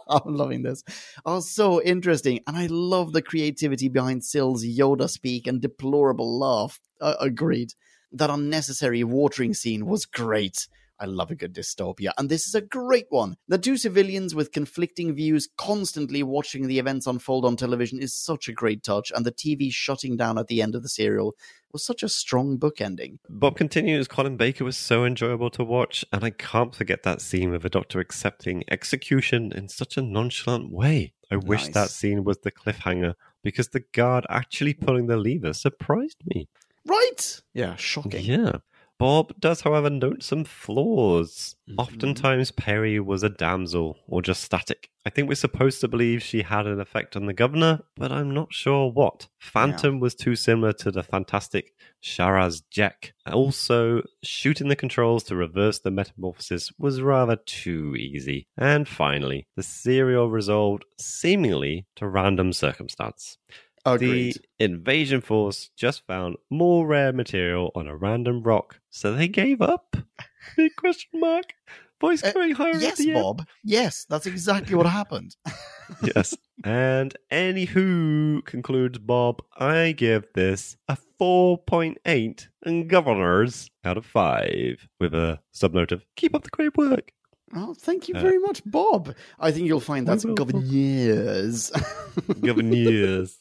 [0.07, 0.83] I'm loving this.
[1.25, 6.79] Oh, so interesting, and I love the creativity behind Sil's Yoda speak and deplorable laugh.
[7.01, 7.73] Uh, agreed.
[8.11, 10.67] That unnecessary watering scene was great.
[11.03, 13.35] I love a good dystopia, and this is a great one.
[13.49, 18.47] The two civilians with conflicting views constantly watching the events unfold on television is such
[18.47, 21.35] a great touch, and the TV shutting down at the end of the serial
[21.73, 23.19] was such a strong book ending.
[23.27, 27.51] Bob continues, Colin Baker was so enjoyable to watch, and I can't forget that scene
[27.51, 31.11] with the doctor accepting execution in such a nonchalant way.
[31.29, 36.21] I wish that scene was the cliffhanger because the guard actually pulling the lever surprised
[36.25, 36.47] me.
[36.85, 37.41] Right?
[37.53, 38.23] Yeah, shocking.
[38.23, 38.59] Yeah.
[39.03, 41.57] Bob does, however, note some flaws.
[41.69, 41.77] Mm-hmm.
[41.77, 44.91] Oftentimes, Peri was a damsel or just static.
[45.05, 48.33] I think we're supposed to believe she had an effect on the governor, but I'm
[48.33, 49.27] not sure what.
[49.39, 53.11] Phantom was too similar to the fantastic Sharaz Jek.
[53.29, 58.47] Also, shooting the controls to reverse the metamorphosis was rather too easy.
[58.55, 63.37] And finally, the serial resolved seemingly to random circumstance.
[63.85, 64.35] Agreed.
[64.59, 69.61] The invasion force just found more rare material on a random rock, so they gave
[69.61, 69.95] up.
[70.57, 71.53] Big question mark.
[72.01, 72.75] Voice Uh, going higher.
[72.75, 73.21] at Yes, the end.
[73.21, 73.45] Bob.
[73.63, 75.35] Yes, that's exactly what happened.
[76.15, 76.35] yes.
[76.65, 85.13] And anywho, concludes Bob, I give this a 4.8 and governors out of 5 with
[85.13, 87.11] a subnote of keep up the great work.
[87.55, 89.13] Oh, thank you Uh, very much, Bob.
[89.39, 90.25] I think you'll find that's.
[90.25, 91.71] Governors.
[92.41, 93.37] Governors.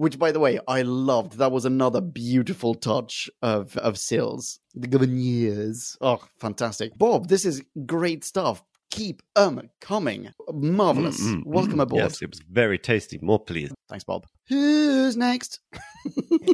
[0.00, 1.36] Which, by the way, I loved.
[1.36, 4.58] That was another beautiful touch of of Sil's.
[4.74, 5.98] The Governors.
[6.00, 7.28] Oh, fantastic, Bob.
[7.28, 8.64] This is great stuff.
[8.90, 10.32] Keep um coming.
[10.50, 11.20] Marvelous.
[11.20, 11.82] Mm, mm, Welcome mm.
[11.82, 12.04] aboard.
[12.04, 13.18] Yes, it was very tasty.
[13.20, 13.74] More please.
[13.90, 14.26] Thanks, Bob.
[14.48, 15.60] Who's next?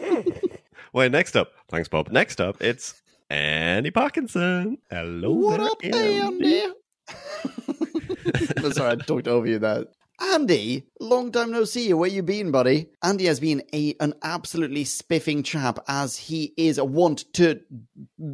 [0.92, 1.52] Wait, next up.
[1.68, 2.10] Thanks, Bob.
[2.10, 3.00] Next up, it's
[3.30, 4.78] Andy Parkinson.
[4.90, 6.66] Hello what there, up, Andy?
[8.56, 9.84] I'm sorry, I talked over you there.
[10.18, 11.92] Andy, long time no see.
[11.92, 12.88] Where you been, buddy?
[13.02, 17.60] Andy has been a an absolutely spiffing chap, as he is wont to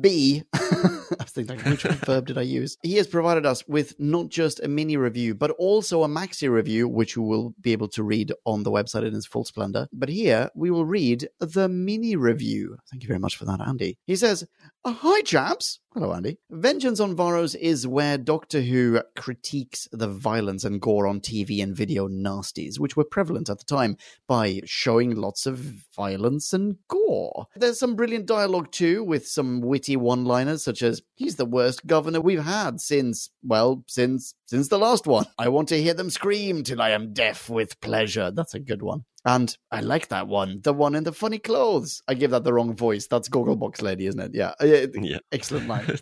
[0.01, 0.45] be.
[0.55, 2.77] I was thinking, which verb did I use?
[2.83, 6.89] He has provided us with not just a mini review, but also a maxi review,
[6.89, 9.89] which you will be able to read on the website in its full splendor.
[9.93, 12.77] But here we will read the mini review.
[12.91, 13.99] Thank you very much for that, Andy.
[14.07, 14.45] He says,
[14.85, 15.81] "Uh, Hi, chaps.
[15.94, 16.39] Hello, Andy.
[16.51, 21.77] Vengeance on Varos is where Doctor Who critiques the violence and gore on TV and
[21.77, 25.59] video nasties, which were prevalent at the time, by showing lots of
[25.94, 27.47] violence and gore.
[27.56, 31.86] There's some brilliant dialogue too, with some witty one liners, such as, He's the worst
[31.86, 35.24] governor we've had since, well, since since the last one.
[35.39, 38.31] I want to hear them scream till I am deaf with pleasure.
[38.31, 39.07] That's a good one.
[39.24, 40.61] And I like that one.
[40.62, 42.03] The one in the funny clothes.
[42.07, 43.07] I give that the wrong voice.
[43.07, 44.33] That's Gogglebox Lady, isn't it?
[44.35, 44.53] Yeah.
[44.61, 45.20] Uh, Yeah.
[45.33, 45.87] Excellent line.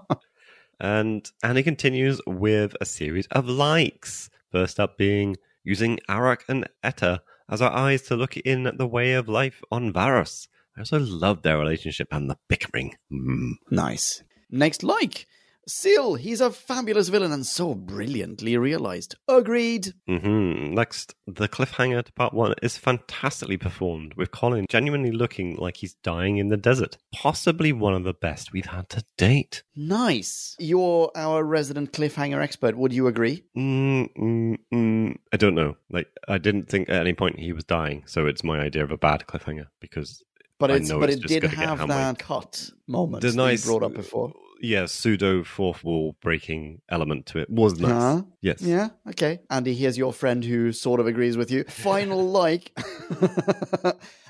[0.80, 4.30] and Annie continues with a series of likes.
[4.50, 7.20] First up being using Arak and Etta
[7.50, 10.48] as our eyes to look in at the way of life on Varos.
[10.74, 12.94] I also love their relationship and the bickering.
[13.12, 13.56] Mm.
[13.70, 14.22] nice.
[14.50, 15.26] Next like.
[15.68, 19.14] Seal, he's a fabulous villain and so brilliantly realized.
[19.28, 19.94] Agreed.
[20.08, 25.76] hmm Next, the cliffhanger to part one is fantastically performed, with Colin genuinely looking like
[25.76, 26.96] he's dying in the desert.
[27.14, 29.62] Possibly one of the best we've had to date.
[29.76, 30.56] Nice.
[30.58, 32.76] You're our resident cliffhanger expert.
[32.76, 33.44] Would you agree?
[33.56, 35.76] Mm, mm, mm, I don't know.
[35.90, 38.90] Like, I didn't think at any point he was dying, so it's my idea of
[38.90, 40.24] a bad cliffhanger because
[40.58, 43.84] But it's but it's it did have that cut moment the that nice you brought
[43.84, 44.32] up before.
[44.62, 47.90] Yeah, pseudo fourth wall breaking element to it was nice.
[47.90, 48.22] Huh?
[48.40, 48.62] Yes.
[48.62, 49.40] Yeah, okay.
[49.50, 51.64] Andy, here's your friend who sort of agrees with you.
[51.64, 52.72] Final like.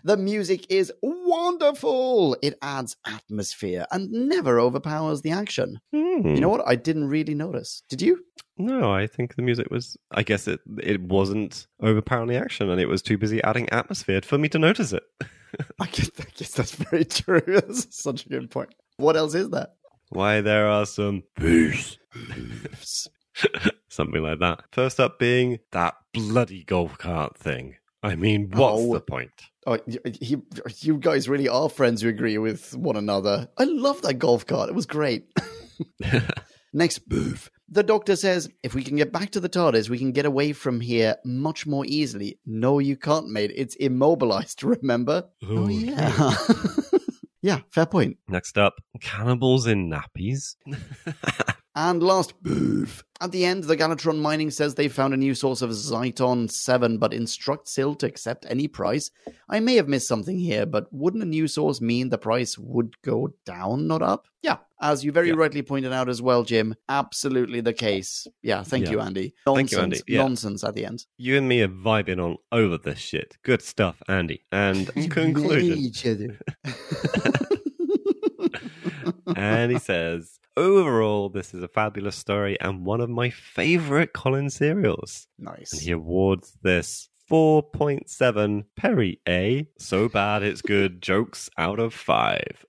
[0.04, 2.34] the music is wonderful.
[2.40, 5.80] It adds atmosphere and never overpowers the action.
[5.94, 6.26] Hmm.
[6.28, 6.66] You know what?
[6.66, 7.82] I didn't really notice.
[7.90, 8.24] Did you?
[8.56, 9.98] No, I think the music was.
[10.12, 14.22] I guess it it wasn't overpowering the action, and it was too busy adding atmosphere
[14.22, 15.02] for me to notice it.
[15.78, 17.42] I guess, I guess that's very true.
[17.46, 18.74] That's such a good point.
[18.96, 19.74] What else is that?
[20.12, 21.96] Why there are some peace,
[23.88, 24.64] something like that.
[24.72, 27.76] First up being that bloody golf cart thing.
[28.02, 28.92] I mean, what's Oh.
[28.94, 29.30] the point?
[29.66, 30.36] Oh, y- he,
[30.80, 33.48] you guys really are friends who agree with one another.
[33.56, 34.68] I love that golf cart.
[34.68, 35.24] It was great.
[36.74, 37.50] Next move.
[37.68, 40.52] The doctor says, if we can get back to the TARDIS, we can get away
[40.52, 42.38] from here much more easily.
[42.44, 43.52] No, you can't, mate.
[43.54, 45.24] It's immobilized, remember?
[45.48, 46.34] Oh, yeah.
[47.42, 48.16] Yeah, fair point.
[48.28, 50.56] Next up, cannibals in nappies.
[51.74, 53.02] And last move.
[53.22, 56.98] At the end, the Galatron Mining says they found a new source of Zyton 7,
[56.98, 59.10] but instruct Sil to accept any price.
[59.48, 63.00] I may have missed something here, but wouldn't a new source mean the price would
[63.00, 64.26] go down, not up?
[64.42, 65.34] Yeah, as you very Yeah.
[65.36, 66.74] rightly pointed out as well, Jim.
[66.90, 68.26] Absolutely the case.
[68.42, 68.90] Yeah, thank Yeah.
[68.92, 69.34] you, Andy.
[69.46, 70.00] Nonsense, Thank you, Andy.
[70.08, 70.18] Yeah.
[70.18, 71.06] Nonsense at the end.
[71.16, 73.38] You and me are vibing on over this shit.
[73.44, 74.42] Good stuff, Andy.
[74.52, 75.78] And conclusion.
[75.78, 76.38] Each other.
[79.36, 84.50] and he says, overall, this is a fabulous story and one of my favorite Colin
[84.50, 85.26] serials.
[85.38, 85.72] Nice.
[85.72, 89.66] And he awards this 4.7 Perry A.
[89.78, 92.64] So bad it's good jokes out of five.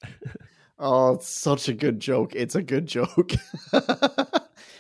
[0.80, 2.34] Oh, it's such a good joke.
[2.36, 3.34] It's a good joke.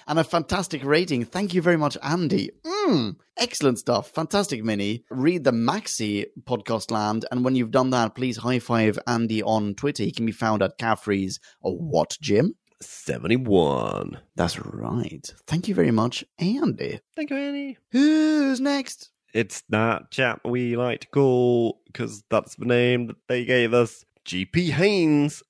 [0.07, 1.25] and a fantastic rating.
[1.25, 2.51] Thank you very much, Andy.
[2.65, 4.09] Mm, excellent stuff.
[4.11, 5.03] Fantastic mini.
[5.09, 7.25] Read the Maxi podcast land.
[7.31, 10.03] And when you've done that, please high five Andy on Twitter.
[10.03, 12.55] He can be found at Caffrey's or what, Jim?
[12.85, 14.19] 71.
[14.35, 15.33] That's right.
[15.47, 16.99] Thank you very much, Andy.
[17.15, 17.77] Thank you, Annie.
[17.91, 19.09] Who's next?
[19.33, 24.05] It's that chap we like to call, because that's the name that they gave us,
[24.25, 25.41] GP Haynes.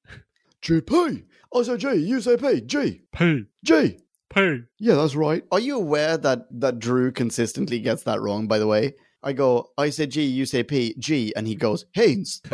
[0.61, 1.18] GP.
[1.19, 1.93] I oh, say G.
[1.95, 2.61] You say P.
[2.61, 3.01] G.
[3.14, 3.45] P.
[3.64, 3.97] G.
[4.34, 4.61] P.
[4.80, 5.43] Yeah, that's right.
[5.51, 8.47] Are you aware that that Drew consistently gets that wrong?
[8.47, 11.85] By the way, I go, I say G, you say P, G, and he goes
[11.93, 12.41] Haynes.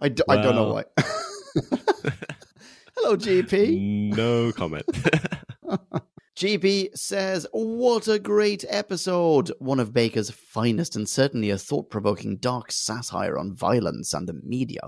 [0.00, 0.84] i don't know why.
[3.04, 4.16] Hello, GP.
[4.16, 4.86] no comment.
[6.36, 9.52] GP says, What a great episode!
[9.58, 14.32] One of Baker's finest and certainly a thought provoking dark satire on violence and the
[14.42, 14.80] media.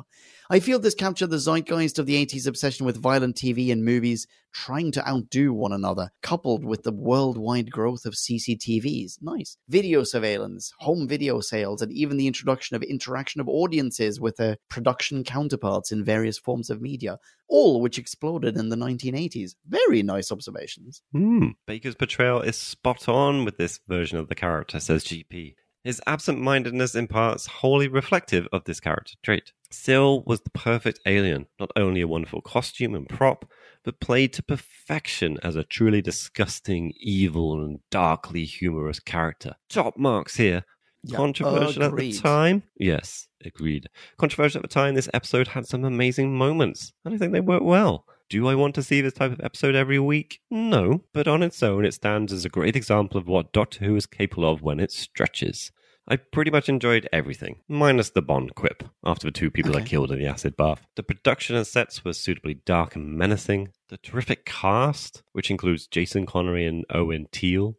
[0.48, 4.28] I feel this captured the zeitgeist of the 80s obsession with violent TV and movies
[4.54, 9.14] trying to outdo one another, coupled with the worldwide growth of CCTVs.
[9.20, 9.58] Nice.
[9.68, 14.56] Video surveillance, home video sales, and even the introduction of interaction of audiences with their
[14.70, 17.18] production counterparts in various forms of media,
[17.48, 19.56] all which exploded in the 1980s.
[19.68, 21.02] Very nice observations.
[21.12, 21.48] Hmm.
[21.66, 25.54] Baker's portrayal is spot on with this version of the character, says GP.
[25.86, 29.52] His absent mindedness in parts wholly reflective of this character trait.
[29.70, 33.48] Sil was the perfect alien, not only a wonderful costume and prop,
[33.84, 39.54] but played to perfection as a truly disgusting, evil, and darkly humorous character.
[39.68, 40.64] Top marks here.
[41.04, 42.64] Yeah, Controversial at the time?
[42.76, 43.88] Yes, agreed.
[44.16, 47.64] Controversial at the time, this episode had some amazing moments, and I think they worked
[47.64, 48.06] well.
[48.28, 50.40] Do I want to see this type of episode every week?
[50.50, 53.94] No, but on its own, it stands as a great example of what Doctor Who
[53.94, 55.70] is capable of when it stretches.
[56.08, 59.88] I pretty much enjoyed everything, minus the Bond quip after the two people are Okay.
[59.88, 60.86] killed in the acid bath.
[60.94, 63.72] The production and sets were suitably dark and menacing.
[63.88, 67.76] The terrific cast, which includes Jason Connery and Owen Teale,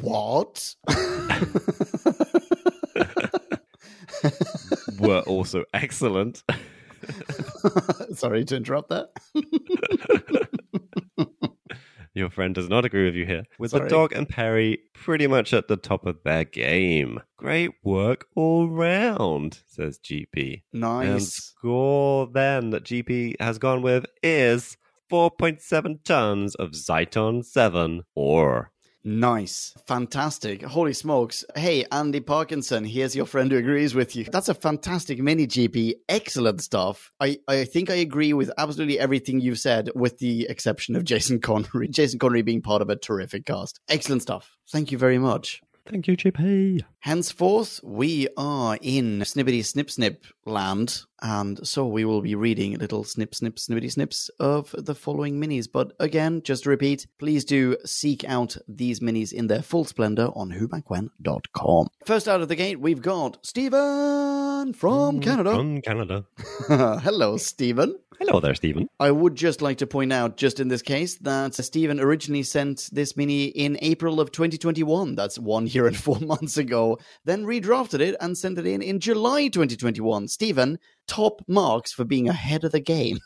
[0.00, 0.74] what?
[4.98, 6.42] were also excellent.
[8.14, 9.10] Sorry to interrupt that.
[12.14, 13.42] Your friend does not agree with you here.
[13.58, 13.82] With Sorry.
[13.84, 17.20] the dog and Peri pretty much at the top of their game.
[17.36, 20.62] Great work all round, says GP.
[20.72, 21.32] And Nice.
[21.34, 24.76] score then that GP has gone with is
[25.10, 28.70] 4.7 tons of Zyton 7 ore.
[29.04, 29.74] Nice.
[29.86, 30.62] Fantastic.
[30.62, 31.44] Holy smokes.
[31.54, 34.24] Hey, Andy Parkinson, here's your friend who agrees with you.
[34.24, 35.94] That's a fantastic mini GP.
[36.08, 37.12] Excellent stuff.
[37.20, 41.40] I, I think I agree with absolutely everything you've said, with the exception of Jason
[41.40, 41.88] Connery.
[41.90, 43.78] Jason Connery being part of a terrific cast.
[43.90, 44.56] Excellent stuff.
[44.72, 45.60] Thank you very much.
[45.86, 46.82] Thank you, GP.
[47.00, 53.02] Henceforth, we are in Snippety Snip Snip land, and so we will be reading little
[53.02, 55.66] snip, snip, snippety snips of the following minis.
[55.72, 60.28] But again, just to repeat, please do seek out these minis in their full splendor
[60.34, 61.88] on whobackwhen.com.
[62.04, 65.54] First out of the gate, we've got Stephen from mm, Canada.
[65.54, 66.26] From Canada.
[66.68, 67.98] Hello, Stephen.
[68.20, 68.88] Hello there, Stephen.
[69.00, 72.88] I would just like to point out, just in this case, that Stephen originally sent
[72.92, 75.16] this mini in April of 2021.
[75.16, 76.98] That's one year and four months ago.
[77.24, 80.28] Then redrafted it and sent it in in July 2021.
[80.28, 83.18] Stephen, top marks for being ahead of the game.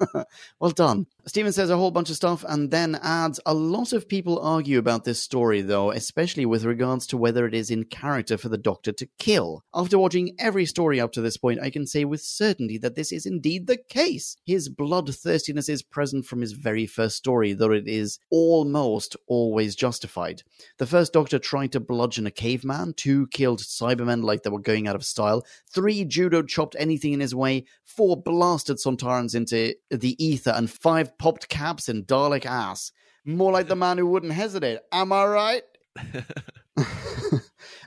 [0.60, 1.06] well done.
[1.26, 4.78] Stephen says a whole bunch of stuff and then adds a lot of people argue
[4.78, 8.56] about this story, though, especially with regards to whether it is in character for the
[8.56, 9.64] Doctor to kill.
[9.74, 13.12] After watching every story up to this point, I can say with certainty that this
[13.12, 14.36] is indeed the case.
[14.44, 20.42] His bloodthirstiness is present from his very first story, though it is almost always justified.
[20.78, 24.86] The first Doctor tried to bludgeon a caveman, two killed Cybermen like they were going
[24.86, 30.24] out of style, three judo chopped anything in his way, four blasted Sontarans into the
[30.24, 32.92] ether, and five popped caps in Dalek ass.
[33.24, 34.78] More like the man who wouldn't hesitate.
[34.92, 35.62] Am I right?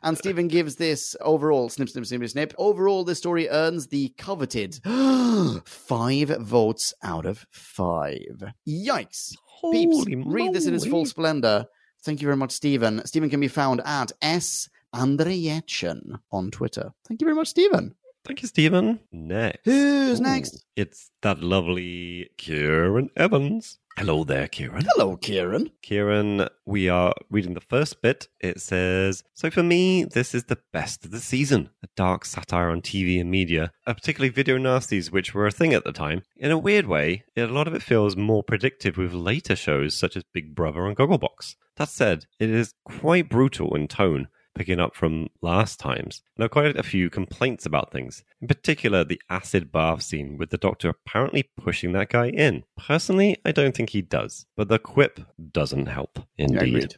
[0.04, 2.54] and Stephen gives this overall snip, snip, snip, snip.
[2.58, 4.80] Overall, this story earns the coveted
[5.66, 8.44] five votes out of five.
[8.68, 9.34] Yikes.
[9.72, 11.66] Peeps, Holy read this in its full splendor.
[12.04, 13.06] Thank you very much, Stephen.
[13.06, 14.70] Stephen can be found at S.
[14.96, 16.92] Andreyetchen on Twitter.
[17.08, 17.94] Thank you very much, Stephen.
[18.26, 19.00] Thank you, Stephen.
[19.12, 19.62] Next.
[19.66, 20.66] Who's Ooh, next?
[20.76, 23.80] It's that lovely Kieran Evans.
[23.98, 24.86] Hello there, Kieran.
[24.94, 25.72] Hello, Kieran.
[25.82, 28.30] Kieran, we are reading the first bit.
[28.40, 31.72] It says, So for me, this is the best of the season.
[31.84, 35.74] A dark satire on TV and media, uh, particularly video nasties, which were a thing
[35.74, 36.22] at the time.
[36.38, 40.16] In a weird way, a lot of it feels more predictive with later shows such
[40.16, 41.56] as Big Brother and Gogglebox.
[41.76, 46.22] That said, it is quite brutal in tone, picking up from last times.
[46.40, 48.24] Are quite a few complaints about things.
[48.42, 52.64] In particular, the acid bath scene with the doctor apparently pushing that guy in.
[52.78, 55.20] Personally, I don't think he does, but the quip
[55.52, 56.20] doesn't help.
[56.38, 56.96] Indeed.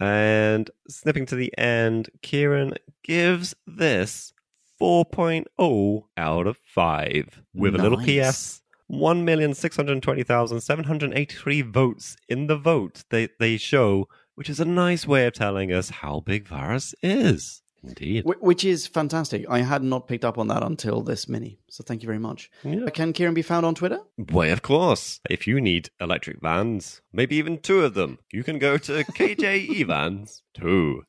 [0.00, 4.32] And snipping to the end, Kieran gives this
[4.80, 8.62] 4.0 out of 5 with a little PS.
[8.90, 14.08] 1,620,783 votes in the vote they, they show,
[14.38, 17.60] which is a nice way of telling us how big Varos is.
[17.82, 18.24] Indeed.
[18.24, 19.44] Wh- Which is fantastic.
[19.48, 21.58] I had not picked up on that until this mini.
[21.70, 22.48] So thank you very much.
[22.64, 22.84] Yeah.
[22.84, 23.98] Uh, Can Kieran be found on Twitter?
[24.16, 25.20] Why, of course.
[25.28, 29.80] If you need electric vans, maybe even two of them, you can go to KJ
[29.80, 31.02] Evans 2.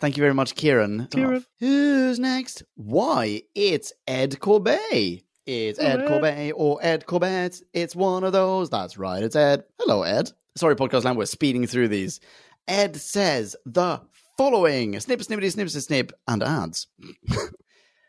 [0.00, 1.08] Thank you very much, Kieran.
[1.10, 1.44] Kieran.
[1.60, 2.62] Who's next?
[2.74, 3.42] Why?
[3.54, 5.22] It's Ed Corbet.
[5.46, 6.06] It's Ed.
[6.08, 7.60] Corbet or Ed Corbett.
[7.72, 8.68] It's one of those.
[8.70, 9.22] That's right.
[9.22, 9.62] It's Ed.
[9.80, 10.32] Hello, Ed.
[10.56, 11.18] Sorry, podcast land.
[11.18, 12.18] We're speeding through these.
[12.68, 14.00] Ed says the
[14.36, 16.88] following: snip, snippety, snip, snip, snip, and ads.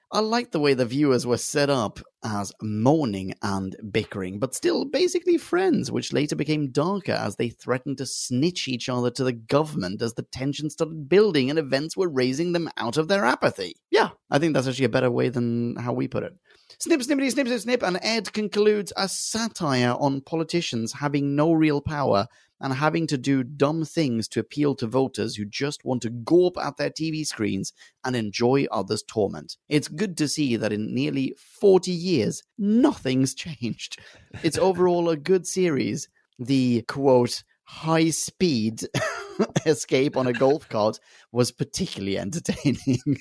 [0.09, 4.85] I like the way the viewers were set up as mourning and bickering, but still
[4.85, 9.33] basically friends, which later became darker as they threatened to snitch each other to the
[9.33, 13.75] government as the tension started building and events were raising them out of their apathy.
[13.91, 16.33] Yeah, I think that's actually a better way than how we put it.
[16.79, 17.83] Snip, snippity, snip, snip, snip.
[17.83, 22.27] And Ed concludes a satire on politicians having no real power
[22.59, 26.57] and having to do dumb things to appeal to voters who just want to gawp
[26.57, 27.73] at their TV screens
[28.03, 29.57] and enjoy others' torment.
[29.69, 33.99] It's good to see that in nearly 40 years, nothing's changed.
[34.43, 36.09] It's overall a good series.
[36.39, 38.81] The quote, high speed
[39.65, 40.99] escape on a golf cart
[41.31, 43.01] was particularly entertaining.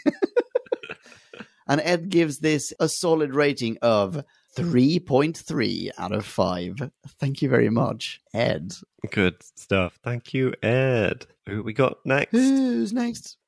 [1.69, 4.23] and Ed gives this a solid rating of
[4.57, 6.91] 3.3 out of 5.
[7.21, 8.73] Thank you very much, Ed.
[9.11, 9.99] Good stuff.
[10.03, 11.27] Thank you, Ed.
[11.47, 12.33] Who we got next?
[12.33, 13.37] Who's next?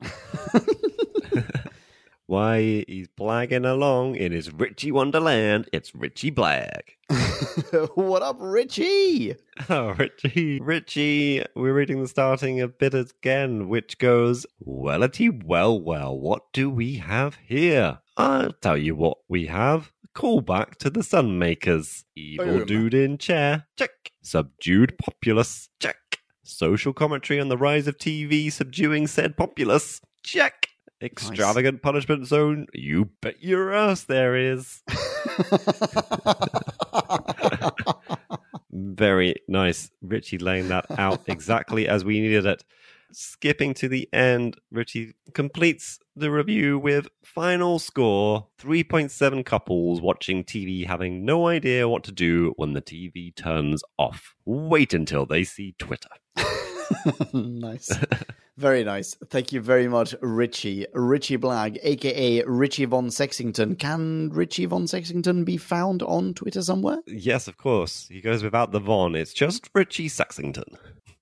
[2.26, 5.66] Why, he's blagging along in his Richie Wonderland.
[5.72, 6.82] It's Richie Blag.
[7.94, 9.34] what up, Richie?
[9.70, 10.60] Oh, Richie.
[10.60, 16.70] Richie, we're reading the starting a bit again, which goes, Wellity, well, well, what do
[16.70, 17.98] we have here?
[18.16, 19.90] I'll tell you what we have.
[20.14, 22.04] Callback to the Sunmakers.
[22.16, 22.66] Evil Boom.
[22.66, 23.66] dude in chair.
[23.76, 23.90] Check.
[24.22, 25.68] Subdued populace.
[25.80, 25.96] Check.
[26.42, 30.00] Social commentary on the rise of TV subduing said populace.
[30.22, 30.68] Check.
[31.00, 32.66] Extravagant punishment zone.
[32.72, 34.82] You bet your ass there is.
[38.72, 39.90] Very nice.
[40.02, 42.64] Richie laying that out exactly as we needed it.
[43.12, 50.86] Skipping to the end, Richie completes the review with final score 3.7 couples watching TV
[50.86, 54.34] having no idea what to do when the TV turns off.
[54.44, 56.10] Wait until they see Twitter.
[57.32, 57.90] nice.
[58.56, 59.14] Very nice.
[59.30, 60.86] Thank you very much, Richie.
[60.92, 63.76] Richie Blag, aka Richie Von Sexington.
[63.76, 66.98] Can Richie Von Sexington be found on Twitter somewhere?
[67.06, 68.08] Yes, of course.
[68.10, 69.14] He goes without the Von.
[69.14, 70.76] It's just Richie Saxington.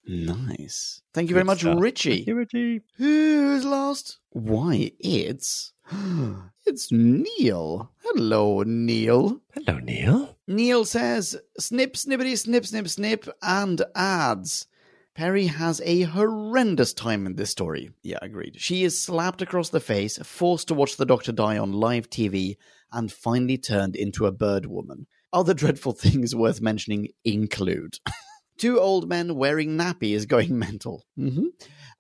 [0.07, 1.03] Nice.
[1.15, 1.81] Thank you very Good much, stuff.
[1.81, 2.17] Richie.
[2.17, 2.81] Thank you, Richie.
[2.97, 4.19] Who's last?
[4.31, 5.73] Why, it's.
[6.69, 7.93] It's Neil.
[8.03, 9.41] Hello, Neil.
[9.55, 10.37] Hello, Neil.
[10.49, 14.67] Neil says, snip, snippity, snip, snip, snip, and adds.
[15.15, 17.91] Peri has a horrendous time in this story.
[18.03, 18.57] Yeah, agreed.
[18.59, 22.57] She is slapped across the face, forced to watch the doctor die on live TV,
[22.93, 25.07] and finally turned into a bird woman.
[25.33, 28.01] Other dreadful things worth mentioning include
[28.59, 31.05] two old men wearing nappies going mental.
[31.17, 31.47] hmm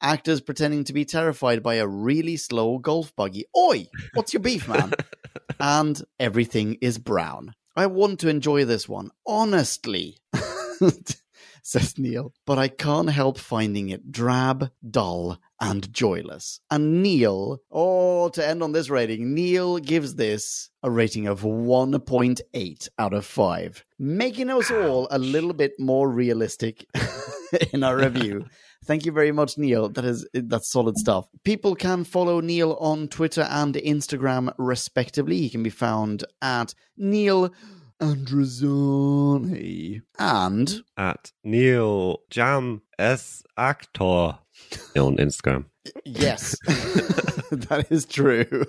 [0.03, 3.47] Actors pretending to be terrified by a really slow golf buggy.
[3.57, 4.93] Oi, what's your beef, man?
[5.61, 7.55] and everything is brown.
[7.74, 10.19] I want to enjoy this one, honestly,
[11.62, 16.61] says Neil, but I can't help finding it drab, dull, and joyless.
[16.70, 22.89] And Neil, oh, to end on this rating, Neil gives this a rating of 1.8
[22.99, 26.87] out of 5, making us all a little bit more realistic
[27.73, 28.47] in our review.
[28.85, 29.89] Thank you very much, Neil.
[29.89, 31.27] That is that's solid stuff.
[31.43, 35.39] People can follow Neil on Twitter and Instagram, respectively.
[35.39, 37.53] He can be found at Neil
[38.01, 40.03] Androzani.
[40.19, 44.39] And At Neil Jam S Actor
[44.97, 45.66] on Instagram.
[46.05, 48.65] yes, that is true.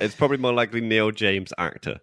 [0.00, 2.00] It's probably more likely Neil James Actor.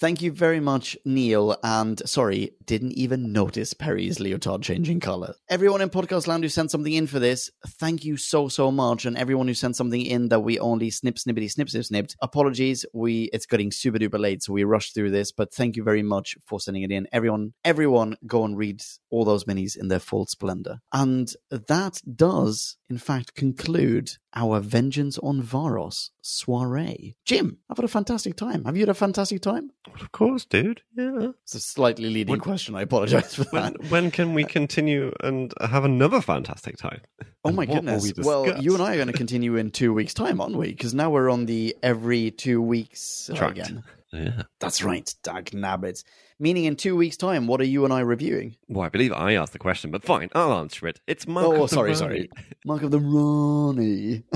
[0.00, 1.58] Thank you very much, Neil.
[1.62, 5.34] And sorry, didn't even notice Peri's leotard changing color.
[5.46, 9.04] Everyone in Podcast Land who sent something in for this, thank you so, so much.
[9.04, 12.16] And everyone who sent something in that we only snip, snippity, snip, snip, snipped.
[12.22, 12.86] Apologies.
[12.94, 15.32] We It's getting super duper late, so we rushed through this.
[15.32, 17.06] But thank you very much for sending it in.
[17.12, 20.78] Everyone, everyone go and read all those minis in their full splendor.
[20.94, 27.16] And that does, in fact, conclude our Vengeance on Varos soiree.
[27.24, 28.64] Jim, I've had a fantastic time.
[28.64, 29.72] Have you had a fantastic time?
[30.00, 30.82] Of course, dude.
[30.96, 31.28] Yeah.
[31.42, 32.74] It's a slightly leading When- question.
[32.74, 33.90] I apologize for When, that.
[33.90, 37.00] when can we continue and have another fantastic time?
[37.44, 38.12] Oh my goodness.
[38.16, 40.68] we Well, you and I are going to continue in two weeks' time, aren't we?
[40.68, 43.82] Because now we're on the every two weeks uh, again.
[44.12, 44.42] Yeah.
[44.58, 46.02] That's right, dag nabbits.
[46.42, 48.56] Meaning in two weeks' time, what are you and I reviewing?
[48.66, 50.98] Well, I believe I asked the question, but fine, I'll answer it.
[51.06, 51.98] It's Mark oh, of the sorry, Rani.
[51.98, 52.30] sorry.
[52.64, 54.24] Mark of the Rani.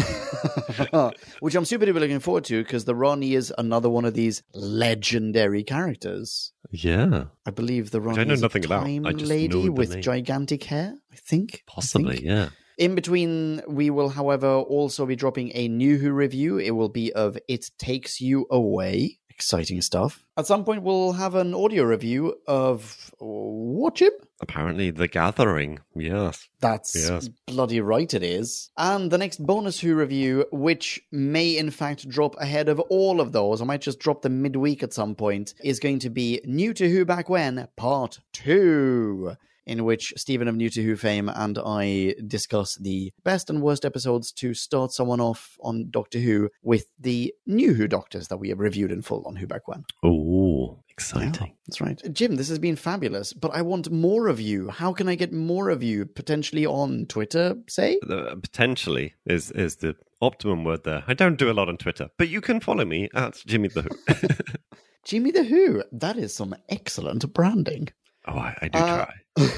[0.93, 4.13] Oh, which I'm super duper looking forward to because the Rani is another one of
[4.13, 6.53] these legendary characters.
[6.71, 8.87] Yeah, I believe the Rani I know is nothing about.
[8.87, 10.03] I just lady with name.
[10.03, 11.63] gigantic hair, I think.
[11.69, 12.17] I possibly.
[12.17, 12.27] think.
[12.27, 12.49] Yeah.
[12.77, 16.59] In between, we will, however, also be dropping a new Who review.
[16.59, 19.21] It will be of It Takes You Away.
[19.35, 20.25] Exciting stuff.
[20.37, 24.13] At some point, we'll have an audio review of what, Jim?
[24.41, 25.81] Apparently, The Gathering.
[25.95, 26.49] Yes.
[26.61, 27.29] That's Yes.
[27.47, 28.71] bloody right, it is.
[28.77, 33.33] And the next bonus Who review, which may in fact drop ahead of all of
[33.33, 36.73] those, I might just drop them midweek at some point, is going to be New
[36.75, 39.37] to Who Back When, Part 2.
[39.67, 43.85] In which Stephen of New to Who fame and I discuss the best and worst
[43.85, 48.49] episodes to start someone off on Doctor Who with the new Who Doctors that we
[48.51, 49.85] have reviewed in full on Who Back When.
[50.03, 51.49] Oh, exciting.
[51.49, 52.01] Yeah, that's right.
[52.13, 54.69] Jim, this has been fabulous, but I want more of you.
[54.69, 56.07] How can I get more of you?
[56.07, 57.99] Potentially on Twitter, say?
[58.03, 61.05] The, uh, potentially is is the optimum word there.
[61.07, 63.83] I don't do a lot on Twitter, but you can follow me at Jimmy the
[63.83, 64.29] Who.
[65.05, 65.83] Jimmy the Who.
[65.93, 67.89] That is some excellent branding.
[68.27, 69.07] Oh, I, I do Uh,
[69.37, 69.49] try.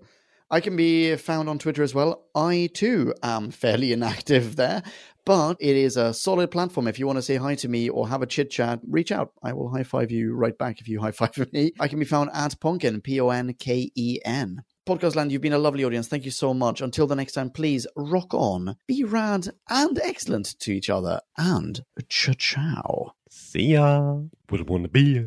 [0.50, 2.24] I can be found on Twitter as well.
[2.34, 4.82] I too am fairly inactive there,
[5.26, 6.88] but it is a solid platform.
[6.88, 9.32] If you want to say hi to me or have a chit chat, reach out.
[9.42, 11.72] I will high five you right back if you high five me.
[11.78, 14.62] I can be found at Ponken, P O N K E N.
[14.86, 16.08] Podcast Land, you've been a lovely audience.
[16.08, 16.80] Thank you so much.
[16.80, 21.80] Until the next time, please rock on, be rad and excellent to each other, and
[22.08, 23.12] cha ciao.
[23.28, 24.16] See ya.
[24.48, 25.26] Wouldn't want to be.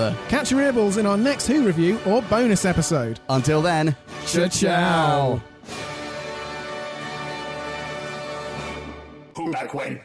[0.29, 3.19] Catch your earballs in our next Who review or bonus episode.
[3.29, 3.95] Until then,
[4.25, 5.41] Ciao.
[9.35, 10.01] Who back when?